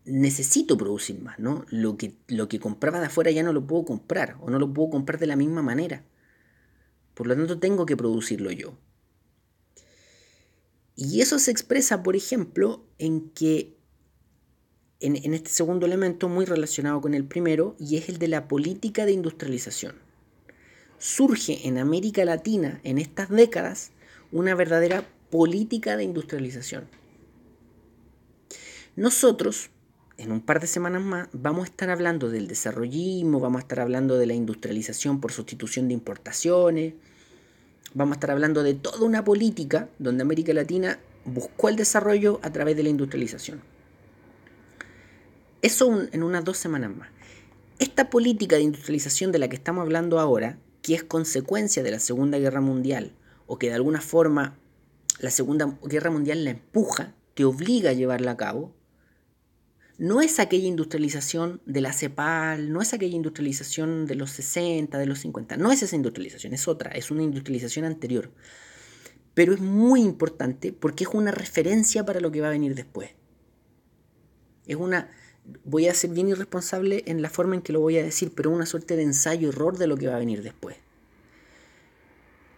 necesito 0.06 0.78
producir 0.78 1.20
más, 1.20 1.38
¿no? 1.38 1.66
Lo 1.68 1.98
que, 1.98 2.14
lo 2.28 2.48
que 2.48 2.58
compraba 2.58 2.98
de 2.98 3.08
afuera 3.08 3.30
ya 3.30 3.42
no 3.42 3.52
lo 3.52 3.66
puedo 3.66 3.84
comprar, 3.84 4.38
o 4.40 4.48
no 4.48 4.58
lo 4.58 4.72
puedo 4.72 4.88
comprar 4.88 5.18
de 5.18 5.26
la 5.26 5.36
misma 5.36 5.60
manera. 5.60 6.02
Por 7.12 7.26
lo 7.26 7.36
tanto, 7.36 7.58
tengo 7.58 7.84
que 7.84 7.98
producirlo 7.98 8.50
yo. 8.52 8.72
Y 10.96 11.20
eso 11.20 11.38
se 11.38 11.50
expresa, 11.50 12.02
por 12.02 12.16
ejemplo, 12.16 12.86
en 12.96 13.28
que 13.28 13.76
en, 15.00 15.34
este 15.34 15.50
segundo 15.50 15.84
elemento 15.84 16.30
muy 16.30 16.46
relacionado 16.46 17.02
con 17.02 17.12
el 17.12 17.26
primero, 17.26 17.76
y 17.78 17.98
es 17.98 18.08
el 18.08 18.16
de 18.16 18.28
la 18.28 18.48
política 18.48 19.04
de 19.04 19.12
industrialización. 19.12 19.96
Surge 20.96 21.68
en 21.68 21.76
América 21.76 22.24
Latina 22.24 22.80
en 22.82 22.96
estas 22.96 23.28
décadas 23.28 23.90
una 24.32 24.54
verdadera 24.54 25.06
política 25.30 25.96
de 25.96 26.04
industrialización. 26.04 26.84
Nosotros, 28.96 29.70
en 30.18 30.30
un 30.30 30.40
par 30.40 30.60
de 30.60 30.66
semanas 30.66 31.02
más, 31.02 31.28
vamos 31.32 31.62
a 31.62 31.70
estar 31.70 31.90
hablando 31.90 32.30
del 32.30 32.46
desarrollismo, 32.46 33.40
vamos 33.40 33.58
a 33.58 33.62
estar 33.62 33.80
hablando 33.80 34.16
de 34.16 34.26
la 34.26 34.34
industrialización 34.34 35.20
por 35.20 35.32
sustitución 35.32 35.88
de 35.88 35.94
importaciones, 35.94 36.94
vamos 37.92 38.12
a 38.12 38.16
estar 38.16 38.30
hablando 38.30 38.62
de 38.62 38.74
toda 38.74 39.04
una 39.04 39.24
política 39.24 39.88
donde 39.98 40.22
América 40.22 40.52
Latina 40.52 40.98
buscó 41.24 41.68
el 41.68 41.76
desarrollo 41.76 42.38
a 42.42 42.50
través 42.50 42.76
de 42.76 42.84
la 42.84 42.90
industrialización. 42.90 43.62
Eso 45.62 46.06
en 46.12 46.22
unas 46.22 46.44
dos 46.44 46.58
semanas 46.58 46.94
más. 46.94 47.08
Esta 47.78 48.10
política 48.10 48.56
de 48.56 48.62
industrialización 48.62 49.32
de 49.32 49.38
la 49.38 49.48
que 49.48 49.56
estamos 49.56 49.82
hablando 49.82 50.20
ahora 50.20 50.58
que 50.82 50.94
es 50.94 51.02
consecuencia 51.02 51.82
de 51.82 51.90
la 51.90 51.98
Segunda 51.98 52.38
Guerra 52.38 52.60
Mundial 52.60 53.12
o 53.46 53.58
que 53.58 53.68
de 53.68 53.74
alguna 53.74 54.02
forma 54.02 54.58
la 55.20 55.30
Segunda 55.30 55.78
Guerra 55.82 56.10
Mundial 56.10 56.44
la 56.44 56.50
empuja, 56.50 57.14
te 57.34 57.44
obliga 57.44 57.90
a 57.90 57.94
llevarla 57.94 58.32
a 58.32 58.36
cabo, 58.36 58.74
no 59.96 60.20
es 60.20 60.40
aquella 60.40 60.66
industrialización 60.66 61.60
de 61.66 61.80
la 61.80 61.92
CEPAL, 61.92 62.72
no 62.72 62.82
es 62.82 62.92
aquella 62.92 63.14
industrialización 63.14 64.06
de 64.06 64.16
los 64.16 64.30
60, 64.30 64.98
de 64.98 65.06
los 65.06 65.20
50, 65.20 65.56
no 65.56 65.70
es 65.70 65.82
esa 65.82 65.94
industrialización, 65.94 66.52
es 66.52 66.66
otra, 66.66 66.90
es 66.90 67.12
una 67.12 67.22
industrialización 67.22 67.84
anterior. 67.84 68.30
Pero 69.34 69.52
es 69.52 69.60
muy 69.60 70.00
importante 70.00 70.72
porque 70.72 71.04
es 71.04 71.10
una 71.12 71.30
referencia 71.30 72.04
para 72.04 72.20
lo 72.20 72.32
que 72.32 72.40
va 72.40 72.48
a 72.48 72.50
venir 72.50 72.74
después. 72.74 73.10
Es 74.66 74.76
una, 74.76 75.10
voy 75.64 75.86
a 75.86 75.94
ser 75.94 76.10
bien 76.10 76.28
irresponsable 76.28 77.04
en 77.06 77.22
la 77.22 77.30
forma 77.30 77.54
en 77.54 77.62
que 77.62 77.72
lo 77.72 77.80
voy 77.80 77.98
a 77.98 78.02
decir, 78.02 78.32
pero 78.34 78.50
una 78.50 78.66
suerte 78.66 78.96
de 78.96 79.02
ensayo-error 79.02 79.78
de 79.78 79.86
lo 79.86 79.96
que 79.96 80.08
va 80.08 80.16
a 80.16 80.20
venir 80.20 80.42
después. 80.42 80.76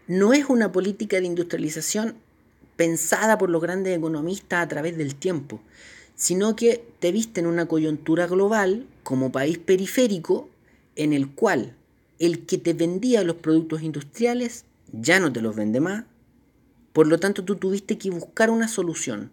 No 0.06 0.32
es 0.32 0.46
una 0.46 0.72
política 0.72 1.20
de 1.20 1.26
industrialización 1.26 2.16
pensada 2.76 3.38
por 3.38 3.50
los 3.50 3.62
grandes 3.62 3.96
economistas 3.96 4.64
a 4.64 4.68
través 4.68 4.96
del 4.96 5.14
tiempo, 5.14 5.60
sino 6.14 6.56
que 6.56 6.84
te 6.98 7.12
viste 7.12 7.40
en 7.40 7.46
una 7.46 7.66
coyuntura 7.66 8.26
global 8.26 8.86
como 9.02 9.32
país 9.32 9.58
periférico 9.58 10.48
en 10.94 11.12
el 11.12 11.30
cual 11.30 11.74
el 12.18 12.46
que 12.46 12.58
te 12.58 12.72
vendía 12.72 13.24
los 13.24 13.36
productos 13.36 13.82
industriales 13.82 14.64
ya 14.92 15.20
no 15.20 15.32
te 15.32 15.40
los 15.40 15.54
vende 15.54 15.80
más, 15.80 16.04
por 16.92 17.06
lo 17.06 17.18
tanto 17.18 17.44
tú 17.44 17.56
tuviste 17.56 17.98
que 17.98 18.10
buscar 18.10 18.50
una 18.50 18.68
solución. 18.68 19.30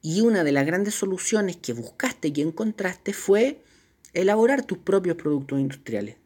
Y 0.00 0.20
una 0.20 0.44
de 0.44 0.52
las 0.52 0.64
grandes 0.64 0.94
soluciones 0.94 1.56
que 1.56 1.72
buscaste 1.72 2.28
y 2.28 2.32
que 2.32 2.42
encontraste 2.42 3.12
fue 3.12 3.60
elaborar 4.14 4.64
tus 4.64 4.78
propios 4.78 5.16
productos 5.16 5.60
industriales. 5.60 6.16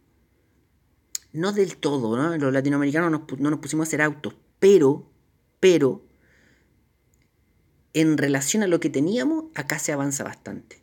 No 1.33 1.53
del 1.53 1.77
todo, 1.77 2.17
¿no? 2.17 2.37
Los 2.37 2.53
latinoamericanos 2.53 3.23
no 3.39 3.51
nos 3.51 3.61
pusimos 3.61 3.87
a 3.87 3.89
hacer 3.89 4.03
autos, 4.03 4.35
pero, 4.59 5.09
pero, 5.61 6.03
en 7.93 8.19
relación 8.19 8.63
a 8.63 8.67
lo 8.67 8.81
que 8.81 8.91
teníamos, 8.91 9.45
acá 9.55 9.79
se 9.79 9.93
avanza 9.93 10.25
bastante. 10.25 10.81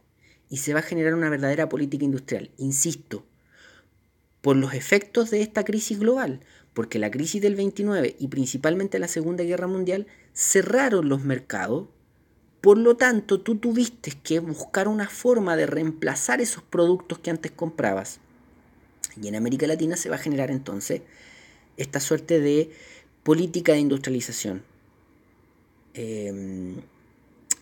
Y 0.49 0.57
se 0.57 0.73
va 0.73 0.79
a 0.79 0.83
generar 0.83 1.13
una 1.13 1.29
verdadera 1.29 1.67
política 1.67 2.05
industrial, 2.05 2.51
insisto, 2.57 3.25
por 4.41 4.55
los 4.55 4.73
efectos 4.73 5.29
de 5.29 5.41
esta 5.41 5.65
crisis 5.65 5.99
global, 5.99 6.41
porque 6.73 6.99
la 6.99 7.11
crisis 7.11 7.41
del 7.41 7.55
29 7.55 8.15
y 8.19 8.27
principalmente 8.27 8.99
la 8.99 9.07
Segunda 9.07 9.43
Guerra 9.43 9.67
Mundial 9.67 10.07
cerraron 10.33 11.09
los 11.09 11.23
mercados, 11.23 11.87
por 12.61 12.77
lo 12.77 12.95
tanto 12.95 13.41
tú 13.41 13.57
tuviste 13.57 14.11
que 14.11 14.39
buscar 14.39 14.87
una 14.87 15.09
forma 15.09 15.55
de 15.55 15.65
reemplazar 15.65 16.39
esos 16.39 16.63
productos 16.63 17.19
que 17.19 17.31
antes 17.31 17.51
comprabas. 17.51 18.19
Y 19.22 19.28
en 19.28 19.36
América 19.36 19.68
Latina 19.68 19.97
se 19.97 20.09
va 20.09 20.15
a 20.15 20.20
generar 20.20 20.51
entonces 20.51 21.01
esta 21.78 21.99
suerte 21.99 22.39
de 22.39 22.72
política 23.24 23.74
de 23.74 23.80
industrialización. 23.80 24.63
Em, 25.93 26.76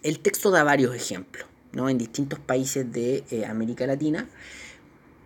el 0.04 0.20
texto 0.20 0.52
da 0.52 0.64
varios 0.64 0.94
ejemplos 0.96 1.48
¿no? 1.72 1.90
en 1.90 1.98
distintos 1.98 2.40
países 2.40 2.92
de 2.92 3.24
eh, 3.32 3.46
América 3.46 3.88
Latina. 3.88 4.28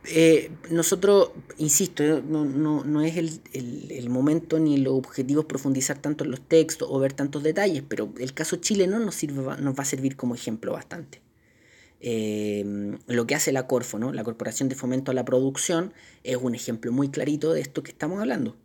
Eh, 0.06 0.50
nosotros, 0.72 1.32
insisto, 1.58 2.22
no, 2.22 2.46
no, 2.46 3.02
es 3.02 3.18
el, 3.18 4.10
momento 4.10 4.58
ni 4.58 4.76
el 4.76 4.88
objetivo 4.88 5.44
profundizar 5.44 6.00
tanto 6.00 6.24
en 6.24 6.32
los 6.32 6.42
textos 6.42 6.88
o 6.90 7.00
ver 7.00 7.14
tantos 7.14 7.44
detalles, 7.44 7.84
pero 7.88 8.12
el 8.18 8.34
caso 8.34 8.56
chileno 8.56 8.98
nos, 9.00 9.16
sirve, 9.16 9.58
nos 9.62 9.78
va 9.78 9.84
a 9.84 9.86
servir 9.86 10.16
como 10.16 10.36
ejemplo 10.36 10.72
bastante. 10.72 11.22
Eh, 12.02 12.98
lo 13.08 13.28
que 13.28 13.36
hace 13.36 13.52
la 13.52 13.68
Corfo, 13.68 14.00
¿no? 14.00 14.14
la 14.14 14.24
Corporación 14.24 14.70
de 14.70 14.76
Fomento 14.76 15.12
a 15.12 15.14
la 15.14 15.26
Producción, 15.26 15.94
es 16.24 16.38
un 16.38 16.56
ejemplo 16.56 16.92
muy 16.92 17.10
clarito 17.10 17.54
de 17.54 17.62
esto 17.62 17.84
que 17.84 17.92
estamos 17.92 18.20
hablando, 18.20 18.56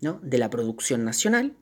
¿no? 0.00 0.18
de 0.22 0.38
la 0.38 0.48
producción 0.50 1.04
nacional 1.04 1.54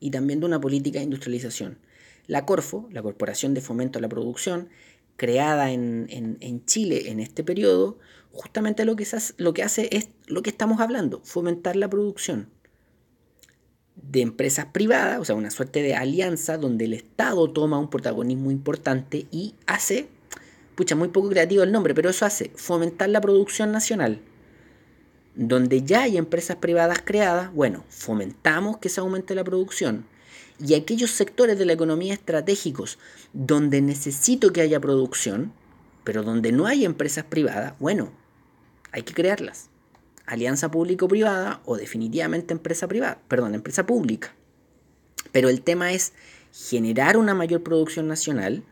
y 0.00 0.10
también 0.10 0.40
de 0.40 0.46
una 0.46 0.60
política 0.60 0.98
de 0.98 1.04
industrialización. 1.04 1.78
La 2.26 2.44
Corfo, 2.44 2.88
la 2.92 3.02
Corporación 3.02 3.54
de 3.54 3.62
Fomento 3.62 3.98
a 3.98 4.02
la 4.02 4.08
Producción, 4.08 4.68
creada 5.16 5.70
en, 5.70 6.62
Chile 6.66 7.10
en 7.10 7.20
este 7.20 7.44
periodo, 7.44 7.98
justamente 8.32 8.84
lo 8.84 8.96
que, 8.96 9.06
lo 9.38 9.54
que 9.54 9.62
hace 9.62 9.88
es 9.92 10.08
lo 10.26 10.42
que 10.42 10.50
estamos 10.50 10.80
hablando, 10.80 11.20
fomentar 11.24 11.76
la 11.76 11.88
producción 11.88 12.48
de 13.96 14.20
empresas 14.20 14.66
privadas, 14.66 15.20
o 15.20 15.24
sea, 15.24 15.34
una 15.34 15.50
suerte 15.50 15.82
de 15.82 15.94
alianza 15.94 16.58
donde 16.58 16.86
el 16.86 16.94
Estado 16.94 17.50
toma 17.50 17.78
un 17.78 17.90
protagonismo 17.90 18.50
importante 18.50 19.26
y 19.30 19.54
hace, 19.66 20.08
pucha, 20.74 20.96
muy 20.96 21.08
poco 21.08 21.28
creativo 21.28 21.62
el 21.62 21.72
nombre, 21.72 21.94
pero 21.94 22.10
eso 22.10 22.24
hace 22.24 22.50
fomentar 22.54 23.08
la 23.08 23.20
producción 23.20 23.72
nacional. 23.72 24.20
Donde 25.34 25.82
ya 25.82 26.02
hay 26.02 26.18
empresas 26.18 26.56
privadas 26.56 27.00
creadas, 27.04 27.52
bueno, 27.52 27.84
fomentamos 27.88 28.78
que 28.78 28.88
se 28.88 29.00
aumente 29.00 29.34
la 29.34 29.44
producción 29.44 30.06
y 30.58 30.74
aquellos 30.74 31.10
sectores 31.10 31.58
de 31.58 31.64
la 31.64 31.72
economía 31.72 32.14
estratégicos 32.14 32.98
donde 33.32 33.80
necesito 33.80 34.52
que 34.52 34.60
haya 34.60 34.80
producción, 34.80 35.52
pero 36.04 36.22
donde 36.22 36.52
no 36.52 36.66
hay 36.66 36.84
empresas 36.84 37.24
privadas, 37.24 37.74
bueno, 37.80 38.12
hay 38.92 39.02
que 39.02 39.14
crearlas. 39.14 39.71
Alianza 40.32 40.70
público-privada 40.70 41.60
o 41.66 41.76
definitivamente 41.76 42.54
empresa 42.54 42.88
privada, 42.88 43.20
perdón, 43.28 43.54
empresa 43.54 43.84
pública. 43.84 44.34
Pero 45.30 45.50
el 45.50 45.60
tema 45.60 45.92
es 45.92 46.14
generar 46.52 47.18
una 47.18 47.34
mayor 47.34 47.62
producción 47.62 48.08
nacional 48.08 48.64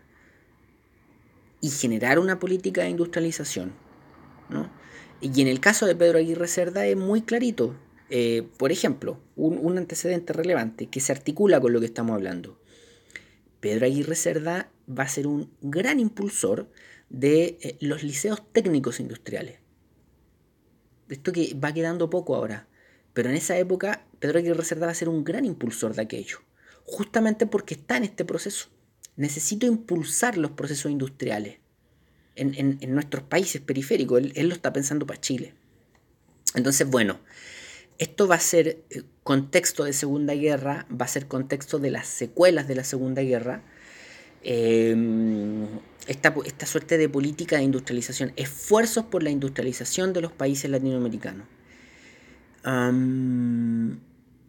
y 1.61 1.68
generar 1.68 2.18
una 2.18 2.38
política 2.38 2.80
de 2.80 2.88
industrialización. 2.88 3.74
Y 5.20 5.42
en 5.42 5.48
el 5.48 5.61
caso 5.61 5.84
de 5.84 5.94
Pedro 5.94 6.16
Aguirre 6.16 6.48
Cerda 6.48 6.86
es 6.86 6.96
muy 6.96 7.20
clarito. 7.20 7.76
Eh, 8.08 8.48
por 8.56 8.72
ejemplo, 8.72 9.20
un, 9.36 9.76
antecedente 9.76 10.32
relevante 10.32 10.86
que 10.86 11.00
se 11.00 11.12
articula 11.12 11.61
con 11.61 11.74
lo 11.74 11.80
que 11.80 11.86
estamos 11.86 12.14
hablando. 12.14 12.58
Pedro 13.61 13.84
Aguirre 13.84 14.16
Cerda 14.16 14.70
va 14.88 15.02
a 15.04 15.08
ser 15.08 15.26
un 15.26 15.50
gran 15.61 16.00
impulsor 16.00 16.70
de 17.11 17.58
eh, 17.61 17.76
los 17.80 18.02
liceos 18.02 18.42
técnicos 18.50 18.98
industriales. 18.98 19.59
Esto 21.11 21.32
que 21.32 21.54
va 21.54 21.74
quedando 21.74 22.08
poco 22.08 22.34
ahora, 22.34 22.66
pero 23.12 23.28
en 23.28 23.36
esa 23.36 23.58
época 23.58 24.06
Pedro 24.18 24.38
Aguirre 24.38 24.64
Cerda 24.64 24.86
va 24.86 24.92
a 24.92 24.94
ser 24.94 25.08
un 25.08 25.24
gran 25.24 25.44
impulsor 25.44 25.94
de 25.94 26.02
aquello, 26.02 26.38
justamente 26.84 27.46
porque 27.46 27.74
está 27.74 27.96
en 27.96 28.04
este 28.04 28.24
proceso. 28.24 28.68
Necesito 29.16 29.66
impulsar 29.66 30.38
los 30.38 30.52
procesos 30.52 30.90
industriales 30.90 31.58
en, 32.36 32.78
nuestros 32.94 33.24
países 33.24 33.61
periféricos. 33.61 34.22
él 34.34 34.48
lo 34.48 34.54
está 34.54 34.72
pensando 34.72 35.06
para 35.06 35.20
Chile. 35.20 35.52
Entonces, 36.54 36.88
bueno, 36.88 37.20
esto 37.98 38.26
va 38.26 38.36
a 38.36 38.40
ser 38.40 38.82
eh, 38.88 39.02
contexto 39.22 39.84
de 39.84 39.92
Segunda 39.92 40.34
Guerra, 40.34 40.86
va 40.90 41.04
a 41.04 41.08
ser 41.08 41.26
contexto 41.28 41.78
de 41.78 41.90
las 41.90 42.08
secuelas 42.08 42.66
de 42.66 42.74
la 42.74 42.84
Segunda 42.84 43.22
Guerra. 43.22 43.62
Em, 44.42 45.66
esta, 46.11 46.66
suerte 46.66 46.98
de 46.98 47.08
política 47.08 47.56
de 47.56 47.62
industrialización, 47.62 48.32
esfuerzos 48.34 49.04
por 49.04 49.22
la 49.22 49.30
industrialización 49.30 50.12
de 50.12 50.20
los 50.20 50.32
países 50.32 50.68
latinoamericanos. 50.68 51.46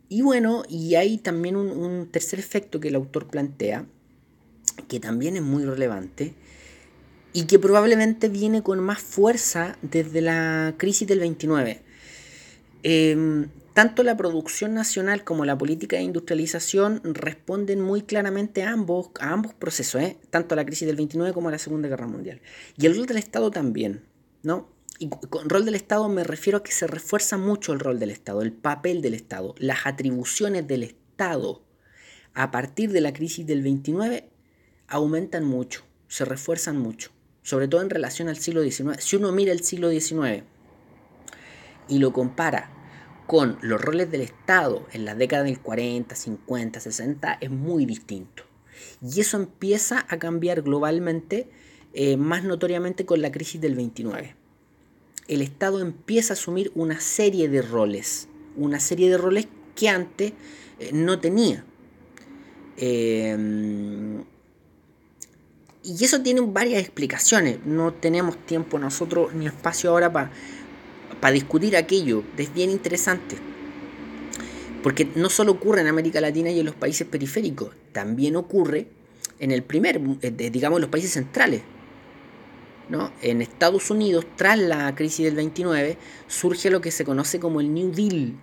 y 0.09 0.21
bueno, 0.23 0.63
y 0.67 0.95
hay 0.95 1.19
también 1.19 1.55
un, 1.55 2.07
tercer 2.09 2.39
efecto 2.39 2.79
que 2.79 2.87
el 2.87 2.95
autor 2.95 3.27
plantea, 3.27 3.85
que 4.87 4.99
también 4.99 5.35
es 5.35 5.43
muy 5.43 5.63
relevante, 5.63 6.33
y 7.31 7.45
que 7.45 7.59
probablemente 7.59 8.27
viene 8.27 8.63
con 8.63 8.79
más 8.79 8.99
fuerza 8.99 9.77
desde 9.83 10.21
la 10.21 10.73
crisis 10.77 11.07
del 11.07 11.19
29. 11.19 11.81
Em, 12.83 13.47
tanto 13.73 14.03
la 14.03 14.17
producción 14.17 14.73
nacional 14.73 15.23
como 15.23 15.45
la 15.45 15.57
política 15.57 15.95
de 15.95 16.03
industrialización 16.03 17.01
responden 17.03 17.81
muy 17.81 18.01
claramente 18.01 18.63
a 18.63 18.71
ambos, 18.71 19.11
a 19.19 19.31
ambos 19.31 19.53
procesos, 19.53 20.01
¿eh? 20.01 20.17
tanto 20.29 20.53
a 20.53 20.57
la 20.57 20.65
crisis 20.65 20.87
del 20.87 20.97
29 20.97 21.33
como 21.33 21.49
a 21.49 21.51
la 21.51 21.57
Segunda 21.57 21.87
Guerra 21.87 22.07
Mundial. 22.07 22.41
Y 22.77 22.85
el 22.85 22.95
rol 22.95 23.05
del 23.05 23.17
Estado 23.17 23.51
también, 23.51 24.03
¿no? 24.43 24.69
Y 24.99 25.09
con 25.09 25.49
rol 25.49 25.65
del 25.65 25.75
Estado 25.75 26.07
me 26.09 26.23
refiero 26.23 26.59
a 26.59 26.63
que 26.63 26.71
se 26.71 26.85
refuerza 26.85 27.37
mucho 27.37 27.73
el 27.73 27.79
rol 27.79 27.99
del 27.99 28.11
Estado, 28.11 28.41
el 28.41 28.51
papel 28.51 29.01
del 29.01 29.15
Estado, 29.15 29.55
las 29.57 29.85
atribuciones 29.85 30.67
del 30.67 30.83
Estado 30.83 31.63
a 32.33 32.51
partir 32.51 32.91
de 32.91 33.01
la 33.01 33.13
crisis 33.13 33.45
del 33.45 33.61
29 33.61 34.29
aumentan 34.87 35.43
mucho, 35.43 35.83
se 36.07 36.25
refuerzan 36.25 36.77
mucho, 36.77 37.11
sobre 37.41 37.67
todo 37.67 37.81
en 37.81 37.89
relación 37.89 38.27
al 38.27 38.37
siglo 38.37 38.61
XIX. 38.61 39.03
Si 39.03 39.15
uno 39.15 39.31
mira 39.31 39.51
el 39.51 39.63
siglo 39.63 39.89
XIX, 39.89 40.43
y 41.87 41.99
lo 41.99 42.13
compara 42.13 42.80
con 43.31 43.57
los 43.61 43.79
roles 43.79 44.11
del 44.11 44.19
Estado 44.19 44.85
en 44.91 45.05
las 45.05 45.17
décadas 45.17 45.45
del 45.45 45.57
40, 45.57 46.13
50, 46.13 46.81
60, 46.81 47.37
es 47.39 47.49
muy 47.49 47.85
distinto. 47.85 48.43
Y 49.01 49.21
eso 49.21 49.37
empieza 49.37 50.05
a 50.09 50.19
cambiar 50.19 50.63
globalmente, 50.63 51.49
eh, 51.93 52.17
más 52.17 52.43
notoriamente 52.43 53.05
con 53.05 53.21
la 53.21 53.31
crisis 53.31 53.61
del 53.61 53.75
29. 53.75 54.35
El 55.29 55.41
Estado 55.41 55.79
empieza 55.79 56.33
a 56.33 56.35
asumir 56.35 56.73
una 56.75 56.99
serie 56.99 57.47
de 57.47 57.61
roles, 57.61 58.27
una 58.57 58.81
serie 58.81 59.09
de 59.09 59.17
roles 59.17 59.47
que 59.77 59.87
antes 59.87 60.33
eh, 60.79 60.89
no 60.91 61.21
tenía. 61.21 61.63
Em, 62.75 64.25
y 65.83 66.03
eso 66.03 66.21
tiene 66.21 66.41
varias 66.41 66.81
explicaciones. 66.81 67.65
No 67.65 67.93
tenemos 67.93 68.45
tiempo 68.45 68.77
nosotros 68.77 69.33
ni 69.33 69.45
espacio 69.47 69.91
ahora 69.91 70.11
para 70.11 70.31
para 71.21 71.33
discutir 71.33 71.77
aquello 71.77 72.23
es 72.37 72.53
bien 72.53 72.71
interesante. 72.71 73.37
Porque 74.83 75.07
no 75.15 75.29
solo 75.29 75.53
ocurre 75.53 75.81
en 75.81 75.87
América 75.87 76.19
Latina 76.19 76.49
y 76.49 76.59
en 76.59 76.65
los 76.65 76.75
países 76.75 77.07
periféricos, 77.07 77.69
también 77.93 78.35
ocurre 78.35 78.87
en 79.39 79.51
el 79.51 79.63
primer, 79.63 80.01
eh, 80.21 80.31
digamos, 80.31 80.77
en 80.77 80.81
los 80.81 80.89
países 80.89 81.11
centrales. 81.11 81.61
¿no? 82.89 83.11
En 83.21 83.41
Estados 83.41 83.89
Unidos, 83.91 84.25
tras 84.35 84.57
la 84.57 84.93
crisis 84.95 85.25
del 85.25 85.35
29, 85.35 85.97
surge 86.27 86.69
lo 86.69 86.81
que 86.81 86.91
se 86.91 87.05
conoce 87.05 87.39
como 87.39 87.61
el 87.61 87.73
New 87.73 87.91
Deal, 87.91 88.33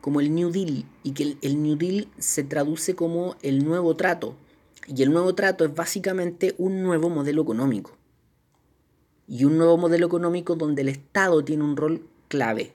como 0.00 0.20
el 0.20 0.34
New 0.34 0.50
Deal, 0.50 0.84
y 1.02 1.12
que 1.12 1.36
el, 1.42 1.62
New 1.62 1.76
Deal 1.76 2.08
se 2.18 2.42
traduce 2.42 2.94
como 2.94 3.36
el 3.42 3.64
nuevo 3.64 3.94
trato. 3.94 4.34
Y 4.86 5.02
el 5.02 5.12
nuevo 5.12 5.34
trato 5.34 5.66
es 5.66 5.74
básicamente 5.74 6.54
un 6.56 6.82
nuevo 6.82 7.10
modelo 7.10 7.42
económico. 7.42 7.97
Y 9.28 9.44
un 9.44 9.58
nuevo 9.58 9.76
modelo 9.76 10.06
económico 10.06 10.56
donde 10.56 10.82
el 10.82 10.88
Estado 10.88 11.44
tiene 11.44 11.64
un 11.64 11.76
rol 11.76 12.06
clave. 12.28 12.72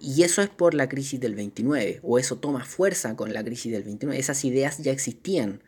Y 0.00 0.22
eso 0.22 0.42
es 0.42 0.48
por 0.48 0.74
la 0.74 0.88
crisis 0.88 1.20
del 1.20 1.34
29, 1.34 2.00
o 2.02 2.18
eso 2.18 2.36
toma 2.36 2.64
fuerza 2.64 3.16
con 3.16 3.32
la 3.34 3.44
crisis 3.44 3.70
del 3.70 3.82
29. 3.82 4.18
Esas 4.18 4.44
ideas 4.44 4.78
ya 4.78 4.92
existían, 4.92 5.62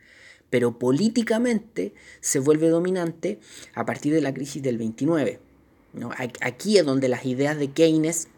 pero 0.48 0.78
políticamente 0.78 1.92
se 2.20 2.38
vuelve 2.38 2.68
dominante 2.68 3.40
a 3.74 3.84
partir 3.84 4.14
de 4.14 4.22
la 4.22 4.32
crisis 4.32 4.62
del 4.62 4.78
29. 4.78 5.38
¿no? 5.92 6.10
Aquí 6.40 6.78
es 6.78 6.84
donde 6.86 7.08
las 7.08 7.26
ideas 7.26 7.58
de 7.58 7.70
Keynes 7.70 8.28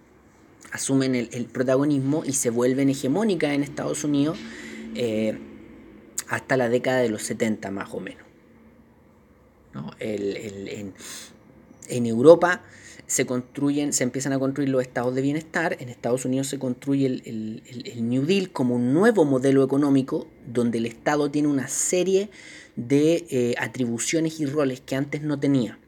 asumen 0.73 1.15
el, 1.15 1.47
protagonismo 1.47 2.25
y 2.27 2.33
se 2.33 2.51
vuelven 2.51 2.91
hegemónicas 2.91 3.53
en 3.53 3.63
Estados 3.63 4.03
Unidos 4.03 4.37
eh, 4.97 5.39
hasta 6.29 6.57
la 6.57 6.69
década 6.69 6.99
de 6.99 7.11
los 7.11 7.23
70 7.23 7.71
más 7.71 7.95
o 7.95 8.01
menos. 8.01 8.24
En, 10.01 10.95
Europa 12.07 12.63
se 13.07 13.27
construyen, 13.27 13.93
se 13.93 14.05
empiezan 14.05 14.33
a 14.33 14.39
construir 14.39 14.71
los 14.71 14.83
estados 14.83 15.15
de 15.15 15.23
bienestar, 15.23 15.77
en 15.81 15.89
Estados 15.89 16.25
Unidos 16.25 16.49
se 16.49 16.59
construye 16.59 17.07
el, 17.07 17.63
New 18.09 18.25
Deal 18.25 18.51
como 18.51 18.77
un 18.77 18.93
nuevo 18.93 19.25
modelo 19.25 19.63
económico 19.63 20.27
donde 20.47 20.79
el 20.79 20.87
Estado 20.87 21.31
tiene 21.31 21.49
una 21.49 21.69
serie 21.69 22.31
de 22.77 23.27
eh, 23.31 23.55
atribuciones 23.59 24.41
y 24.41 24.47
roles 24.47 24.81
que 24.81 24.97
antes 24.97 25.23
no 25.23 25.39
tenía. 25.39 25.79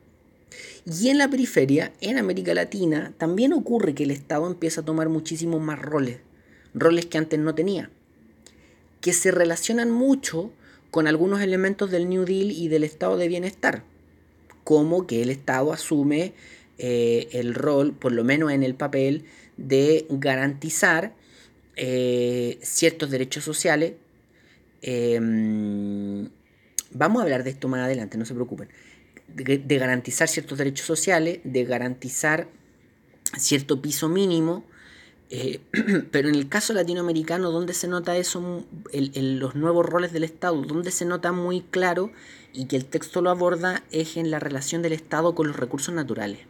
Y 0.84 1.08
en 1.08 1.18
la 1.18 1.28
periferia, 1.28 1.92
en 2.00 2.16
América 2.16 2.54
Latina, 2.54 3.12
también 3.18 3.52
ocurre 3.52 3.94
que 3.94 4.04
el 4.04 4.12
Estado 4.12 4.46
empieza 4.46 4.82
a 4.82 4.84
tomar 4.84 5.08
muchísimos 5.08 5.60
más 5.60 5.80
roles, 5.80 6.18
roles 6.74 7.06
que 7.06 7.18
antes 7.18 7.40
no 7.40 7.54
tenía, 7.56 7.90
que 9.00 9.12
se 9.12 9.32
relacionan 9.32 9.90
mucho 9.90 10.52
con 10.96 11.08
algunos 11.08 11.42
elementos 11.42 11.90
del 11.90 12.08
New 12.08 12.24
Deal 12.24 12.50
y 12.52 12.68
del 12.68 12.82
estado 12.82 13.18
de 13.18 13.28
bienestar, 13.28 13.82
como 14.64 15.06
que 15.06 15.20
el 15.20 15.28
Estado 15.28 15.70
asume 15.74 16.32
eh, 16.78 17.28
el 17.32 17.54
rol, 17.54 17.92
por 17.92 18.12
lo 18.12 18.24
menos 18.24 18.50
en 18.50 18.62
el 18.62 18.74
papel, 18.74 19.26
de 19.58 20.06
garantizar 20.08 21.12
eh, 21.76 22.58
ciertos 22.62 23.10
derechos 23.10 23.44
sociales. 23.44 23.92
Em, 24.80 26.30
vamos 26.92 27.20
a 27.20 27.24
hablar 27.24 27.44
de 27.44 27.50
esto 27.50 27.68
más 27.68 27.80
adelante, 27.80 28.16
no 28.16 28.24
se 28.24 28.32
preocupen. 28.32 28.70
De, 29.28 29.58
garantizar 29.78 30.28
ciertos 30.28 30.56
derechos 30.56 30.86
sociales, 30.86 31.40
de 31.44 31.64
garantizar 31.64 32.48
cierto 33.36 33.82
piso 33.82 34.08
mínimo, 34.08 34.64
eh, 35.30 35.60
pero 36.10 36.28
en 36.28 36.34
el 36.34 36.48
caso 36.48 36.72
latinoamericano, 36.72 37.50
¿dónde 37.50 37.74
se 37.74 37.88
nota 37.88 38.16
eso, 38.16 38.64
en 38.92 39.40
los 39.40 39.54
nuevos 39.54 39.86
roles 39.86 40.12
del 40.12 40.24
Estado? 40.24 40.62
¿Dónde 40.62 40.90
se 40.90 41.04
nota 41.04 41.32
muy 41.32 41.60
claro 41.60 42.10
y 42.52 42.66
que 42.66 42.76
el 42.76 42.84
texto 42.84 43.22
lo 43.22 43.30
aborda 43.30 43.82
es 43.90 44.16
en 44.16 44.30
la 44.30 44.38
relación 44.38 44.82
del 44.82 44.92
Estado 44.92 45.34
con 45.34 45.48
los 45.48 45.56
recursos 45.56 45.94
naturales 45.94 46.40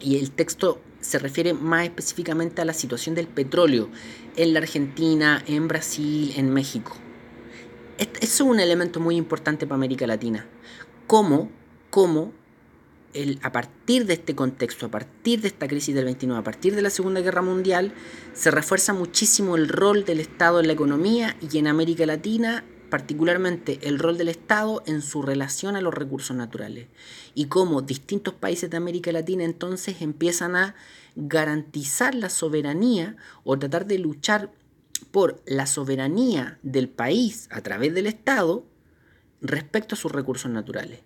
y 0.00 0.16
el 0.16 0.30
texto 0.30 0.80
se 1.00 1.18
refiere 1.18 1.54
más 1.54 1.84
específicamente 1.84 2.62
a 2.62 2.64
la 2.64 2.72
situación 2.72 3.14
del 3.14 3.26
petróleo 3.26 3.88
en 4.36 4.52
la 4.52 4.60
Argentina, 4.60 5.42
en 5.46 5.68
Brasil, 5.68 6.32
en 6.36 6.52
México. 6.52 6.96
Eso 7.98 8.10
es 8.20 8.40
un 8.40 8.60
elemento 8.60 9.00
muy 9.00 9.16
importante 9.16 9.66
para 9.66 9.76
América 9.76 10.06
Latina. 10.06 10.46
Cómo, 11.06 11.50
cómo 11.90 12.32
a 13.42 13.52
partir 13.52 14.06
de 14.06 14.14
este 14.14 14.34
contexto, 14.34 14.86
a 14.86 14.90
partir 14.90 15.40
de 15.40 15.48
esta 15.48 15.68
crisis 15.68 15.94
del 15.94 16.04
29, 16.04 16.40
a 16.40 16.44
partir 16.44 16.74
de 16.74 16.82
la 16.82 16.90
Segunda 16.90 17.20
Guerra 17.20 17.42
Mundial, 17.42 17.92
se 18.34 18.50
refuerza 18.50 18.92
muchísimo 18.92 19.56
el 19.56 19.68
rol 19.68 20.04
del 20.04 20.20
Estado 20.20 20.60
en 20.60 20.66
la 20.66 20.72
economía 20.72 21.36
y 21.40 21.58
en 21.58 21.66
América 21.66 22.06
Latina 22.06 22.64
particularmente 22.90 23.80
el 23.82 23.98
rol 23.98 24.16
del 24.16 24.28
Estado 24.28 24.82
en 24.86 25.02
su 25.02 25.22
relación 25.22 25.76
a 25.76 25.80
los 25.80 25.92
recursos 25.92 26.36
naturales 26.36 26.86
y 27.34 27.46
cómo 27.46 27.82
distintos 27.82 28.34
países 28.34 28.70
de 28.70 28.76
América 28.76 29.12
Latina 29.12 29.44
entonces 29.44 30.00
empiezan 30.00 30.56
a 30.56 30.74
garantizar 31.16 32.14
la 32.14 32.28
soberanía 32.28 33.16
o 33.44 33.58
tratar 33.58 33.86
de 33.86 33.98
luchar 33.98 34.52
por 35.10 35.42
la 35.46 35.66
soberanía 35.66 36.58
del 36.62 36.88
país 36.88 37.48
a 37.50 37.60
través 37.60 37.94
del 37.94 38.06
Estado 38.06 38.64
respecto 39.40 39.94
a 39.94 39.98
sus 39.98 40.12
recursos 40.12 40.50
naturales. 40.50 41.00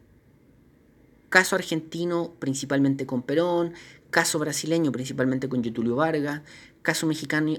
Caso 1.31 1.57
argentino 1.57 2.35
principalmente 2.39 3.07
con 3.07 3.23
Perón, 3.23 3.73
caso 4.11 4.39
brasileño 4.39 4.93
principalmente 4.93 5.49
con 5.49 5.65
Getulio 5.65 5.97
Vargas, 5.97 6.43
caso 6.83 7.07
mexicano 7.07 7.55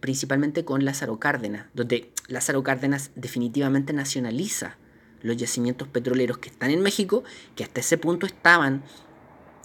principalmente 0.00 0.64
con 0.64 0.84
Lázaro 0.84 1.18
Cárdenas, 1.18 1.66
donde 1.74 2.10
Lázaro 2.28 2.62
Cárdenas 2.62 3.10
definitivamente 3.14 3.92
nacionaliza 3.92 4.76
los 5.22 5.36
yacimientos 5.36 5.88
petroleros 5.88 6.38
que 6.38 6.50
están 6.50 6.70
en 6.70 6.82
México, 6.82 7.24
que 7.56 7.64
hasta 7.64 7.80
ese 7.80 7.98
punto 7.98 8.26
estaban 8.26 8.82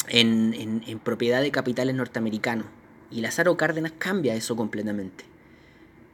en, 0.08 1.00
propiedad 1.04 1.42
de 1.42 1.52
capitales 1.52 1.96
norteamericanos. 1.96 2.66
Y 3.12 3.22
Lázaro 3.22 3.58
Cárdenas 3.58 3.94
cambia 3.98 4.36
eso 4.36 4.56
completamente. 4.56 5.26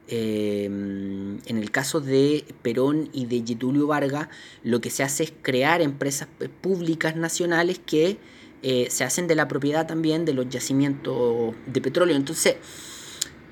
Eh, 0.07 0.65
en 0.65 1.57
el 1.57 1.71
caso 1.71 1.99
de 1.99 2.45
Perón 2.61 3.09
y 3.11 3.25
de 3.25 3.43
Getulio 3.45 3.87
Vargas, 3.87 4.27
lo 4.63 4.81
que 4.81 4.89
se 4.89 5.03
hace 5.03 5.23
es 5.23 5.33
crear 5.41 5.81
empresas 5.81 6.27
públicas 6.61 7.15
nacionales 7.15 7.79
que 7.83 8.17
eh, 8.61 8.87
se 8.89 9.03
hacen 9.03 9.27
de 9.27 9.35
la 9.35 9.47
propiedad 9.47 9.87
también 9.87 10.25
de 10.25 10.33
los 10.33 10.47
yacimientos 10.49 11.55
de 11.67 11.81
petróleo. 11.81 12.15
Entonces, 12.15 12.55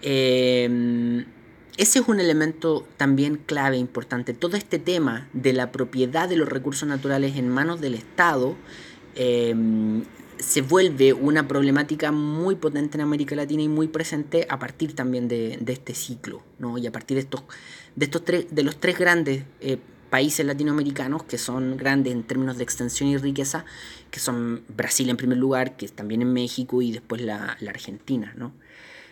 Em, 0.04 1.26
ese 1.78 2.00
es 2.00 2.08
un 2.08 2.20
elemento 2.20 2.86
también 2.98 3.38
clave, 3.38 3.78
importante. 3.78 4.34
Todo 4.34 4.58
este 4.58 4.78
tema 4.78 5.30
de 5.32 5.54
la 5.54 5.72
propiedad 5.72 6.28
de 6.28 6.36
los 6.36 6.50
recursos 6.50 6.88
naturales 6.88 7.38
en 7.38 7.50
manos 7.50 7.80
del 7.80 7.96
Estado 7.96 8.56
em, 9.16 10.04
se 10.44 10.62
vuelve 10.62 11.14
una 11.14 11.48
problemática 11.48 12.12
muy 12.12 12.56
potente 12.56 12.98
en 12.98 13.02
América 13.02 13.36
Latina 13.36 13.64
y 13.64 13.70
muy 13.70 13.88
presente 13.88 14.46
a 14.50 14.60
partir 14.60 14.94
también 14.94 15.28
de, 15.28 15.58
este 15.68 15.96
ciclo, 15.96 16.44
¿no? 16.60 16.78
Y 16.78 16.86
a 16.86 16.92
partir 16.92 17.16
de 17.16 17.22
estos, 17.22 17.44
de 17.96 18.06
estos 18.06 18.26
tres, 18.26 18.48
de 18.52 18.64
los 18.64 18.80
tres 18.80 19.00
grandes 19.00 19.46
eh, 19.62 19.78
países 20.10 20.46
latinoamericanos 20.46 21.24
que 21.24 21.38
son 21.38 21.78
grandes 21.78 22.14
en 22.14 22.24
términos 22.24 22.58
de 22.58 22.64
extensión 22.64 23.10
y 23.10 23.18
riqueza, 23.18 23.66
que 24.12 24.20
son 24.20 24.64
Brasil 24.68 25.10
en 25.10 25.18
primer 25.18 25.38
lugar, 25.38 25.78
que 25.78 25.88
también 25.88 26.22
en 26.22 26.34
México 26.34 26.82
y 26.82 26.92
después 26.92 27.22
la, 27.22 27.58
la 27.60 27.72
Argentina, 27.72 28.34
¿no? 28.38 28.52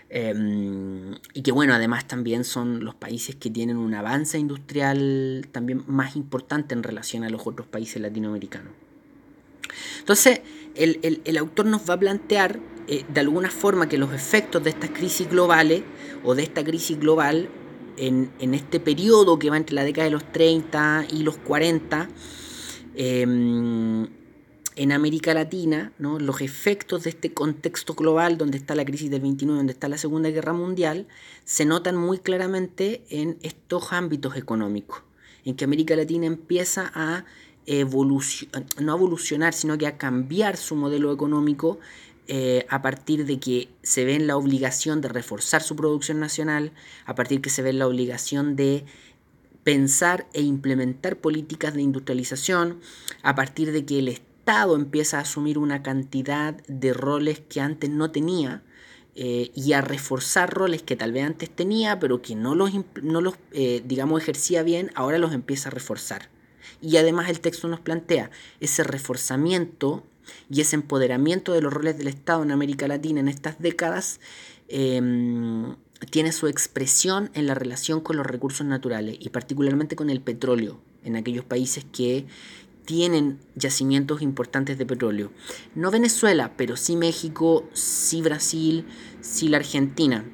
Em, 0.09 1.15
y 1.33 1.41
que 1.41 1.53
bueno, 1.53 1.73
además 1.73 2.05
también 2.05 2.43
son 2.43 2.83
los 2.83 2.95
países 2.95 3.37
que 3.37 3.49
tienen 3.49 3.77
un 3.77 3.93
avance 3.93 4.37
industrial 4.37 5.47
también 5.53 5.85
más 5.87 6.17
importante 6.17 6.75
en 6.75 6.83
relación 6.83 7.23
a 7.23 7.29
los 7.29 7.47
otros 7.47 7.65
países 7.67 8.01
latinoamericanos. 8.01 8.73
Entonces, 9.99 10.41
el, 10.75 11.37
autor 11.37 11.65
nos 11.65 11.89
va 11.89 11.95
a 11.95 11.99
plantear 11.99 12.59
eh, 12.87 13.05
de 13.07 13.19
alguna 13.19 13.49
forma 13.49 13.89
que 13.89 13.97
los 13.97 14.13
efectos 14.13 14.63
de 14.63 14.71
estas 14.71 14.91
crisis 14.91 15.29
globales 15.29 15.83
o 16.23 16.35
de 16.35 16.43
esta 16.43 16.63
crisis 16.63 16.99
global 16.99 17.49
en, 17.97 18.31
en, 18.39 18.53
este 18.53 18.79
periodo 18.79 19.37
que 19.37 19.49
va 19.49 19.57
entre 19.57 19.75
la 19.75 19.83
década 19.83 20.05
de 20.05 20.11
los 20.11 20.31
30 20.31 21.07
y 21.11 21.23
los 21.23 21.37
40, 21.37 22.09
en 24.75 24.91
América 24.91 25.33
Latina, 25.33 25.91
¿no? 25.99 26.19
los 26.19 26.41
efectos 26.41 27.03
de 27.03 27.11
este 27.11 27.33
contexto 27.33 27.93
global 27.93 28.37
donde 28.37 28.57
está 28.57 28.73
la 28.73 28.85
crisis 28.85 29.11
del 29.11 29.21
29, 29.21 29.57
donde 29.57 29.73
está 29.73 29.89
la 29.89 29.97
Segunda 29.97 30.29
Guerra 30.29 30.53
Mundial, 30.53 31.07
se 31.43 31.65
notan 31.65 31.95
muy 31.95 32.19
claramente 32.19 33.03
en 33.09 33.37
estos 33.41 33.91
ámbitos 33.91 34.37
económicos, 34.37 35.03
en 35.43 35.55
que 35.55 35.65
América 35.65 35.95
Latina 35.95 36.25
empieza 36.25 36.91
a 36.93 37.25
evolucionar, 37.65 38.65
no 38.79 38.95
evolucionar, 38.95 39.53
sino 39.53 39.77
que 39.77 39.87
a 39.87 39.97
cambiar 39.97 40.57
su 40.57 40.75
modelo 40.75 41.13
económico 41.13 41.79
eh, 42.27 42.65
a 42.69 42.81
partir 42.81 43.25
de 43.25 43.39
que 43.39 43.69
se 43.83 44.05
ve 44.05 44.15
en 44.15 44.27
la 44.27 44.37
obligación 44.37 45.01
de 45.01 45.09
reforzar 45.09 45.61
su 45.61 45.75
producción 45.75 46.19
nacional, 46.19 46.71
a 47.05 47.15
partir 47.15 47.41
que 47.41 47.49
se 47.49 47.61
ve 47.61 47.71
en 47.71 47.79
la 47.79 47.87
obligación 47.87 48.55
de 48.55 48.85
pensar 49.63 50.27
e 50.33 50.41
implementar 50.41 51.17
políticas 51.17 51.73
de 51.73 51.81
industrialización, 51.81 52.79
a 53.21 53.35
partir 53.35 53.71
de 53.71 53.85
que 53.85 53.99
el 53.99 54.07
Estado 54.07 54.31
Estado 54.41 54.75
empieza 54.75 55.19
a 55.19 55.21
asumir 55.21 55.59
una 55.59 55.83
cantidad 55.83 56.55
de 56.67 56.93
roles 56.93 57.41
que 57.41 57.61
antes 57.61 57.91
no 57.91 58.09
tenía 58.09 58.63
eh, 59.13 59.51
y 59.53 59.73
a 59.73 59.81
reforzar 59.81 60.51
roles 60.51 60.81
que 60.81 60.95
tal 60.95 61.11
vez 61.11 61.25
antes 61.25 61.47
tenía, 61.51 61.99
pero 61.99 62.23
que 62.23 62.33
no 62.35 62.55
los, 62.55 62.71
no 63.03 63.21
los 63.21 63.35
eh, 63.51 63.83
digamos, 63.85 64.19
ejercía 64.19 64.63
bien, 64.63 64.89
ahora 64.95 65.19
los 65.19 65.33
empieza 65.33 65.69
a 65.69 65.71
reforzar. 65.71 66.29
Y 66.81 66.97
además 66.97 67.29
el 67.29 67.39
texto 67.39 67.67
nos 67.67 67.79
plantea 67.79 68.31
ese 68.59 68.83
reforzamiento 68.83 70.03
y 70.49 70.61
ese 70.61 70.75
empoderamiento 70.75 71.53
de 71.53 71.61
los 71.61 71.73
roles 71.73 71.97
del 71.97 72.07
Estado 72.07 72.43
en 72.43 72.51
América 72.51 72.87
Latina 72.87 73.19
en 73.19 73.27
estas 73.27 73.59
décadas 73.59 74.19
em, 74.67 75.75
tiene 76.09 76.31
su 76.31 76.47
expresión 76.47 77.29
en 77.33 77.47
la 77.47 77.53
relación 77.53 78.01
con 78.01 78.17
los 78.17 78.25
recursos 78.25 78.65
naturales 78.65 79.17
y 79.19 79.29
particularmente 79.29 79.95
con 79.95 80.09
el 80.09 80.21
petróleo 80.21 80.79
en 81.03 81.15
aquellos 81.15 81.45
países 81.45 81.85
que 81.91 82.25
tienen 82.85 83.39
yacimientos 83.55 84.21
importantes 84.21 84.77
de 84.77 84.85
petróleo. 84.85 85.31
No 85.75 85.91
Venezuela, 85.91 86.53
pero 86.57 86.75
sí 86.75 86.95
México, 86.95 87.69
sí 87.73 88.21
Brasil, 88.21 88.85
sí 89.21 89.47
la 89.47 89.57
Argentina. 89.57 90.25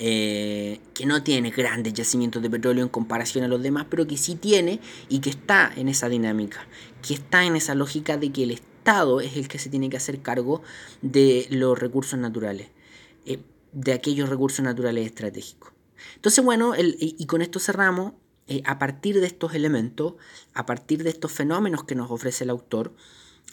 Eh, 0.00 0.78
que 0.94 1.06
no 1.06 1.24
tiene 1.24 1.50
grandes 1.50 1.92
yacimientos 1.92 2.40
de 2.40 2.48
petróleo 2.48 2.84
en 2.84 2.88
comparación 2.88 3.42
a 3.42 3.48
los 3.48 3.60
demás, 3.60 3.86
pero 3.90 4.06
que 4.06 4.16
sí 4.16 4.36
tiene 4.36 4.80
y 5.08 5.18
que 5.18 5.28
está 5.28 5.72
en 5.74 5.88
esa 5.88 6.08
dinámica, 6.08 6.68
que 7.02 7.14
está 7.14 7.44
en 7.44 7.56
esa 7.56 7.74
lógica 7.74 8.16
de 8.16 8.30
que 8.30 8.44
el 8.44 8.52
Estado 8.52 9.20
es 9.20 9.36
el 9.36 9.48
que 9.48 9.58
se 9.58 9.70
tiene 9.70 9.90
que 9.90 9.96
hacer 9.96 10.22
cargo 10.22 10.62
de 11.02 11.48
los 11.50 11.76
recursos 11.76 12.16
naturales, 12.16 12.68
eh, 13.26 13.40
de 13.72 13.92
aquellos 13.92 14.28
recursos 14.28 14.64
naturales 14.64 15.04
estratégicos. 15.04 15.72
Entonces, 16.14 16.44
bueno, 16.44 16.74
y 16.76 17.26
con 17.26 17.42
esto 17.42 17.58
cerramos, 17.58 18.12
eh, 18.46 18.62
a 18.66 18.78
partir 18.78 19.18
de 19.18 19.26
estos 19.26 19.54
elementos, 19.54 20.14
a 20.54 20.64
partir 20.64 21.02
de 21.02 21.10
estos 21.10 21.32
fenómenos 21.32 21.82
que 21.82 21.96
nos 21.96 22.08
ofrece 22.12 22.44
el 22.44 22.50
autor, 22.50 22.94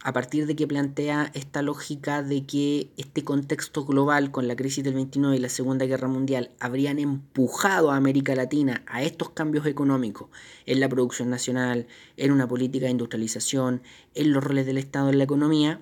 a 0.06 0.14
partir 0.14 0.45
de 0.45 0.56
que 0.56 0.68
plantea 0.68 1.32
esta 1.34 1.64
lógica 1.64 2.22
de 2.22 2.45
que 2.45 2.91
este 2.95 3.24
contexto 3.24 3.86
global 3.86 4.30
con 4.30 4.47
la 4.47 4.56
crisis 4.56 4.84
del 4.84 4.93
29 4.93 5.36
y 5.36 5.39
la 5.39 5.49
Segunda 5.49 5.88
Guerra 5.88 6.08
Mundial 6.08 6.51
habrían 6.60 6.99
empujado 6.99 7.89
a 7.89 7.95
América 7.95 8.36
Latina 8.36 8.84
a 8.86 9.01
estos 9.01 9.32
cambios 9.32 9.66
económicos 9.66 10.28
en 10.68 10.80
la 10.80 10.88
producción 10.89 11.32
nacional, 11.32 11.88
en 12.18 12.32
una 12.32 12.47
política 12.47 12.86
de 12.86 12.91
industrialización, 12.91 13.82
en 14.14 14.32
los 14.32 14.43
roles 14.43 14.68
del 14.68 14.78
Estado 14.78 15.10
en 15.10 15.18
la 15.18 15.24
economía, 15.24 15.82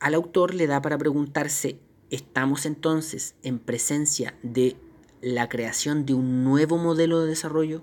al 0.00 0.14
autor 0.14 0.52
le 0.52 0.66
da 0.66 0.82
para 0.82 0.98
preguntarse, 0.98 1.78
¿estamos 2.10 2.66
entonces 2.66 3.36
en 3.44 3.60
presencia 3.60 4.34
de 4.42 4.76
la 5.22 5.48
creación 5.48 6.06
de 6.06 6.14
un 6.14 6.42
nuevo 6.42 6.76
modelo 6.76 7.20
de 7.20 7.28
desarrollo? 7.28 7.82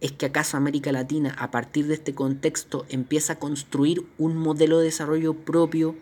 ¿Es 0.00 0.12
que 0.12 0.26
acaso 0.26 0.56
América 0.56 0.92
Latina, 0.92 1.34
a 1.38 1.50
partir 1.50 1.86
de 1.86 1.94
este 1.94 2.14
contexto, 2.14 2.84
empieza 2.88 3.34
a 3.34 3.38
construir 3.38 4.04
un 4.18 4.36
modelo 4.36 4.78
de 4.78 4.84
desarrollo 4.84 5.34
propio? 5.34 5.94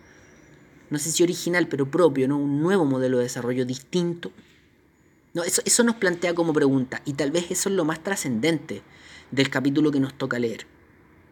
No 0.91 0.99
sé 0.99 1.11
si 1.13 1.23
original, 1.23 1.69
pero 1.69 1.91
propio, 1.91 2.27
¿no? 2.27 2.39
Un 2.39 2.61
nuevo 2.61 2.85
modelo 2.85 3.19
de 3.19 3.25
desarrollo 3.25 3.65
distinto. 3.65 4.33
No, 5.33 5.43
eso, 5.45 5.63
eso 5.65 5.85
nos 5.85 5.97
plantea 5.97 6.35
como 6.35 6.53
pregunta, 6.53 7.03
y 7.05 7.15
tal 7.15 7.31
vez 7.31 7.51
eso 7.51 7.69
es 7.69 7.75
lo 7.75 7.85
más 7.85 8.03
trascendente 8.03 8.83
del 9.31 9.51
capítulo 9.51 9.91
que 9.91 10.01
nos 10.01 10.15
toca 10.15 10.39
leer. 10.39 10.67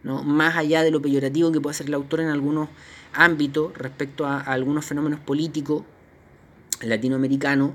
¿no? 0.02 0.22
Más 0.22 0.56
allá 0.56 0.82
de 0.82 0.90
lo 0.90 1.00
peyorativo 1.00 1.52
que 1.52 1.60
puede 1.60 1.74
ser 1.74 1.86
el 1.86 1.94
autor 1.94 2.20
en 2.20 2.28
algunos 2.28 2.68
ámbitos 3.12 3.76
respecto 3.76 4.26
a 4.26 4.40
algunos 4.40 4.84
fenómenos 4.84 5.20
políticos 5.20 5.84
latinoamericanos, 6.80 7.72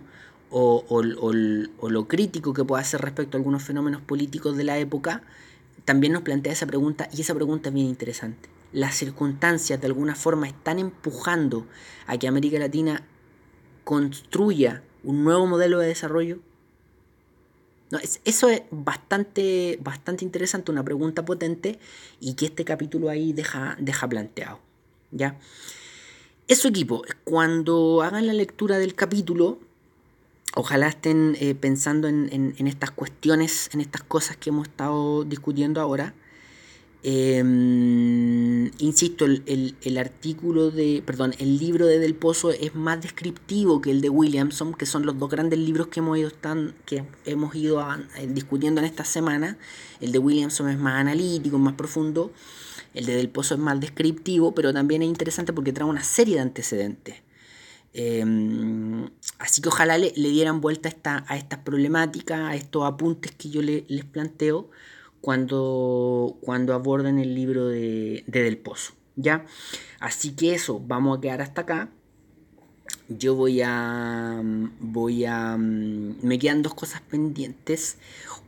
o, 0.50 1.02
lo 1.02 2.08
crítico 2.08 2.54
que 2.54 2.64
pueda 2.64 2.82
hacer 2.82 3.02
respecto 3.02 3.38
a 3.38 3.39
algunos 3.39 3.64
fenómenos 3.64 4.02
políticos 4.02 4.58
de 4.58 4.64
la 4.64 4.78
época, 4.78 5.24
también 5.86 6.14
nos 6.14 6.24
plantea 6.24 6.54
esa 6.54 6.66
pregunta 6.66 7.10
y 7.14 7.22
esa 7.22 7.36
pregunta 7.36 7.70
es 7.70 7.76
bien 7.76 7.88
interesante. 7.88 8.50
Las 8.74 8.95
circunstancias 8.95 9.80
de 9.80 9.88
alguna 9.88 10.16
forma 10.16 10.48
están 10.48 10.80
empujando 10.80 11.66
a 12.06 12.18
que 12.18 12.28
América 12.28 12.60
Latina 12.60 13.04
construya 13.84 14.84
un 15.04 15.24
nuevo 15.24 15.48
modelo 15.48 15.80
de 15.80 15.88
desarrollo. 15.88 16.39
No, 17.89 18.00
eso 18.26 18.50
es 18.50 18.64
bastante, 18.70 19.80
bastante 19.82 20.26
interesante, 20.26 20.72
una 20.72 20.84
pregunta 20.84 21.24
potente 21.24 21.80
y 22.20 22.34
que 22.34 22.48
este 22.48 22.66
capítulo 22.66 23.10
ahí 23.10 23.32
deja, 23.32 23.78
deja 23.80 24.10
planteado. 24.10 24.60
¿ya? 25.12 25.39
Eso 26.50 26.68
equipo, 26.68 27.04
cuando 27.24 28.02
hagan 28.02 28.28
la 28.28 28.34
lectura 28.34 28.78
del 28.78 28.93
capítulo, 28.95 29.60
ojalá 30.58 30.88
estén 30.88 31.38
eh, 31.39 31.53
pensando 31.53 32.08
en, 32.08 32.55
estas 32.68 32.89
cuestiones, 32.91 33.70
en 33.74 33.82
estas 33.82 34.01
cosas 34.01 34.38
que 34.38 34.49
hemos 34.49 34.68
estado 34.68 35.24
discutiendo 35.24 35.80
ahora. 35.80 36.16
Em, 37.03 38.72
insisto, 38.80 39.26
el, 39.26 39.97
artículo 39.97 40.72
de, 40.72 41.03
perdón, 41.05 41.36
el 41.38 41.60
libro 41.60 41.86
de 41.86 41.99
Del 41.99 42.16
Pozo 42.16 42.49
es 42.51 42.74
más 42.74 42.99
descriptivo 43.01 43.82
que 43.82 43.91
el 43.91 44.01
de 44.01 44.10
Williamson, 44.10 44.74
que 44.74 44.88
son 44.88 45.05
los 45.05 45.20
dos 45.20 45.30
grandes 45.30 45.60
libros 45.60 45.88
que 45.88 45.99
hemos 45.99 46.18
ido, 46.18 46.32
que 46.86 47.05
hemos 47.26 47.55
ido 47.55 47.80
eh, 48.18 48.28
discutiendo 48.28 48.82
en 48.82 48.86
esta 48.86 49.05
semana. 49.05 49.60
El 50.01 50.12
de 50.12 50.18
Williamson 50.18 50.70
es 50.70 50.80
más 50.80 50.95
analítico, 50.95 51.60
más 51.60 51.76
profundo. 51.76 52.34
El 52.95 53.05
de 53.05 53.16
Del 53.16 53.30
Pozo 53.30 53.53
es 53.53 53.60
más 53.60 53.80
descriptivo, 53.80 54.55
pero 54.55 54.74
también 54.74 55.03
es 55.03 55.08
interesante 55.08 55.53
porque 55.53 55.72
trae 55.72 55.88
una 55.88 56.03
serie 56.03 56.36
de 56.36 56.41
antecedentes. 56.41 57.27
Em, 58.00 59.10
así 59.39 59.60
que 59.60 59.70
ojalá 59.70 59.98
le, 59.98 60.12
dieran 60.12 60.62
vuelta 60.62 60.88
a, 60.88 60.91
esta, 60.91 61.26
a 61.28 61.36
estas 61.36 61.60
problemáticas, 61.60 62.41
a 62.41 62.56
estos 62.56 62.86
apuntes 62.86 63.32
que 63.32 63.50
yo 63.50 63.64
les 63.64 64.06
planteo 64.06 64.70
cuando, 65.20 66.38
cuando 66.41 66.76
aborden 66.76 67.18
el 67.18 67.34
libro 67.34 67.68
de, 67.68 68.24
Del 68.28 68.60
Pozo. 68.60 68.93
¿ya? 69.16 69.48
Así 70.00 70.36
que 70.36 70.54
eso, 70.54 70.80
vamos 70.80 71.18
a 71.18 71.22
quedar 71.22 71.41
hasta 71.41 71.62
acá. 71.62 71.89
Yo 73.10 73.34
voy 73.34 73.62
a. 73.64 74.43
Voy 74.80 75.26
a. 75.26 75.58
Me 75.58 76.38
quedan 76.38 76.62
dos 76.62 76.76
cosas 76.76 77.02
pendientes. 77.02 77.98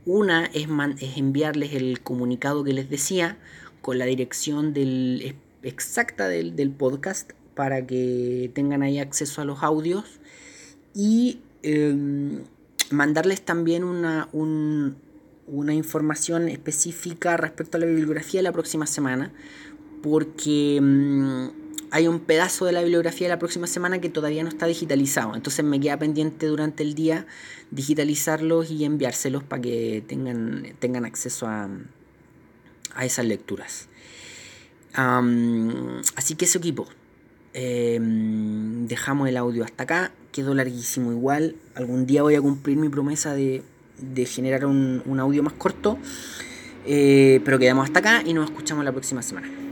Una 0.06 0.46
es, 0.46 0.68
es 1.00 1.18
enviarles 1.18 1.74
el 1.74 2.02
comunicado 2.02 2.64
que 2.64 2.74
les 2.74 2.88
decía 2.88 3.40
con 3.82 3.98
la 3.98 4.06
dirección 4.06 4.76
exacta 5.64 6.28
del, 6.28 6.56
del 6.56 6.70
podcast 6.70 7.32
para 7.60 7.86
que 7.86 8.50
tengan 8.56 8.84
ahí 8.84 9.00
acceso 9.00 9.42
a 9.42 9.44
los 9.44 9.64
audios 9.64 10.06
y 10.96 11.42
em, 11.62 12.40
mandarles 12.90 13.42
también 13.42 13.84
una, 13.84 14.30
una 14.32 15.74
información 15.74 16.48
específica 16.48 17.36
respecto 17.36 17.76
a 17.76 17.82
la 17.82 17.86
bibliografía 17.86 18.38
de 18.38 18.44
la 18.44 18.54
próxima 18.54 18.88
semana 18.88 19.34
porque 20.02 20.78
em, 20.78 21.52
hay 21.92 22.08
un 22.08 22.22
pedazo 22.22 22.64
de 22.64 22.72
la 22.72 22.80
bibliografía 22.80 23.28
de 23.28 23.34
la 23.34 23.40
próxima 23.40 23.68
semana 23.68 24.00
que 24.00 24.08
todavía 24.08 24.42
no 24.42 24.48
está 24.48 24.66
digitalizado. 24.66 25.36
Entonces 25.36 25.66
me 25.66 25.82
queda 25.82 26.00
pendiente 26.00 26.46
durante 26.46 26.84
el 26.84 26.94
día 26.96 27.28
digitalizarlos 27.72 28.72
y 28.72 28.86
enviárselos 28.86 29.44
para 29.44 29.64
que 29.64 30.02
tengan, 30.08 30.64
tengan 30.80 31.04
acceso 31.04 31.46
a, 31.46 31.68
a 32.96 33.04
esas 33.04 33.26
lecturas. 33.26 33.90
así 34.94 36.36
que 36.36 36.46
ese 36.46 36.58
equipo, 36.58 36.88
Em, 37.54 38.88
dejamos 38.88 39.28
el 39.30 39.38
audio 39.38 39.64
hasta 39.64 39.84
acá. 39.84 40.12
Quedó 40.32 40.54
larguísimo 40.54 41.12
igual. 41.12 41.56
Algún 41.76 42.06
día 42.06 42.22
voy 42.22 42.36
a 42.36 42.42
cumplir 42.42 42.78
mi 42.78 42.90
promesa 42.90 43.34
de, 43.34 43.64
generar 44.26 44.66
un, 44.66 45.20
audio 45.20 45.44
más 45.44 45.54
corto. 45.54 45.98
Eh, 46.86 47.42
pero 47.44 47.60
quedamos 47.60 47.86
hasta 47.86 48.00
acá 48.00 48.24
y 48.26 48.34
nos 48.34 48.46
escuchamos 48.50 48.86
la 48.86 48.92
próxima 48.92 49.22
semana. 49.22 49.69